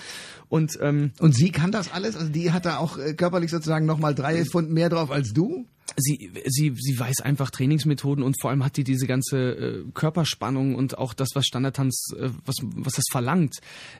Und 0.49 0.77
ähm, 0.81 1.11
und 1.19 1.33
sie 1.33 1.51
kann 1.51 1.71
das 1.71 1.91
alles. 1.93 2.17
Also 2.17 2.29
die 2.29 2.51
hat 2.51 2.65
da 2.65 2.79
auch 2.79 2.97
äh, 2.97 3.13
körperlich 3.13 3.49
sozusagen 3.49 3.85
noch 3.85 3.99
mal 3.99 4.13
drei 4.13 4.43
Pfund 4.43 4.71
mehr 4.71 4.89
drauf 4.89 5.09
als 5.09 5.31
du 5.31 5.67
sie, 5.97 6.31
sie, 6.45 6.73
sie 6.75 6.99
weiß 6.99 7.21
einfach 7.21 7.49
Trainingsmethoden 7.51 8.23
und 8.23 8.39
vor 8.39 8.49
allem 8.49 8.63
hat 8.63 8.77
die 8.77 8.83
diese 8.83 9.07
ganze 9.07 9.37
äh, 9.37 9.83
Körperspannung 9.93 10.75
und 10.75 10.97
auch 10.97 11.13
das, 11.13 11.29
was 11.33 11.45
Standardtanz, 11.45 12.13
äh, 12.17 12.29
was, 12.45 12.55
was 12.61 12.93
das 12.93 13.05
verlangt, 13.11 13.57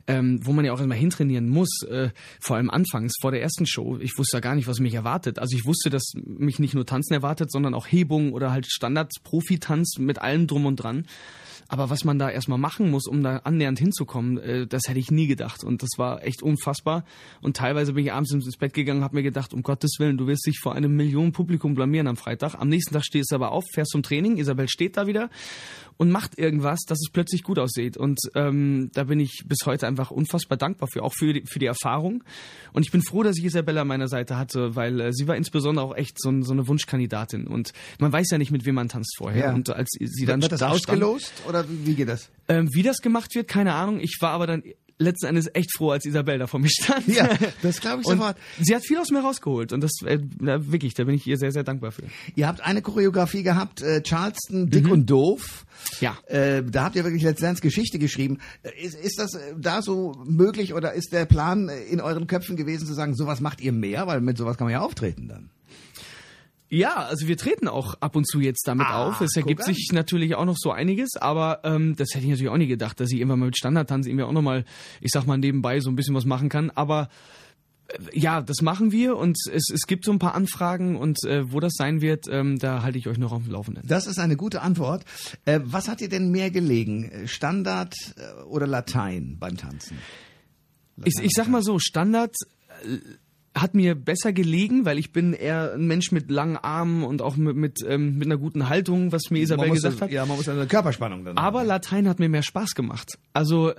ähm, 0.08 0.40
wo 0.44 0.52
man 0.52 0.66
ja 0.66 0.74
auch 0.74 0.82
immer 0.82 0.96
hintrainieren 0.96 1.50
muss, 1.50 1.84
äh, 1.84 2.10
vor 2.40 2.58
allem 2.58 2.70
anfangs, 2.70 3.14
vor 3.22 3.32
der 3.32 3.42
ersten 3.42 3.66
Show. 3.66 3.98
Ich 4.00 4.18
wusste 4.18 4.38
ja 4.38 4.42
gar 4.42 4.56
nicht, 4.56 4.68
was 4.68 4.80
mich 4.80 4.94
erwartet. 4.94 5.40
Also 5.40 5.56
ich 5.56 5.66
wusste, 5.66 5.90
dass 5.90 6.12
mich 6.16 6.60
nicht 6.60 6.74
nur 6.74 6.86
Tanzen 6.86 7.14
erwartet, 7.14 7.52
sondern 7.52 7.74
auch 7.74 7.88
Hebung 7.88 8.34
oder 8.34 8.52
halt 8.52 8.68
Standard-Profi-Tanz 8.68 9.98
mit 10.00 10.20
allem 10.20 10.48
drum 10.48 10.66
und 10.66 10.78
dran. 10.78 11.06
Aber 11.70 11.90
was 11.90 12.04
man 12.04 12.20
da 12.20 12.30
erstmal 12.30 12.58
machen 12.58 12.90
muss, 12.90 13.08
um 13.08 13.24
da 13.24 13.38
annähernd 13.38 13.80
hinzukommen, 13.80 14.38
äh, 14.40 14.68
das 14.68 14.84
hätte 14.88 15.00
ich 15.00 15.12
nie 15.12 15.28
gedacht. 15.28 15.64
Und 15.64 15.84
das 15.84 15.90
war 15.98 16.24
echt 16.24 16.44
unfassbar. 16.44 17.06
Und 17.42 17.56
teilweise 17.56 17.94
bin 17.94 18.06
ich 18.06 18.12
abends 18.12 18.34
ins 18.34 18.58
Bett 18.58 18.74
gegangen, 18.74 19.04
habe 19.04 19.16
mir 19.16 19.24
gedacht, 19.24 19.54
um 19.54 19.62
Gottes 19.62 19.98
Willen, 20.00 20.18
du 20.18 20.28
wirst 20.28 20.46
dich 20.46 20.60
vor 20.60 20.74
einem 20.74 20.96
Millionen 20.96 21.32
Publikum 21.32 21.76
blamieren 21.76 22.08
am 22.08 22.18
Freitag. 22.18 22.56
Am 22.56 22.68
nächsten 22.68 22.94
Tag 22.94 23.06
stehst 23.06 23.32
du 23.32 23.36
aber 23.36 23.52
auf, 23.52 23.64
fährst 23.72 23.92
zum 23.92 24.04
Training, 24.04 24.38
Isabel 24.38 24.68
steht 24.68 24.98
da 24.98 25.08
wieder 25.08 25.30
und 26.00 26.12
macht 26.12 26.40
irgendwas, 26.40 26.80
dass 26.88 26.98
es 26.98 27.12
plötzlich 27.12 27.44
gut 27.44 27.60
aussieht. 27.60 27.98
Und 27.98 28.20
ähm, 28.34 28.90
da 28.94 29.04
bin 29.04 29.20
ich 29.20 29.44
bis 29.46 29.60
heute 29.66 29.86
einfach 29.86 30.12
unfassbar 30.12 30.58
dankbar 30.58 30.88
für, 30.90 31.04
auch 31.04 31.14
für 31.14 31.34
die, 31.34 31.44
für 31.46 31.60
die 31.60 31.66
Erfahrung. 31.66 32.24
Und 32.72 32.84
ich 32.84 32.92
bin 32.92 33.02
froh, 33.02 33.22
dass 33.22 33.38
ich 33.38 33.44
Isabella 33.44 33.82
an 33.82 33.88
meiner 33.90 34.08
Seite 34.08 34.38
hatte, 34.38 34.78
weil 34.78 35.02
äh, 35.02 35.12
sie 35.12 35.28
war 35.28 35.36
insbesondere 35.36 35.86
auch 35.86 35.96
echt 35.96 36.18
so, 36.18 36.32
so 36.42 36.54
eine 36.54 36.70
Wunschkandidatin. 36.70 37.48
Und 37.48 37.74
man 38.00 38.14
weiß 38.14 38.30
ja 38.32 38.38
nicht, 38.38 38.50
mit 38.50 38.66
wem 38.66 38.76
man 38.76 38.88
tanzt 38.88 39.18
vorher. 39.18 39.48
Ja. 39.48 39.54
Und 39.54 39.70
als 39.72 39.90
sie 40.00 40.26
dann 40.26 40.42
wird 40.42 40.54
das 40.54 40.62
da 40.62 40.70
ausgelost 40.70 41.34
stand, 41.34 41.50
oder 41.50 41.66
wie 41.68 41.96
geht 41.96 42.08
das? 42.08 42.30
Ähm, 42.48 42.70
wie 42.72 42.82
das 42.82 43.00
gemacht 43.00 43.36
wird, 43.36 43.50
keine 43.50 43.74
Ahnung. 43.74 44.00
Ich 44.00 44.20
war 44.22 44.32
aber 44.32 44.48
dann 44.48 44.64
letzten 45.00 45.28
Endes 45.28 45.50
echt 45.54 45.76
froh, 45.76 45.92
als 45.92 46.06
Isabel 46.06 46.38
da 46.38 46.48
vor 46.48 46.60
mir 46.60 46.70
stand. 46.70 47.08
Ja, 47.08 47.30
das 47.62 47.82
glaube 47.82 48.02
ich 48.02 48.08
und 48.08 48.18
sofort. 48.18 48.38
Sie 48.60 48.76
hat 48.76 48.84
viel 48.84 48.98
aus 48.98 49.10
mir 49.10 49.22
rausgeholt 49.22 49.74
und 49.74 49.82
das 49.82 49.92
äh, 50.06 50.20
wirklich, 50.40 50.94
da 50.94 51.06
bin 51.06 51.16
ich 51.16 51.26
ihr 51.26 51.38
sehr, 51.38 51.52
sehr 51.52 51.64
dankbar 51.64 51.92
für. 51.92 52.04
Ihr 52.36 52.48
habt 52.48 52.62
eine 52.62 52.82
Choreografie 52.82 53.44
gehabt, 53.44 53.82
äh, 53.82 54.04
Charleston, 54.04 54.70
Dick 54.70 54.86
mhm. 54.86 54.92
und 54.92 55.10
Doof. 55.10 55.66
Ja. 56.02 56.18
Äh, 56.28 56.64
da 56.64 56.84
habt 56.84 56.96
ihr 56.96 57.04
wirklich 57.04 57.24
letztendlich 57.24 57.62
Geschichte 57.62 57.98
geschrieben. 57.98 58.40
Äh, 58.62 58.86
ist, 58.86 58.96
ist 58.96 59.20
das 59.20 59.34
äh, 59.34 59.54
da 59.58 59.82
so 59.82 60.22
möglich 60.26 60.74
oder 60.74 60.94
ist 60.94 61.14
der 61.14 61.26
Plan 61.26 61.70
äh, 61.70 61.80
in 61.84 62.02
euren 62.02 62.28
Köpfen 62.28 62.58
gewesen 62.58 62.86
zu 62.86 62.94
sagen, 62.94 63.16
sowas 63.16 63.40
macht 63.40 63.62
ihr 63.62 63.72
mehr, 63.72 64.06
weil 64.08 64.22
mit 64.22 64.38
sowas 64.38 64.58
kann 64.58 64.66
man 64.66 64.74
ja 64.74 64.82
auftreten 64.82 65.28
dann? 65.28 65.50
Ja, 66.70 66.98
also 66.98 67.28
wir 67.28 67.36
treten 67.36 67.68
auch 67.68 67.96
ab 68.00 68.16
und 68.16 68.28
zu 68.28 68.40
jetzt 68.40 68.68
damit 68.68 68.86
ah, 68.88 69.08
auf. 69.08 69.22
Es 69.22 69.36
ergibt 69.36 69.64
sich 69.64 69.90
natürlich 69.92 70.36
auch 70.36 70.46
noch 70.46 70.58
so 70.58 70.72
einiges, 70.72 71.16
aber 71.16 71.62
ähm, 71.64 71.96
das 71.96 72.10
hätte 72.14 72.26
ich 72.26 72.30
natürlich 72.30 72.50
auch 72.50 72.58
nie 72.58 72.68
gedacht, 72.68 73.00
dass 73.00 73.12
ich 73.12 73.18
irgendwann 73.18 73.40
mal 73.40 73.46
mit 73.48 73.58
Standardtanz 73.58 74.06
irgendwie 74.06 74.24
auch 74.24 74.32
nochmal, 74.32 74.66
ich 75.02 75.10
sag 75.12 75.26
mal, 75.26 75.38
nebenbei 75.38 75.80
so 75.80 75.90
ein 75.90 75.96
bisschen 75.96 76.14
was 76.14 76.26
machen 76.26 76.48
kann. 76.48 76.70
Aber 76.70 77.10
äh, 77.88 78.20
ja, 78.20 78.42
das 78.42 78.62
machen 78.62 78.92
wir 78.92 79.18
und 79.18 79.36
es, 79.52 79.72
es 79.74 79.88
gibt 79.88 80.06
so 80.06 80.12
ein 80.12 80.20
paar 80.20 80.36
Anfragen 80.36 80.96
und 80.96 81.24
äh, 81.26 81.52
wo 81.52 81.60
das 81.60 81.74
sein 81.76 82.02
wird, 82.02 82.28
ähm, 82.30 82.60
da 82.60 82.84
halte 82.84 83.00
ich 83.00 83.08
euch 83.08 83.18
noch 83.18 83.32
auf 83.32 83.44
dem 83.44 83.52
Laufenden. 83.52 83.88
Das 83.88 84.06
ist 84.06 84.20
eine 84.20 84.38
gute 84.38 84.62
Antwort. 84.62 85.06
Äh, 85.46 85.62
was 85.64 85.88
hat 85.88 86.02
dir 86.02 86.10
denn 86.10 86.30
mehr 86.30 86.52
gelegen? 86.52 87.12
Standard 87.26 87.96
äh, 88.16 88.44
oder 88.44 88.68
Latein 88.68 89.38
beim 89.40 89.58
Tanzen? 89.58 89.98
Latein 90.98 91.14
ich, 91.18 91.26
ich 91.26 91.32
sag 91.34 91.48
mal 91.48 91.64
so, 91.64 91.80
Standard 91.80 92.36
äh, 92.84 93.00
hat 93.56 93.74
mir 93.74 93.96
besser 93.96 94.32
gelegen, 94.32 94.86
weil 94.86 95.00
ich 95.00 95.12
bin 95.12 95.34
eher 95.34 95.74
ein 95.74 95.88
Mensch 95.88 96.12
mit 96.12 96.30
langen 96.30 96.58
Armen 96.58 97.04
und 97.04 97.22
auch 97.22 97.36
mit, 97.36 97.56
mit, 97.56 97.80
ähm, 97.86 98.18
mit 98.18 98.28
einer 98.28 98.38
guten 98.38 98.70
Haltung, 98.70 99.12
was 99.12 99.32
mir 99.32 99.40
Isabel 99.40 99.72
gesagt 99.72 100.02
hat. 100.02 100.12
Ja, 100.12 100.26
man 100.26 100.38
muss 100.38 100.48
eine 100.48 100.68
Körperspannung 100.68 101.26
dann 101.26 101.38
Aber 101.38 101.60
haben. 101.62 101.68
Latein 101.68 102.08
hat 102.08 102.20
mir 102.20 102.30
mehr 102.30 102.44
Spaß 102.44 102.76
gemacht. 102.76 103.18
Also 103.34 103.74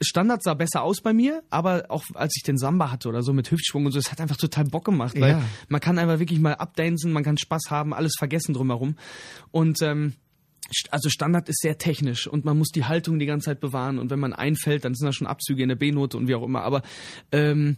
Standard 0.00 0.42
sah 0.42 0.54
besser 0.54 0.82
aus 0.82 1.00
bei 1.00 1.12
mir, 1.12 1.42
aber 1.50 1.86
auch 1.88 2.04
als 2.14 2.34
ich 2.36 2.42
den 2.42 2.58
Samba 2.58 2.90
hatte 2.92 3.08
oder 3.08 3.22
so 3.22 3.32
mit 3.32 3.50
Hüftschwung 3.50 3.86
und 3.86 3.92
so, 3.92 3.98
es 3.98 4.12
hat 4.12 4.20
einfach 4.20 4.36
total 4.36 4.64
Bock 4.64 4.84
gemacht, 4.84 5.18
weil 5.18 5.30
Ja. 5.32 5.42
man 5.68 5.80
kann 5.80 5.98
einfach 5.98 6.18
wirklich 6.18 6.38
mal 6.38 6.52
abdancen, 6.54 7.12
man 7.12 7.24
kann 7.24 7.38
Spaß 7.38 7.64
haben, 7.70 7.94
alles 7.94 8.12
vergessen 8.18 8.52
drumherum. 8.54 8.96
Und 9.50 9.80
ähm, 9.82 10.12
also 10.90 11.08
Standard 11.08 11.48
ist 11.48 11.60
sehr 11.62 11.78
technisch 11.78 12.26
und 12.26 12.44
man 12.44 12.58
muss 12.58 12.68
die 12.68 12.84
Haltung 12.84 13.18
die 13.18 13.26
ganze 13.26 13.46
Zeit 13.46 13.60
bewahren 13.60 13.98
und 13.98 14.10
wenn 14.10 14.18
man 14.20 14.32
einfällt, 14.34 14.84
dann 14.84 14.94
sind 14.94 15.06
da 15.06 15.12
schon 15.12 15.26
Abzüge 15.26 15.62
in 15.62 15.68
der 15.68 15.76
B-Note 15.76 16.16
und 16.16 16.28
wie 16.28 16.34
auch 16.34 16.42
immer. 16.44 16.62
Aber 16.62 16.82
ähm, 17.32 17.76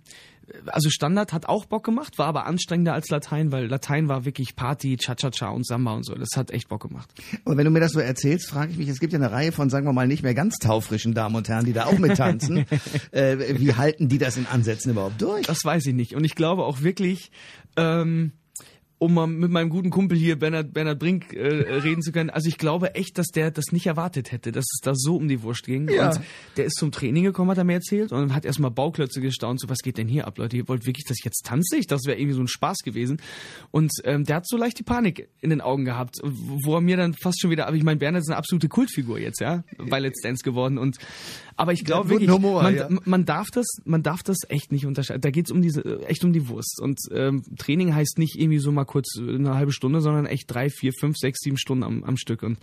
also 0.67 0.91
Standard 0.91 1.33
hat 1.33 1.47
auch 1.47 1.67
Bock 1.67 1.85
gemacht, 1.85 2.19
war 2.19 2.27
aber 2.27 2.47
anstrengender 2.47 2.95
als 2.95 3.09
Latein, 3.11 3.53
weil 3.53 3.67
Latein 3.67 4.09
war 4.09 4.25
wirklich 4.25 4.57
Party, 4.57 4.97
Cha-Cha-Cha 4.97 5.49
und 5.49 5.67
Samba 5.67 5.93
und 5.93 6.05
so. 6.05 6.15
Das 6.15 6.31
hat 6.37 6.51
echt 6.51 6.69
Bock 6.69 6.83
gemacht. 6.83 7.11
Und 7.45 7.57
wenn 7.57 7.65
du 7.65 7.71
mir 7.71 7.81
das 7.81 7.93
so 7.93 8.01
erzählst, 8.01 8.49
frage 8.49 8.73
ich 8.73 8.79
mich, 8.79 8.89
es 8.89 9.01
gibt 9.01 9.13
ja 9.13 9.19
eine 9.19 9.31
Reihe 9.31 9.53
von, 9.53 9.71
sagen 9.71 9.87
wir 9.87 9.93
mal, 9.93 10.07
nicht 10.07 10.23
mehr 10.23 10.35
ganz 10.35 10.57
taufrischen 10.57 11.15
Damen 11.15 11.35
und 11.35 11.49
Herren, 11.49 11.65
die 11.65 11.73
da 11.73 11.87
auch 11.87 11.99
mit 11.99 12.17
tanzen. 12.17 12.67
äh, 13.11 13.59
wie 13.59 13.75
halten 13.75 14.09
die 14.09 14.19
das 14.19 14.37
in 14.37 14.47
Ansätzen 14.47 14.93
überhaupt 14.93 15.21
durch? 15.21 15.47
Das 15.47 15.65
weiß 15.65 15.87
ich 15.87 15.95
nicht. 15.95 16.15
Und 16.15 16.25
ich 16.25 16.35
glaube 16.35 16.65
auch 16.65 16.83
wirklich, 16.83 17.31
ähm, 17.77 18.33
um 18.99 19.39
mit 19.39 19.51
meinem 19.51 19.71
guten 19.71 19.91
Kumpel 19.91 20.19
hier, 20.19 20.39
Bernhard, 20.39 20.73
Bernhard 20.73 20.99
Brink, 20.99 21.33
äh, 21.33 21.47
reden 21.47 22.03
zu 22.03 22.13
können. 22.13 22.31
Also 22.31 22.49
ich 22.49 22.59
glaube 22.59 22.95
echt, 22.95 23.17
dass 23.19 23.29
der 23.29 23.51
das 23.51 23.67
nicht 23.71 23.87
erwartet 23.87 24.33
hätte, 24.33 24.53
dass 24.53 24.65
es 24.73 24.81
da 24.83 24.93
so 24.95 25.17
um 25.17 25.29
die 25.29 25.43
Wurst 25.43 25.65
ging. 25.65 25.89
Ja. 25.89 26.09
Und 26.09 26.21
der 26.57 26.65
ist 26.65 26.77
zum 26.77 26.91
Training 26.91 27.25
gekommen, 27.25 27.51
hat 27.51 27.59
er 27.59 27.65
mir 27.65 27.75
erzählt, 27.75 28.13
und 28.13 28.35
hat 28.35 28.45
erstmal 28.45 28.71
Bauklötze 28.71 29.21
gestaunt, 29.21 29.61
so 29.61 29.69
was 29.69 29.79
geht 29.79 29.99
denn 29.99 30.09
hier 30.09 30.27
ab, 30.27 30.39
Leute? 30.39 30.57
Ihr 30.57 30.69
wollt 30.69 30.87
wirklich, 30.87 31.05
dass 31.05 31.19
ich 31.19 31.25
jetzt 31.25 31.47
tanze? 31.47 31.77
Ich, 31.77 31.87
das 31.87 32.05
wäre 32.07 32.19
irgendwie 32.19 32.35
so 32.35 32.43
ein 32.43 32.49
Spaß 32.49 32.79
gewesen. 32.79 33.21
Und 33.71 33.93
ähm, 34.05 34.25
der 34.25 34.37
hat 34.37 34.49
so 34.49 34.57
leicht 34.57 34.79
die 34.79 34.83
Panik 34.85 35.29
in 35.41 35.51
den 35.51 35.61
Augen 35.61 35.85
gehabt, 35.85 36.17
wo 36.23 36.75
er 36.75 36.81
mir 36.81 36.97
dann 36.97 37.15
fast 37.15 37.41
schon 37.41 37.51
wieder, 37.51 37.69
aber 37.69 37.77
ich 37.77 37.85
meine, 37.85 37.99
Bernhard 37.99 38.23
ist 38.23 38.29
eine 38.29 38.37
absolute 38.37 38.69
Kultfigur 38.69 39.19
jetzt, 39.19 39.41
ja, 39.41 39.63
bei 39.89 40.01
Let's 40.01 40.21
Dance 40.23 40.43
geworden. 40.43 40.79
Und 40.79 40.99
aber 41.59 41.73
ich 41.73 41.85
glaube 41.85 42.09
wirklich, 42.09 42.31
Humor, 42.31 42.63
man, 42.63 42.75
ja. 42.77 42.89
man 43.05 43.25
darf 43.25 43.51
das, 43.51 43.67
man 43.85 44.05
darf 44.05 44.23
das 44.23 44.37
echt 44.49 44.71
nicht 44.71 44.87
unterscheiden. 44.87 45.21
Da 45.21 45.31
geht's 45.31 45.51
um 45.51 45.61
diese, 45.61 46.07
echt 46.07 46.23
um 46.23 46.33
die 46.33 46.49
Wurst. 46.49 46.81
Und 46.81 47.01
ähm, 47.11 47.43
Training 47.59 47.93
heißt 47.97 48.17
nicht 48.17 48.39
irgendwie 48.39 48.61
so 48.61 48.71
mal 48.71 48.85
kurz 48.85 49.19
eine 49.19 49.57
halbe 49.57 49.73
Stunde, 49.73 50.01
sondern 50.01 50.27
echt 50.27 50.45
drei, 50.47 50.71
vier, 50.71 50.93
fünf, 50.93 51.17
sechs, 51.17 51.41
sieben 51.41 51.59
Stunden 51.59 51.83
am, 51.83 52.05
am 52.05 52.17
Stück. 52.17 52.45
Und 52.45 52.61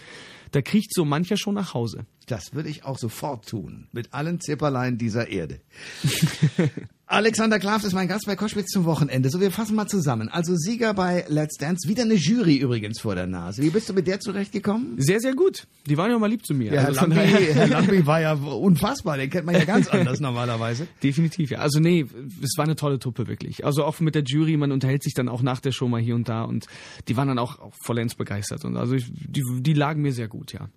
da 0.51 0.61
kriegt 0.61 0.93
so 0.93 1.03
mancher 1.03 1.35
schon 1.35 1.55
nach 1.55 1.73
Hause. 1.73 2.05
Das 2.25 2.53
würde 2.53 2.69
ich 2.69 2.85
auch 2.85 2.97
sofort 2.97 3.49
tun. 3.49 3.89
Mit 3.91 4.13
allen 4.13 4.39
Zipperlein 4.39 4.97
dieser 4.97 5.27
Erde. 5.27 5.59
Alexander 7.07 7.59
Klaff 7.59 7.83
ist 7.83 7.93
mein 7.93 8.07
Gast 8.07 8.25
bei 8.25 8.35
Koschwitz 8.35 8.71
zum 8.71 8.85
Wochenende. 8.85 9.29
So, 9.29 9.39
wir 9.39 9.51
fassen 9.51 9.75
mal 9.75 9.85
zusammen. 9.85 10.27
Also 10.27 10.55
Sieger 10.55 10.95
bei 10.95 11.23
Let's 11.27 11.55
Dance. 11.57 11.87
Wieder 11.87 12.01
eine 12.01 12.15
Jury 12.15 12.57
übrigens 12.57 12.99
vor 12.99 13.13
der 13.13 13.27
Nase. 13.27 13.61
Wie 13.61 13.69
bist 13.69 13.87
du 13.87 13.93
mit 13.93 14.07
der 14.07 14.19
zurechtgekommen? 14.19 14.95
Sehr, 14.97 15.19
sehr 15.19 15.35
gut. 15.35 15.67
Die 15.85 15.97
waren 15.97 16.09
ja 16.09 16.17
mal 16.17 16.31
lieb 16.31 16.43
zu 16.43 16.55
mir. 16.55 16.73
Ja, 16.73 16.85
Also 16.85 17.01
Lambi, 17.01 17.15
Herr 17.17 17.67
Lambi 17.67 18.07
war 18.07 18.21
ja 18.21 18.33
unfassbar. 18.33 19.17
Den 19.17 19.29
kennt 19.29 19.45
man 19.45 19.53
ja 19.53 19.65
ganz 19.65 19.87
anders 19.89 20.19
normalerweise. 20.19 20.87
Definitiv, 21.03 21.51
ja. 21.51 21.59
Also 21.59 21.79
nee, 21.79 22.07
es 22.41 22.57
war 22.57 22.65
eine 22.65 22.75
tolle 22.75 22.97
Truppe, 22.97 23.27
wirklich. 23.27 23.63
Also 23.63 23.83
auch 23.83 23.99
mit 23.99 24.15
der 24.15 24.23
Jury, 24.23 24.57
man 24.57 24.71
unterhält 24.71 25.03
sich 25.03 25.13
dann 25.13 25.29
auch 25.29 25.43
nach 25.43 25.59
der 25.59 25.73
Show 25.73 25.87
mal 25.87 26.01
hier 26.01 26.15
und 26.15 26.27
da 26.27 26.41
und 26.43 26.65
die 27.07 27.15
waren 27.15 27.27
dann 27.27 27.37
auch, 27.37 27.59
auch 27.59 27.73
vollends 27.83 28.15
begeistert. 28.15 28.65
Und 28.65 28.77
also 28.77 28.95
ich, 28.95 29.05
die, 29.13 29.43
die 29.59 29.73
lagen 29.73 30.01
mir 30.01 30.11
sehr 30.11 30.27
gut, 30.27 30.53
ja. 30.53 30.69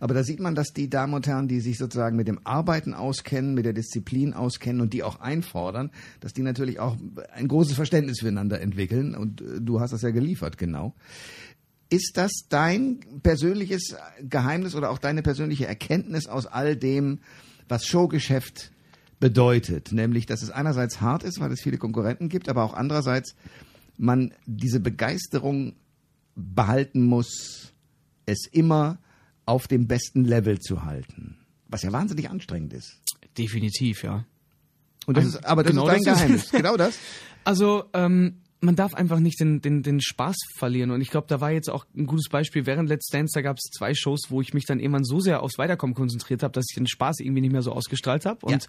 Aber 0.00 0.14
da 0.14 0.22
sieht 0.24 0.40
man, 0.40 0.54
dass 0.54 0.72
die 0.72 0.88
Damen 0.88 1.14
und 1.14 1.26
Herren, 1.26 1.48
die 1.48 1.60
sich 1.60 1.78
sozusagen 1.78 2.16
mit 2.16 2.28
dem 2.28 2.40
Arbeiten 2.44 2.94
auskennen, 2.94 3.54
mit 3.54 3.64
der 3.64 3.72
Disziplin 3.72 4.34
auskennen 4.34 4.80
und 4.80 4.92
die 4.92 5.02
auch 5.02 5.20
einfordern, 5.20 5.90
dass 6.20 6.32
die 6.32 6.42
natürlich 6.42 6.80
auch 6.80 6.96
ein 7.32 7.48
großes 7.48 7.74
Verständnis 7.74 8.20
füreinander 8.20 8.60
entwickeln. 8.60 9.14
Und 9.14 9.40
äh, 9.40 9.60
du 9.60 9.80
hast 9.80 9.92
das 9.92 10.02
ja 10.02 10.10
geliefert, 10.10 10.58
genau. 10.58 10.94
Ist 11.90 12.16
das 12.16 12.32
dein 12.48 13.00
persönliches 13.22 13.94
Geheimnis 14.22 14.74
oder 14.74 14.90
auch 14.90 14.98
deine 14.98 15.22
persönliche 15.22 15.66
Erkenntnis 15.66 16.26
aus 16.26 16.46
all 16.46 16.76
dem, 16.76 17.20
was 17.68 17.86
Showgeschäft 17.86 18.72
bedeutet? 19.20 19.92
Nämlich, 19.92 20.26
dass 20.26 20.42
es 20.42 20.50
einerseits 20.50 21.00
hart 21.00 21.22
ist, 21.22 21.40
weil 21.40 21.52
es 21.52 21.60
viele 21.60 21.78
Konkurrenten 21.78 22.28
gibt, 22.28 22.48
aber 22.48 22.64
auch 22.64 22.74
andererseits 22.74 23.36
man 23.96 24.32
diese 24.46 24.80
Begeisterung 24.80 25.76
behalten 26.34 27.04
muss, 27.04 27.72
es 28.26 28.46
immer 28.50 28.98
auf 29.46 29.68
dem 29.68 29.86
besten 29.86 30.24
Level 30.24 30.58
zu 30.58 30.84
halten. 30.84 31.36
Was 31.68 31.82
ja 31.82 31.92
wahnsinnig 31.92 32.30
anstrengend 32.30 32.72
ist. 32.72 33.00
Definitiv, 33.36 34.02
ja. 34.02 34.24
Und 35.06 35.16
das 35.16 35.24
Ein- 35.24 35.28
ist, 35.30 35.44
aber 35.44 35.62
das 35.62 35.70
genau 35.72 35.88
ist 35.88 35.92
dein 35.94 36.02
das 36.04 36.14
ist- 36.14 36.20
Geheimnis. 36.20 36.50
genau 36.52 36.76
das. 36.76 36.98
Also, 37.44 37.84
ähm, 37.92 38.40
man 38.60 38.76
darf 38.76 38.94
einfach 38.94 39.20
nicht 39.20 39.38
den, 39.40 39.60
den, 39.60 39.82
den 39.82 40.00
Spaß 40.00 40.36
verlieren. 40.56 40.90
Und 40.90 41.02
ich 41.02 41.10
glaube, 41.10 41.26
da 41.28 41.38
war 41.42 41.50
jetzt 41.50 41.68
auch 41.68 41.84
ein 41.94 42.06
gutes 42.06 42.30
Beispiel. 42.30 42.64
Während 42.64 42.88
Let's 42.88 43.08
Dance, 43.10 43.32
da 43.34 43.42
gab 43.42 43.58
es 43.58 43.64
zwei 43.76 43.92
Shows, 43.92 44.22
wo 44.30 44.40
ich 44.40 44.54
mich 44.54 44.64
dann 44.64 44.80
irgendwann 44.80 45.04
so 45.04 45.20
sehr 45.20 45.42
aufs 45.42 45.58
Weiterkommen 45.58 45.94
konzentriert 45.94 46.42
habe, 46.42 46.52
dass 46.52 46.64
ich 46.70 46.74
den 46.74 46.86
Spaß 46.86 47.20
irgendwie 47.20 47.42
nicht 47.42 47.52
mehr 47.52 47.60
so 47.60 47.72
ausgestrahlt 47.72 48.24
habe. 48.24 48.46
Und 48.46 48.66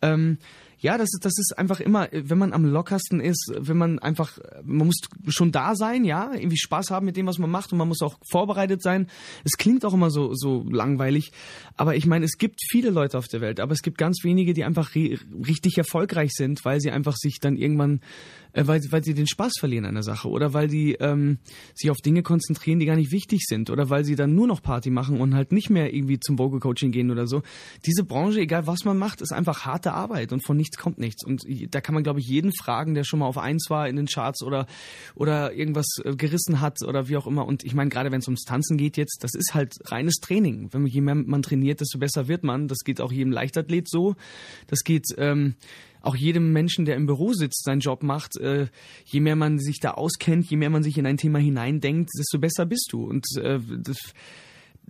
ähm, 0.00 0.38
ja, 0.82 0.98
das 0.98 1.10
ist, 1.14 1.24
das 1.24 1.38
ist 1.38 1.56
einfach 1.56 1.78
immer, 1.78 2.08
wenn 2.10 2.38
man 2.38 2.52
am 2.52 2.64
lockersten 2.64 3.20
ist, 3.20 3.52
wenn 3.56 3.76
man 3.76 4.00
einfach, 4.00 4.38
man 4.64 4.88
muss 4.88 4.96
schon 5.28 5.52
da 5.52 5.76
sein, 5.76 6.04
ja, 6.04 6.34
irgendwie 6.34 6.58
Spaß 6.58 6.90
haben 6.90 7.06
mit 7.06 7.16
dem, 7.16 7.26
was 7.28 7.38
man 7.38 7.50
macht 7.50 7.70
und 7.70 7.78
man 7.78 7.86
muss 7.86 8.02
auch 8.02 8.18
vorbereitet 8.28 8.82
sein. 8.82 9.06
Es 9.44 9.52
klingt 9.52 9.84
auch 9.84 9.94
immer 9.94 10.10
so, 10.10 10.34
so 10.34 10.66
langweilig, 10.68 11.30
aber 11.76 11.94
ich 11.94 12.06
meine, 12.06 12.24
es 12.24 12.36
gibt 12.36 12.58
viele 12.68 12.90
Leute 12.90 13.16
auf 13.16 13.28
der 13.28 13.40
Welt, 13.40 13.60
aber 13.60 13.72
es 13.72 13.82
gibt 13.82 13.96
ganz 13.96 14.24
wenige, 14.24 14.54
die 14.54 14.64
einfach 14.64 14.96
ri 14.96 15.20
richtig 15.46 15.78
erfolgreich 15.78 16.32
sind, 16.32 16.64
weil 16.64 16.80
sie 16.80 16.90
einfach 16.90 17.14
sich 17.16 17.38
dann 17.40 17.56
irgendwann, 17.56 18.00
äh, 18.52 18.66
weil, 18.66 18.80
weil 18.90 19.04
sie 19.04 19.14
den 19.14 19.28
Spaß 19.28 19.52
verlieren 19.60 19.84
an 19.84 19.94
der 19.94 20.02
Sache 20.02 20.28
oder 20.28 20.52
weil 20.52 20.66
die 20.66 20.94
ähm, 20.94 21.38
sich 21.74 21.92
auf 21.92 21.98
Dinge 21.98 22.24
konzentrieren, 22.24 22.80
die 22.80 22.86
gar 22.86 22.96
nicht 22.96 23.12
wichtig 23.12 23.42
sind 23.46 23.70
oder 23.70 23.88
weil 23.88 24.04
sie 24.04 24.16
dann 24.16 24.34
nur 24.34 24.48
noch 24.48 24.60
Party 24.60 24.90
machen 24.90 25.20
und 25.20 25.36
halt 25.36 25.52
nicht 25.52 25.70
mehr 25.70 25.94
irgendwie 25.94 26.18
zum 26.18 26.40
Vocal 26.40 26.58
Coaching 26.58 26.90
gehen 26.90 27.12
oder 27.12 27.28
so. 27.28 27.42
Diese 27.86 28.02
Branche, 28.02 28.40
egal 28.40 28.66
was 28.66 28.84
man 28.84 28.98
macht, 28.98 29.20
ist 29.20 29.32
einfach 29.32 29.64
harte 29.64 29.92
Arbeit 29.92 30.32
und 30.32 30.44
von 30.44 30.56
nichts 30.56 30.71
kommt 30.78 30.98
nichts. 30.98 31.24
Und 31.24 31.44
da 31.70 31.80
kann 31.80 31.94
man, 31.94 32.02
glaube 32.02 32.20
ich, 32.20 32.26
jeden 32.26 32.52
fragen, 32.52 32.94
der 32.94 33.04
schon 33.04 33.20
mal 33.20 33.26
auf 33.26 33.38
eins 33.38 33.66
war 33.70 33.88
in 33.88 33.96
den 33.96 34.06
Charts 34.06 34.42
oder, 34.42 34.66
oder 35.14 35.52
irgendwas 35.52 35.86
äh, 36.04 36.14
gerissen 36.14 36.60
hat 36.60 36.78
oder 36.86 37.08
wie 37.08 37.16
auch 37.16 37.26
immer. 37.26 37.46
Und 37.46 37.64
ich 37.64 37.74
meine, 37.74 37.90
gerade 37.90 38.10
wenn 38.10 38.20
es 38.20 38.28
ums 38.28 38.44
Tanzen 38.44 38.76
geht 38.76 38.96
jetzt, 38.96 39.22
das 39.22 39.34
ist 39.34 39.54
halt 39.54 39.74
reines 39.84 40.16
Training. 40.16 40.68
Wenn 40.72 40.82
man, 40.82 40.90
je 40.90 41.00
mehr 41.00 41.14
man 41.14 41.42
trainiert, 41.42 41.80
desto 41.80 41.98
besser 41.98 42.28
wird 42.28 42.44
man. 42.44 42.68
Das 42.68 42.78
geht 42.84 43.00
auch 43.00 43.12
jedem 43.12 43.32
Leichtathlet 43.32 43.88
so. 43.88 44.14
Das 44.66 44.80
geht 44.80 45.06
ähm, 45.18 45.54
auch 46.02 46.16
jedem 46.16 46.52
Menschen, 46.52 46.84
der 46.84 46.96
im 46.96 47.06
Büro 47.06 47.32
sitzt, 47.32 47.64
seinen 47.64 47.80
Job 47.80 48.02
macht. 48.02 48.36
Äh, 48.38 48.66
je 49.04 49.20
mehr 49.20 49.36
man 49.36 49.58
sich 49.58 49.78
da 49.80 49.92
auskennt, 49.92 50.50
je 50.50 50.56
mehr 50.56 50.70
man 50.70 50.82
sich 50.82 50.98
in 50.98 51.06
ein 51.06 51.16
Thema 51.16 51.38
hineindenkt, 51.38 52.10
desto 52.18 52.38
besser 52.38 52.66
bist 52.66 52.88
du. 52.92 53.04
Und 53.04 53.26
äh, 53.38 53.60
das, 53.78 53.98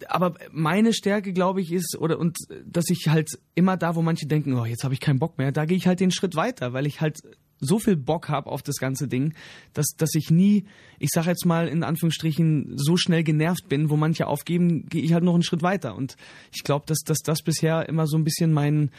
aber 0.09 0.35
meine 0.51 0.93
Stärke, 0.93 1.33
glaube 1.33 1.61
ich, 1.61 1.73
ist, 1.73 1.97
oder 1.99 2.19
und 2.19 2.37
dass 2.65 2.89
ich 2.89 3.09
halt 3.09 3.31
immer 3.55 3.77
da, 3.77 3.95
wo 3.95 4.03
manche 4.03 4.27
denken, 4.27 4.55
oh, 4.55 4.65
jetzt 4.65 4.85
habe 4.85 4.95
ich 4.95 5.01
keinen 5.01 5.19
Bock 5.19 5.39
mehr, 5.39 5.53
da 5.53 5.65
gehe 5.65 5.77
ich 5.77 5.87
halt 5.87 6.01
den 6.01 6.11
Schritt 6.11 6.37
weiter, 6.37 6.73
weil 6.73 6.87
ich 6.87 7.01
halt 7.01 7.23
so 7.63 7.79
viel 7.79 7.97
Bock 7.97 8.29
habe 8.29 8.51
auf 8.51 8.63
das 8.63 8.77
ganze 8.77 9.07
Ding, 9.07 9.35
dass, 9.73 9.87
dass 9.97 10.15
ich 10.15 10.31
nie, 10.31 10.65
ich 10.99 11.11
sage 11.13 11.29
jetzt 11.29 11.47
mal 11.47 11.69
in 11.69 11.85
Anführungsstrichen, 11.85 12.73
so 12.77 12.97
schnell 12.97 13.23
genervt 13.23 13.69
bin, 13.69 13.89
wo 13.89 13.97
manche 13.97 14.27
aufgeben, 14.27 14.87
gehe 14.89 15.03
ich 15.03 15.13
halt 15.13 15.23
noch 15.23 15.35
einen 15.35 15.45
Schritt 15.45 15.63
weiter. 15.63 15.95
Und 15.95 16.17
ich 16.53 16.65
glaube, 16.65 16.85
dass, 16.87 17.01
dass 17.01 17.21
das 17.21 17.43
bisher 17.43 17.89
immer 17.89 18.07
so 18.09 18.17
ein 18.17 18.25
bisschen 18.25 18.53
mein, 18.53 18.91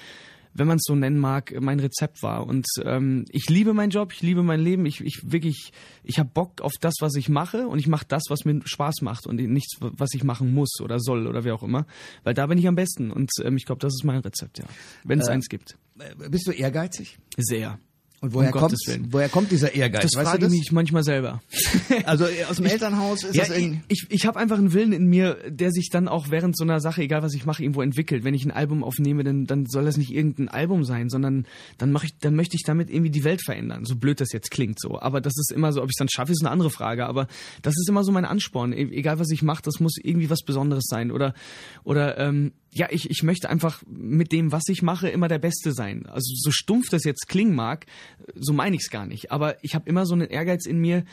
wenn 0.53 0.67
man 0.67 0.77
es 0.77 0.83
so 0.85 0.95
nennen 0.95 1.19
mag, 1.19 1.53
mein 1.59 1.79
Rezept 1.79 2.21
war. 2.23 2.45
Und 2.47 2.65
ähm, 2.83 3.25
ich 3.29 3.49
liebe 3.49 3.73
meinen 3.73 3.89
Job, 3.89 4.13
ich 4.13 4.21
liebe 4.21 4.43
mein 4.43 4.59
Leben. 4.59 4.85
Ich, 4.85 5.01
ich 5.01 5.21
wirklich, 5.31 5.71
ich 6.03 6.19
habe 6.19 6.29
Bock 6.33 6.61
auf 6.61 6.73
das, 6.79 6.95
was 6.99 7.15
ich 7.15 7.29
mache 7.29 7.67
und 7.67 7.79
ich 7.79 7.87
mache 7.87 8.05
das, 8.07 8.23
was 8.29 8.45
mir 8.45 8.61
Spaß 8.63 9.01
macht 9.01 9.27
und 9.27 9.37
nichts, 9.37 9.77
was 9.79 10.13
ich 10.13 10.23
machen 10.23 10.53
muss 10.53 10.79
oder 10.81 10.99
soll 10.99 11.27
oder 11.27 11.43
wie 11.43 11.51
auch 11.51 11.63
immer. 11.63 11.85
Weil 12.23 12.33
da 12.33 12.47
bin 12.47 12.57
ich 12.57 12.67
am 12.67 12.75
besten. 12.75 13.11
Und 13.11 13.31
ähm, 13.43 13.57
ich 13.57 13.65
glaube, 13.65 13.79
das 13.79 13.93
ist 13.93 14.03
mein 14.03 14.19
Rezept, 14.19 14.59
ja. 14.59 14.65
Wenn 15.03 15.19
es 15.19 15.27
Äh, 15.27 15.31
eins 15.31 15.49
gibt. 15.49 15.77
Äh, 15.99 16.29
Bist 16.29 16.47
du 16.47 16.51
ehrgeizig? 16.51 17.17
Sehr. 17.37 17.79
Und 18.23 18.33
woher, 18.33 18.55
Um 18.55 18.61
kommt, 18.61 18.77
woher 19.09 19.27
kommt 19.27 19.51
dieser 19.51 19.75
Ehrgeiz? 19.75 20.03
Das 20.03 20.15
weißt 20.15 20.29
frage 20.29 20.45
ich 20.45 20.51
mich 20.51 20.71
manchmal 20.71 21.03
selber. 21.03 21.41
Also 22.05 22.25
äh, 22.25 22.45
aus 22.49 22.55
dem 22.55 22.65
Elternhaus 22.65 23.23
ist 23.23 23.35
Ja, 23.35 23.43
das 23.45 23.57
ich, 23.57 23.63
irgendwie... 23.63 23.81
ich, 23.89 24.05
ich 24.09 24.25
habe 24.25 24.39
einfach 24.39 24.57
einen 24.57 24.71
Willen 24.71 24.93
in 24.93 25.07
mir, 25.07 25.37
der 25.49 25.71
sich 25.71 25.89
dann 25.89 26.07
auch 26.07 26.29
während 26.29 26.57
so 26.57 26.63
einer 26.63 26.79
Sache, 26.79 27.01
egal 27.01 27.21
was 27.21 27.33
ich 27.33 27.45
mache, 27.45 27.61
irgendwo 27.61 27.81
entwickelt. 27.81 28.23
Wenn 28.23 28.33
ich 28.33 28.45
ein 28.45 28.51
Album 28.51 28.81
aufnehme, 28.81 29.25
dann, 29.25 29.45
dann 29.45 29.65
soll 29.65 29.83
das 29.83 29.97
nicht 29.97 30.13
irgendein 30.13 30.47
Album 30.47 30.85
sein, 30.85 31.09
sondern 31.09 31.45
dann 31.77 31.91
mache 31.91 32.05
ich, 32.05 32.17
dann 32.19 32.33
möchte 32.33 32.55
ich 32.55 32.63
damit 32.63 32.89
irgendwie 32.89 33.11
die 33.11 33.25
Welt 33.25 33.41
verändern. 33.43 33.83
So 33.83 33.97
blöd 33.97 34.21
das 34.21 34.31
jetzt 34.31 34.51
klingt 34.51 34.79
so. 34.79 35.01
Aber 35.01 35.19
das 35.19 35.33
ist 35.35 35.51
immer 35.51 35.73
so, 35.73 35.81
ob 35.81 35.89
ich 35.89 35.95
es 35.95 35.99
dann 35.99 36.09
schaffe, 36.09 36.31
ist 36.31 36.41
eine 36.41 36.51
andere 36.51 36.69
Frage. 36.69 37.05
Aber 37.05 37.27
das 37.61 37.75
ist 37.75 37.89
immer 37.89 38.05
so 38.05 38.13
mein 38.13 38.25
Ansporn. 38.25 38.71
E 38.71 38.83
egal 38.83 39.19
was 39.19 39.29
ich 39.31 39.43
mache, 39.43 39.63
das 39.63 39.81
muss 39.81 39.97
irgendwie 40.01 40.29
was 40.29 40.43
Besonderes 40.43 40.85
sein. 40.87 41.11
Oder, 41.11 41.33
oder 41.83 42.17
ähm, 42.17 42.53
ja, 42.73 42.87
ich, 42.89 43.09
ich 43.09 43.23
möchte 43.23 43.49
einfach 43.49 43.83
mit 43.87 44.31
dem, 44.31 44.51
was 44.51 44.63
ich 44.67 44.81
mache, 44.81 45.09
immer 45.09 45.27
der 45.27 45.39
Beste 45.39 45.73
sein. 45.73 46.05
Also 46.07 46.33
so 46.35 46.51
stumpf 46.51 46.89
das 46.89 47.03
jetzt 47.03 47.27
klingen 47.27 47.55
mag, 47.55 47.85
so 48.35 48.53
meine 48.53 48.75
ich 48.75 48.83
es 48.83 48.89
gar 48.89 49.05
nicht. 49.05 49.31
Aber 49.31 49.63
ich 49.63 49.75
habe 49.75 49.89
immer 49.89 50.05
so 50.05 50.15
einen 50.15 50.27
Ehrgeiz 50.27 50.65
in 50.65 50.79
mir, 50.79 51.05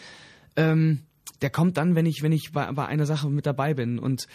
ähm, 0.57 1.01
der 1.42 1.51
kommt 1.51 1.77
dann, 1.77 1.94
wenn 1.94 2.07
ich, 2.07 2.23
wenn 2.23 2.33
ich 2.33 2.51
bei, 2.53 2.70
bei 2.73 2.87
einer 2.87 3.07
Sache 3.07 3.29
mit 3.29 3.46
dabei 3.46 3.75
bin. 3.75 3.99
Und 3.99 4.27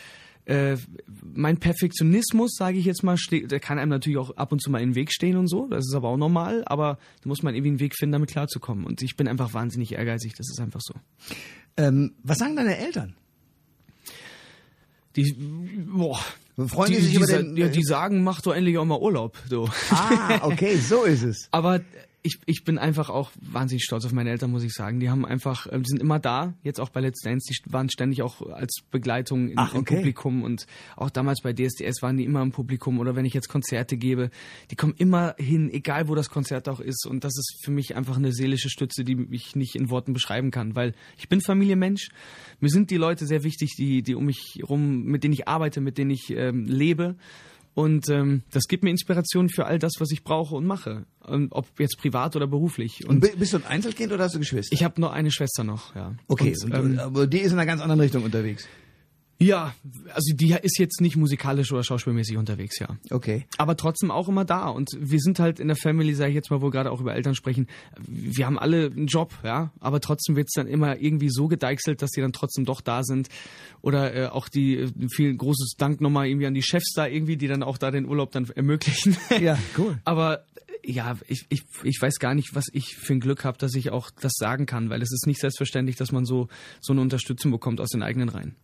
äh, 0.46 0.78
mein 1.24 1.58
Perfektionismus, 1.58 2.56
sage 2.56 2.78
ich 2.78 2.86
jetzt 2.86 3.04
mal, 3.04 3.18
steht, 3.18 3.52
der 3.52 3.60
kann 3.60 3.80
einem 3.80 3.90
natürlich 3.90 4.20
auch 4.20 4.38
ab 4.38 4.52
und 4.52 4.62
zu 4.62 4.70
mal 4.70 4.82
in 4.82 4.90
den 4.90 4.96
Weg 4.96 5.12
stehen 5.12 5.38
und 5.38 5.48
so. 5.48 5.68
Das 5.68 5.86
ist 5.86 5.96
aber 5.96 6.10
auch 6.10 6.18
normal, 6.18 6.64
aber 6.68 7.00
da 7.22 7.28
muss 7.28 7.42
man 7.42 7.56
irgendwie 7.56 7.70
einen 7.70 7.80
Weg 7.80 7.96
finden, 7.96 8.14
damit 8.14 8.30
klarzukommen. 8.30 8.86
Und 8.86 9.02
ich 9.02 9.16
bin 9.18 9.28
einfach 9.28 9.54
wahnsinnig 9.54 9.94
ehrgeizig, 9.94 10.34
das 10.38 10.50
ist 10.50 10.60
einfach 10.60 10.82
so. 10.82 10.94
Ähm, 11.78 12.14
was 12.24 12.38
sagen 12.38 12.56
deine 12.56 12.78
Eltern? 12.78 13.16
Die, 15.16 15.34
boah, 15.34 16.20
Freuen 16.68 16.92
die, 16.92 16.98
die 16.98 17.02
sich 17.02 17.12
die, 17.12 17.18
über 17.18 17.28
den... 17.28 17.58
ja, 17.58 17.68
die 17.68 17.84
sagen, 17.84 18.24
mach 18.24 18.42
doch 18.42 18.54
endlich 18.54 18.78
auch 18.78 18.86
mal 18.86 19.00
Urlaub. 19.00 19.38
So. 19.50 19.70
ah, 19.92 20.40
okay, 20.44 20.78
so 20.78 21.04
ist 21.04 21.24
es. 21.24 21.50
Aber 21.52 21.82
ich, 22.26 22.40
ich 22.48 22.64
bin 22.64 22.80
einfach 22.80 23.10
auch 23.10 23.32
wahnsinnig 23.40 23.84
stolz 23.84 24.04
auf 24.04 24.12
meine 24.12 24.32
Eltern, 24.32 24.50
muss 24.50 24.64
ich 24.64 24.74
sagen. 24.74 25.00
Die 25.00 25.10
haben 25.10 25.26
einfach, 25.26 25.68
ähm, 25.72 25.84
die 25.84 25.90
sind 25.90 26.02
immer 26.02 26.20
da, 26.20 26.56
jetzt 26.64 26.80
auch 26.80 26.90
bei 26.90 27.00
Let's 27.00 27.22
Dance, 27.22 27.48
die 27.48 27.72
waren 27.72 27.90
ständig 27.90 28.24
auch 28.24 28.42
als 28.42 28.82
Begleitung 28.90 29.50
in, 29.50 29.58
Ach, 29.58 29.74
im 29.76 29.82
okay. 29.82 29.98
Publikum. 29.98 30.44
Und 30.44 30.66
auch 30.96 31.12
damals 31.12 31.42
bei 31.42 31.54
DSDS 31.54 32.02
waren 32.02 32.18
die 32.18 32.24
immer 32.24 32.42
im 32.42 32.52
Publikum. 32.52 33.00
Oder 33.00 33.16
wenn 33.16 33.26
ich 33.26 33.34
jetzt 33.34 33.48
Konzerte 33.48 33.96
gebe, 33.96 34.32
die 34.72 34.76
kommen 34.76 34.96
immer 34.98 35.36
hin, 35.38 35.70
egal 35.72 36.08
wo 36.08 36.16
das 36.16 36.30
Konzert 36.30 36.68
auch 36.68 36.80
ist. 36.80 37.06
Und 37.06 37.24
das 37.24 37.38
ist 37.38 37.60
für 37.64 37.72
mich 37.72 37.96
einfach 37.96 38.18
eine 38.18 38.32
seelische 38.32 38.70
Stütze, 38.70 39.04
die 39.04 39.28
ich 39.30 39.56
nicht 39.56 39.76
in 39.76 39.92
Worten 39.92 40.14
beschreiben 40.14 40.50
kann, 40.50 40.76
weil 40.76 40.96
ich 41.18 41.30
bin 41.30 41.42
Familienmensch, 41.42 42.10
mir 42.60 42.70
sind 42.70 42.90
die 42.90 42.98
Leute 42.98 43.28
sehr 43.28 43.44
wichtig, 43.44 43.76
die, 43.78 44.02
die 44.02 44.16
um 44.16 44.26
mich 44.26 44.62
rum, 44.68 45.04
mit 45.04 45.24
denen 45.24 45.34
ich 45.34 45.48
arbeite, 45.48 45.80
mit 45.80 46.00
denen 46.00 46.12
ich 46.12 46.32
ähm, 46.32 46.66
lebe 46.66 47.18
und 47.76 48.10
ähm, 48.10 48.42
das 48.52 48.64
gibt 48.68 48.84
mir 48.84 48.90
Inspiration 48.90 49.50
für 49.50 49.66
all 49.66 49.78
das, 49.78 49.94
was 50.00 50.10
ich 50.12 50.24
brauche 50.24 50.56
und 50.56 50.66
mache. 50.66 51.06
Und 51.20 51.52
ob 51.52 51.68
jetzt 51.80 51.98
privat 51.98 52.36
oder 52.36 52.48
beruflich. 52.48 53.04
Und 53.04 53.16
Und 53.16 53.20
bi- 53.22 53.38
bist 53.38 53.54
du 53.54 53.58
ein 53.58 53.66
Einzelkind 53.66 54.12
oder 54.14 54.24
hast 54.24 54.34
du 54.36 54.40
Geschwister? 54.40 54.74
ich 54.74 54.84
habe 54.84 55.00
nur 55.00 55.14
eine 55.14 55.30
Schwester 55.32 55.64
noch, 55.64 55.94
ja. 55.96 56.16
okay, 56.28 56.56
und, 56.64 56.74
ähm, 56.74 57.00
aber 57.00 57.28
die 57.28 57.40
ist 57.40 57.52
in 57.52 57.60
einer 57.60 57.66
ganz 57.68 57.82
anderen 57.82 58.00
Richtung 58.02 58.24
unterwegs. 58.24 58.68
Ja, 59.38 59.76
also 60.14 60.34
die 60.34 60.56
ist 60.62 60.80
jetzt 60.80 61.02
nicht 61.02 61.18
musikalisch 61.18 61.72
oder 61.74 61.84
schauspielmäßig 61.84 62.38
unterwegs, 62.38 62.80
ja. 62.80 62.98
Okay. 63.10 63.46
Aber 63.58 63.76
trotzdem 63.76 64.10
auch 64.10 64.30
immer 64.30 64.46
da. 64.46 64.70
Und 64.70 64.92
wir 64.98 65.20
sind 65.20 65.40
halt 65.40 65.60
in 65.60 65.68
der 65.68 65.76
Family, 65.76 66.14
sage 66.14 66.30
ich 66.30 66.36
jetzt 66.36 66.52
mal, 66.52 66.62
wo 66.62 66.68
wir 66.68 66.72
gerade 66.72 66.90
auch 66.90 67.02
über 67.02 67.14
Eltern 67.14 67.36
sprechen, 67.36 67.68
wir 68.08 68.46
haben 68.46 68.58
alle 68.58 68.86
einen 68.86 69.08
Job, 69.08 69.34
ja. 69.44 69.72
Aber 69.82 70.00
trotzdem 70.00 70.38
wird's 70.38 70.54
dann 70.54 70.68
immer 70.68 71.02
irgendwie 71.02 71.30
so 71.30 71.50
gedeichselt, 71.50 72.02
dass 72.02 72.12
die 72.12 72.22
dann 72.22 72.32
trotzdem 72.32 72.64
doch 72.64 72.80
da 72.80 73.04
sind. 73.04 73.28
Oder 73.82 74.16
äh, 74.16 74.28
auch 74.28 74.48
die, 74.48 74.78
äh, 74.78 74.92
viel 75.10 75.36
großes 75.36 75.74
Dank 75.78 76.00
nochmal 76.00 76.28
irgendwie 76.28 76.48
an 76.48 76.54
die 76.54 76.64
Chefs 76.64 76.94
da 76.96 77.06
irgendwie, 77.06 77.36
die 77.36 77.48
dann 77.48 77.62
auch 77.62 77.78
da 77.78 77.92
den 77.92 78.06
Urlaub 78.06 78.32
dann 78.32 78.50
ermöglichen. 78.56 79.18
Ja, 79.42 79.58
cool. 79.78 80.00
Aber 80.06 80.46
äh, 80.84 80.92
ja, 80.92 81.18
ich, 81.28 81.46
ich, 81.50 81.64
ich 81.84 82.02
weiß 82.02 82.20
gar 82.20 82.36
nicht, 82.36 82.56
was 82.56 82.66
ich 82.72 82.96
für 82.96 83.14
ein 83.14 83.20
Glück 83.20 83.44
habe, 83.44 83.58
dass 83.58 83.76
ich 83.76 83.90
auch 83.90 84.12
das 84.12 84.32
sagen 84.38 84.66
kann, 84.66 84.90
weil 84.90 85.02
es 85.02 85.12
ist 85.12 85.28
nicht 85.28 85.42
selbstverständlich, 85.42 85.98
dass 85.98 86.12
man 86.12 86.26
so, 86.26 86.48
so 86.80 86.94
eine 86.94 87.02
Unterstützung 87.02 87.52
bekommt 87.52 87.82
aus 87.82 87.90
den 87.90 88.02
eigenen 88.02 88.30
Reihen. 88.30 88.56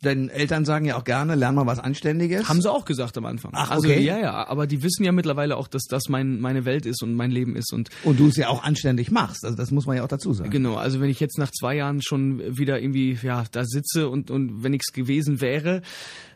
Deine 0.00 0.30
Eltern 0.30 0.64
sagen 0.64 0.84
ja 0.84 0.96
auch 0.96 1.02
gerne, 1.02 1.34
lern 1.34 1.56
mal 1.56 1.66
was 1.66 1.80
Anständiges. 1.80 2.48
Haben 2.48 2.62
sie 2.62 2.70
auch 2.70 2.84
gesagt 2.84 3.18
am 3.18 3.26
Anfang. 3.26 3.50
Ach, 3.54 3.70
Also 3.70 3.88
okay. 3.88 4.00
ja, 4.00 4.18
ja, 4.18 4.46
aber 4.46 4.68
die 4.68 4.82
wissen 4.84 5.02
ja 5.02 5.10
mittlerweile 5.10 5.56
auch, 5.56 5.66
dass 5.66 5.84
das 5.84 6.04
mein, 6.08 6.38
meine 6.40 6.64
Welt 6.64 6.86
ist 6.86 7.02
und 7.02 7.14
mein 7.14 7.32
Leben 7.32 7.56
ist. 7.56 7.72
Und 7.72 7.90
Und 8.04 8.20
du 8.20 8.28
es 8.28 8.36
ja 8.36 8.48
auch 8.48 8.62
anständig 8.62 9.10
machst. 9.10 9.44
Also 9.44 9.56
das 9.56 9.72
muss 9.72 9.86
man 9.86 9.96
ja 9.96 10.04
auch 10.04 10.08
dazu 10.08 10.32
sagen. 10.32 10.50
genau, 10.50 10.76
also 10.76 11.00
wenn 11.00 11.10
ich 11.10 11.18
jetzt 11.18 11.36
nach 11.38 11.50
zwei 11.50 11.74
Jahren 11.74 12.00
schon 12.00 12.56
wieder 12.56 12.80
irgendwie 12.80 13.18
ja 13.22 13.44
da 13.50 13.64
sitze 13.64 14.08
und, 14.08 14.30
und 14.30 14.62
wenn 14.62 14.70
nichts 14.70 14.92
gewesen 14.92 15.40
wäre, 15.40 15.82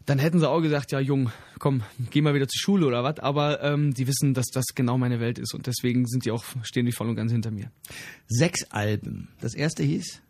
dann 0.07 0.19
hätten 0.19 0.41
sie 0.41 0.49
auch 0.49 0.61
gesagt, 0.61 0.91
ja 0.91 0.99
Jung, 0.99 1.31
komm, 1.61 1.83
geh 2.11 2.21
mal 2.23 2.35
wieder 2.35 2.49
zur 2.49 2.59
Schule 2.61 2.87
oder 2.87 3.05
was. 3.05 3.21
Aber 3.21 3.63
ähm, 3.63 3.95
die 3.95 4.09
wissen, 4.09 4.35
dass 4.35 4.47
das 4.53 4.65
genau 4.75 4.99
meine 4.99 5.21
Welt 5.21 5.39
ist 5.39 5.55
und 5.55 5.69
deswegen 5.69 6.07
sind 6.07 6.25
die 6.25 6.33
auch, 6.33 6.43
stehen 6.65 6.87
die 6.87 6.93
voll 6.93 7.09
und 7.09 7.15
ganz 7.15 7.31
hinter 7.31 7.53
mir. 7.53 7.71
Sechs 8.27 8.65
Alben. 8.71 9.29
Das 9.41 9.55
erste 9.55 9.85
hieß, 9.85 10.21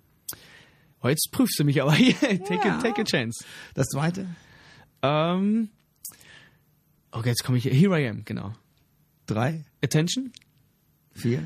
Oh, 1.03 1.09
jetzt 1.09 1.31
prüfst 1.33 1.59
du 1.59 1.65
mich 1.65 1.83
aber 1.83 1.93
take, 1.97 2.63
a, 2.71 2.79
take 2.81 3.01
a 3.01 3.05
chance. 3.05 3.45
das 3.75 3.89
zweite, 3.89 4.27
Ähm, 5.03 5.69
okay, 7.11 7.31
jetzt 7.31 7.45
komme 7.45 7.59
ich 7.59 7.65
hier. 7.65 7.73
Here 7.75 8.01
I 8.01 8.09
am, 8.09 8.25
genau. 8.25 8.55
drei, 9.27 9.65
Attention? 9.83 10.33
vier. 11.15 11.45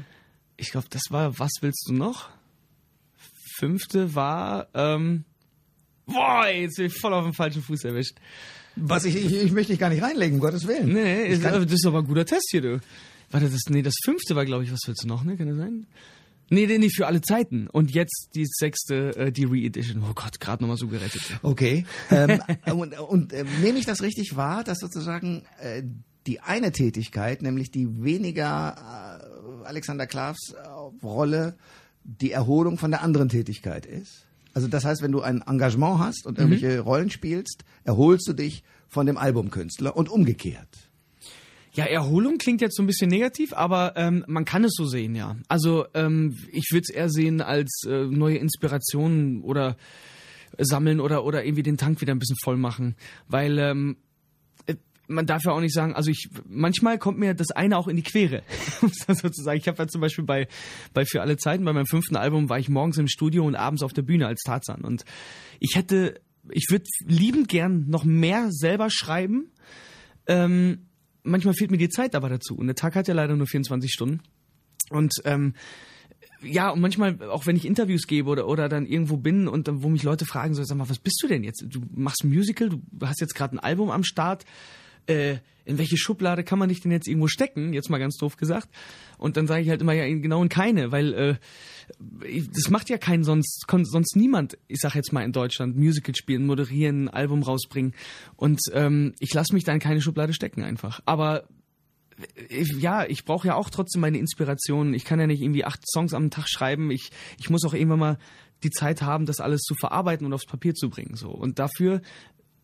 Ich 0.56 0.70
glaube, 0.70 0.86
das 0.90 1.02
war 1.10 1.38
Was 1.38 1.50
willst 1.60 1.86
du 1.88 1.94
noch? 1.94 2.28
Fünfte 3.58 4.14
war, 4.14 4.68
ähm, 4.74 5.24
boah, 6.06 6.46
jetzt 6.48 6.76
bin 6.76 6.86
ich 6.86 6.94
voll 6.98 7.14
auf 7.14 7.24
dem 7.24 7.32
falschen 7.34 7.62
Fuß 7.62 7.84
erwischt. 7.84 8.16
Was 8.76 9.06
ich, 9.06 9.16
ich, 9.16 9.32
ich 9.32 9.52
möchte 9.52 9.72
dich 9.72 9.80
gar 9.80 9.88
nicht 9.88 10.02
reinlegen, 10.02 10.34
um 10.34 10.40
Gottes 10.40 10.66
Willen. 10.66 10.92
Nee, 10.92 11.02
nee, 11.02 11.26
ist, 11.28 11.42
das 11.42 11.72
ist 11.72 11.86
aber 11.86 11.98
ein 12.00 12.06
guter 12.06 12.26
Test 12.26 12.48
hier, 12.50 12.60
du. 12.60 12.80
Warte, 13.30 13.48
das, 13.48 13.62
nee, 13.70 13.80
das 13.82 13.94
fünfte 14.04 14.36
war, 14.36 14.44
glaube 14.44 14.64
ich, 14.64 14.72
was 14.72 14.80
willst 14.86 15.02
du 15.04 15.08
noch, 15.08 15.24
ne? 15.24 15.36
Kann 15.38 15.48
das 15.48 15.56
sein? 15.56 15.86
Nee, 16.48 16.66
nee, 16.66 16.78
nee, 16.78 16.90
für 16.90 17.06
alle 17.06 17.20
Zeiten. 17.20 17.66
Und 17.68 17.92
jetzt 17.92 18.30
die 18.34 18.46
sechste, 18.46 19.16
äh, 19.16 19.32
die 19.32 19.44
Re-Edition. 19.44 20.02
Oh 20.08 20.14
Gott, 20.14 20.38
gerade 20.38 20.62
nochmal 20.62 20.76
so 20.76 20.86
gerettet. 20.86 21.38
Okay. 21.42 21.84
ähm, 22.10 22.40
und 22.76 22.98
und 22.98 23.32
äh, 23.32 23.44
nehme 23.62 23.78
ich 23.78 23.86
das 23.86 24.02
richtig 24.02 24.36
wahr, 24.36 24.62
dass 24.62 24.78
sozusagen 24.78 25.42
äh, 25.60 25.82
die 26.26 26.40
eine 26.40 26.72
Tätigkeit, 26.72 27.42
nämlich 27.42 27.70
die 27.70 28.02
weniger 28.02 29.20
äh, 29.64 29.66
Alexander 29.66 30.06
Klavs 30.06 30.52
äh, 30.52 31.04
Rolle, 31.04 31.56
die 32.04 32.30
Erholung 32.30 32.78
von 32.78 32.90
der 32.90 33.02
anderen 33.02 33.28
Tätigkeit 33.28 33.86
ist? 33.86 34.26
Also 34.54 34.68
das 34.68 34.84
heißt, 34.84 35.02
wenn 35.02 35.12
du 35.12 35.20
ein 35.20 35.42
Engagement 35.46 35.98
hast 35.98 36.26
und 36.26 36.38
irgendwelche 36.38 36.80
Rollen 36.80 37.10
spielst, 37.10 37.64
erholst 37.84 38.26
du 38.28 38.32
dich 38.32 38.62
von 38.88 39.04
dem 39.04 39.18
Albumkünstler 39.18 39.96
und 39.96 40.08
umgekehrt. 40.08 40.85
Ja, 41.76 41.84
Erholung 41.84 42.38
klingt 42.38 42.62
jetzt 42.62 42.74
so 42.74 42.82
ein 42.82 42.86
bisschen 42.86 43.10
negativ, 43.10 43.52
aber 43.52 43.92
ähm, 43.96 44.24
man 44.28 44.46
kann 44.46 44.64
es 44.64 44.72
so 44.74 44.86
sehen, 44.86 45.14
ja. 45.14 45.36
Also 45.46 45.84
ähm, 45.92 46.34
ich 46.50 46.70
würde 46.72 46.86
es 46.88 46.90
eher 46.90 47.10
sehen 47.10 47.42
als 47.42 47.82
äh, 47.86 48.06
neue 48.06 48.38
Inspirationen 48.38 49.42
oder 49.42 49.76
sammeln 50.56 51.00
oder 51.00 51.22
oder 51.26 51.44
irgendwie 51.44 51.62
den 51.62 51.76
Tank 51.76 52.00
wieder 52.00 52.14
ein 52.14 52.18
bisschen 52.18 52.38
voll 52.42 52.56
machen, 52.56 52.96
weil 53.28 53.58
ähm, 53.58 53.98
äh, 54.64 54.76
man 55.06 55.26
darf 55.26 55.42
ja 55.44 55.52
auch 55.52 55.60
nicht 55.60 55.74
sagen, 55.74 55.94
also 55.94 56.10
ich 56.10 56.30
manchmal 56.48 56.96
kommt 56.96 57.18
mir 57.18 57.34
das 57.34 57.50
eine 57.50 57.76
auch 57.76 57.88
in 57.88 57.96
die 57.96 58.02
Quere, 58.02 58.42
um 58.80 58.88
es 58.88 59.04
dann 59.06 59.16
so 59.16 59.28
zu 59.28 59.42
sagen. 59.42 59.58
Ich 59.58 59.68
habe 59.68 59.76
ja 59.76 59.86
zum 59.86 60.00
Beispiel 60.00 60.24
bei 60.24 60.48
bei 60.94 61.04
für 61.04 61.20
alle 61.20 61.36
Zeiten 61.36 61.66
bei 61.66 61.74
meinem 61.74 61.84
fünften 61.84 62.16
Album 62.16 62.48
war 62.48 62.58
ich 62.58 62.70
morgens 62.70 62.96
im 62.96 63.06
Studio 63.06 63.44
und 63.44 63.54
abends 63.54 63.82
auf 63.82 63.92
der 63.92 64.00
Bühne 64.00 64.26
als 64.26 64.40
Tarzan 64.44 64.80
und 64.80 65.04
ich 65.60 65.76
hätte 65.76 66.22
ich 66.50 66.68
würde 66.70 66.84
liebend 67.04 67.48
gern 67.48 67.84
noch 67.88 68.04
mehr 68.04 68.46
selber 68.50 68.88
schreiben. 68.88 69.50
Ähm, 70.26 70.86
manchmal 71.26 71.54
fehlt 71.54 71.70
mir 71.70 71.78
die 71.78 71.88
Zeit 71.88 72.14
aber 72.14 72.28
dazu. 72.28 72.56
Und 72.56 72.66
der 72.66 72.76
Tag 72.76 72.94
hat 72.94 73.08
ja 73.08 73.14
leider 73.14 73.36
nur 73.36 73.46
24 73.46 73.92
Stunden. 73.92 74.20
Und 74.90 75.14
ähm, 75.24 75.54
ja, 76.42 76.70
und 76.70 76.80
manchmal, 76.80 77.22
auch 77.22 77.46
wenn 77.46 77.56
ich 77.56 77.64
Interviews 77.64 78.06
gebe 78.06 78.28
oder, 78.28 78.46
oder 78.46 78.68
dann 78.68 78.86
irgendwo 78.86 79.16
bin 79.16 79.48
und 79.48 79.68
wo 79.82 79.88
mich 79.88 80.02
Leute 80.02 80.26
fragen, 80.26 80.54
so, 80.54 80.62
sag 80.64 80.76
mal, 80.76 80.88
was 80.88 80.98
bist 80.98 81.20
du 81.22 81.28
denn 81.28 81.44
jetzt? 81.44 81.64
Du 81.68 81.80
machst 81.94 82.24
ein 82.24 82.28
Musical, 82.28 82.68
du 82.68 82.80
hast 83.02 83.20
jetzt 83.20 83.34
gerade 83.34 83.56
ein 83.56 83.58
Album 83.58 83.90
am 83.90 84.04
Start. 84.04 84.44
Äh, 85.06 85.36
in 85.66 85.78
welche 85.78 85.96
Schublade 85.96 86.44
kann 86.44 86.60
man 86.60 86.68
dich 86.68 86.80
denn 86.80 86.92
jetzt 86.92 87.08
irgendwo 87.08 87.26
stecken? 87.26 87.72
Jetzt 87.72 87.90
mal 87.90 87.98
ganz 87.98 88.16
doof 88.16 88.36
gesagt. 88.36 88.68
Und 89.18 89.36
dann 89.36 89.48
sage 89.48 89.62
ich 89.62 89.68
halt 89.68 89.80
immer, 89.80 89.94
ja, 89.94 90.06
genau 90.06 90.40
in 90.42 90.48
keine, 90.48 90.92
weil 90.92 91.12
äh, 91.12 91.34
das 92.54 92.70
macht 92.70 92.88
ja 92.88 92.98
keinen 92.98 93.24
sonst, 93.24 93.64
sonst 93.68 94.16
niemand, 94.16 94.58
ich 94.68 94.78
sag 94.80 94.94
jetzt 94.94 95.12
mal 95.12 95.24
in 95.24 95.32
Deutschland, 95.32 95.76
Musical 95.76 96.14
spielen, 96.14 96.46
moderieren, 96.46 97.08
ein 97.08 97.14
Album 97.14 97.42
rausbringen. 97.42 97.94
Und 98.36 98.60
ähm, 98.72 99.14
ich 99.18 99.34
lasse 99.34 99.54
mich 99.54 99.64
da 99.64 99.72
in 99.72 99.80
keine 99.80 100.00
Schublade 100.00 100.32
stecken 100.32 100.62
einfach. 100.62 101.00
Aber 101.04 101.48
ich, 102.48 102.72
ja, 102.78 103.04
ich 103.04 103.24
brauche 103.24 103.48
ja 103.48 103.54
auch 103.56 103.70
trotzdem 103.70 104.00
meine 104.00 104.18
Inspiration. 104.18 104.94
Ich 104.94 105.04
kann 105.04 105.20
ja 105.20 105.26
nicht 105.26 105.42
irgendwie 105.42 105.64
acht 105.64 105.80
Songs 105.88 106.14
am 106.14 106.30
Tag 106.30 106.48
schreiben. 106.48 106.90
Ich, 106.90 107.10
ich 107.38 107.50
muss 107.50 107.64
auch 107.64 107.74
irgendwann 107.74 107.98
mal 107.98 108.18
die 108.62 108.70
Zeit 108.70 109.02
haben, 109.02 109.26
das 109.26 109.40
alles 109.40 109.62
zu 109.62 109.74
verarbeiten 109.74 110.26
und 110.26 110.32
aufs 110.32 110.46
Papier 110.46 110.74
zu 110.74 110.88
bringen. 110.88 111.14
So. 111.16 111.28
Und 111.30 111.58
dafür 111.58 112.00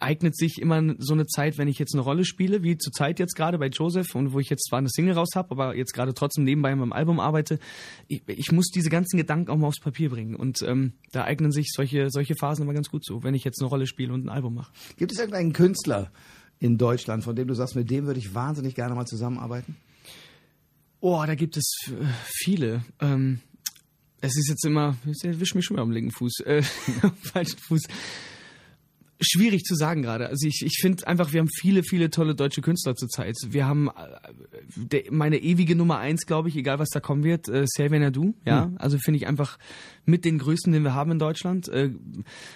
eignet 0.02 0.36
sich 0.36 0.60
immer 0.60 0.94
so 0.98 1.14
eine 1.14 1.26
Zeit, 1.26 1.58
wenn 1.58 1.68
ich 1.68 1.78
jetzt 1.78 1.94
eine 1.94 2.02
Rolle 2.02 2.24
spiele, 2.24 2.62
wie 2.62 2.76
zur 2.76 2.92
Zeit 2.92 3.18
jetzt 3.18 3.34
gerade 3.34 3.58
bei 3.58 3.68
Joseph 3.68 4.14
und 4.14 4.32
wo 4.32 4.40
ich 4.40 4.50
jetzt 4.50 4.68
zwar 4.68 4.78
eine 4.78 4.88
Single 4.88 5.14
raus 5.14 5.30
habe, 5.34 5.50
aber 5.52 5.76
jetzt 5.76 5.94
gerade 5.94 6.12
trotzdem 6.14 6.44
nebenbei 6.44 6.72
an 6.72 6.78
meinem 6.78 6.92
Album 6.92 7.20
arbeite. 7.20 7.58
Ich, 8.08 8.22
ich 8.26 8.52
muss 8.52 8.68
diese 8.68 8.90
ganzen 8.90 9.16
Gedanken 9.16 9.50
auch 9.50 9.56
mal 9.56 9.68
aufs 9.68 9.80
Papier 9.80 10.10
bringen. 10.10 10.34
Und 10.34 10.62
ähm, 10.62 10.92
da 11.12 11.24
eignen 11.24 11.52
sich 11.52 11.72
solche, 11.72 12.10
solche 12.10 12.34
Phasen 12.34 12.64
immer 12.64 12.74
ganz 12.74 12.90
gut 12.90 13.04
zu, 13.04 13.22
wenn 13.22 13.34
ich 13.34 13.44
jetzt 13.44 13.60
eine 13.60 13.68
Rolle 13.68 13.86
spiele 13.86 14.12
und 14.12 14.24
ein 14.24 14.28
Album 14.28 14.54
mache. 14.54 14.72
Gibt 14.96 15.12
es 15.12 15.18
irgendeinen 15.18 15.52
Künstler 15.52 16.10
in 16.58 16.78
Deutschland, 16.78 17.24
von 17.24 17.34
dem 17.34 17.48
du 17.48 17.54
sagst, 17.54 17.76
mit 17.76 17.90
dem 17.90 18.06
würde 18.06 18.20
ich 18.20 18.34
wahnsinnig 18.34 18.74
gerne 18.74 18.94
mal 18.94 19.06
zusammenarbeiten? 19.06 19.76
Oh, 21.00 21.22
da 21.26 21.34
gibt 21.34 21.56
es 21.56 21.74
äh, 21.88 22.04
viele. 22.24 22.84
Ähm, 23.00 23.40
es 24.20 24.36
ist 24.36 24.48
jetzt 24.48 24.64
immer, 24.64 24.96
ich 25.04 25.24
erwisch 25.24 25.54
mich 25.54 25.64
schon 25.64 25.76
mal 25.76 25.82
am 25.82 25.90
linken 25.90 26.12
Fuß, 26.12 26.40
äh, 26.46 26.62
am 27.02 27.14
falschen 27.16 27.58
Fuß. 27.58 27.82
Schwierig 29.22 29.62
zu 29.62 29.74
sagen 29.74 30.02
gerade. 30.02 30.28
Also 30.28 30.46
ich, 30.46 30.62
ich 30.64 30.78
finde 30.80 31.06
einfach, 31.06 31.32
wir 31.32 31.40
haben 31.40 31.48
viele, 31.48 31.82
viele 31.82 32.10
tolle 32.10 32.34
deutsche 32.34 32.60
Künstler 32.60 32.94
zurzeit. 32.94 33.36
Wir 33.46 33.66
haben 33.66 33.88
äh, 33.88 33.92
der, 34.76 35.02
meine 35.10 35.38
ewige 35.38 35.74
Nummer 35.76 35.98
eins, 35.98 36.26
glaube 36.26 36.48
ich, 36.48 36.56
egal 36.56 36.78
was 36.78 36.90
da 36.90 37.00
kommen 37.00 37.24
wird, 37.24 37.48
äh, 37.48 37.64
Xavier 37.64 38.00
Nadu. 38.00 38.34
Ja, 38.44 38.70
also 38.76 38.98
finde 38.98 39.16
ich 39.18 39.26
einfach 39.26 39.58
mit 40.04 40.24
den 40.24 40.38
größten, 40.38 40.72
den 40.72 40.82
wir 40.84 40.94
haben 40.94 41.12
in 41.12 41.18
Deutschland. 41.18 41.68
Äh, 41.68 41.90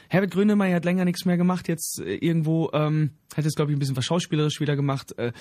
Herbert 0.08 0.32
Grönemeyer 0.32 0.76
hat 0.76 0.84
länger 0.84 1.04
nichts 1.04 1.24
mehr 1.24 1.36
gemacht. 1.36 1.68
Jetzt 1.68 2.00
äh, 2.00 2.16
irgendwo 2.16 2.70
ähm, 2.72 3.10
hat 3.36 3.46
es 3.46 3.54
glaube 3.54 3.70
ich 3.72 3.76
ein 3.76 3.80
bisschen 3.80 3.96
was 3.96 4.04
schauspielerisch 4.04 4.60
wieder 4.60 4.76
gemacht. 4.76 5.16
Äh, 5.18 5.32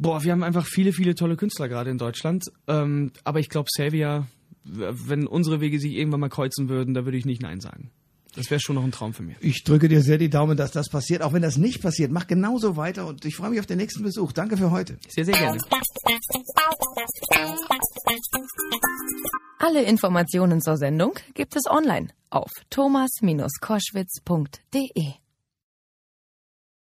Boah, 0.00 0.22
wir 0.22 0.30
haben 0.30 0.44
einfach 0.44 0.64
viele, 0.64 0.92
viele 0.92 1.16
tolle 1.16 1.34
Künstler 1.34 1.68
gerade 1.68 1.90
in 1.90 1.98
Deutschland. 1.98 2.44
Ähm, 2.68 3.10
aber 3.24 3.40
ich 3.40 3.48
glaube, 3.48 3.66
Xavier, 3.74 4.28
w- 4.62 4.92
wenn 5.06 5.26
unsere 5.26 5.60
Wege 5.60 5.80
sich 5.80 5.94
irgendwann 5.94 6.20
mal 6.20 6.28
kreuzen 6.28 6.68
würden, 6.68 6.94
da 6.94 7.04
würde 7.04 7.18
ich 7.18 7.24
nicht 7.24 7.42
Nein 7.42 7.58
sagen. 7.58 7.90
Das 8.38 8.50
wäre 8.52 8.60
schon 8.60 8.76
noch 8.76 8.84
ein 8.84 8.92
Traum 8.92 9.14
für 9.14 9.24
mich. 9.24 9.36
Ich 9.40 9.64
drücke 9.64 9.88
dir 9.88 10.00
sehr 10.00 10.16
die 10.16 10.30
Daumen, 10.30 10.56
dass 10.56 10.70
das 10.70 10.88
passiert. 10.88 11.22
Auch 11.22 11.32
wenn 11.32 11.42
das 11.42 11.56
nicht 11.56 11.82
passiert, 11.82 12.12
mach 12.12 12.28
genauso 12.28 12.76
weiter 12.76 13.08
und 13.08 13.24
ich 13.24 13.34
freue 13.34 13.50
mich 13.50 13.58
auf 13.58 13.66
den 13.66 13.78
nächsten 13.78 14.04
Besuch. 14.04 14.30
Danke 14.30 14.56
für 14.56 14.70
heute. 14.70 14.96
Sehr, 15.08 15.24
sehr 15.24 15.34
gerne. 15.34 15.60
Alle 19.58 19.82
Informationen 19.82 20.60
zur 20.60 20.76
Sendung 20.76 21.18
gibt 21.34 21.56
es 21.56 21.66
online 21.66 22.10
auf 22.30 22.52
thomas-koschwitz.de. 22.70 25.27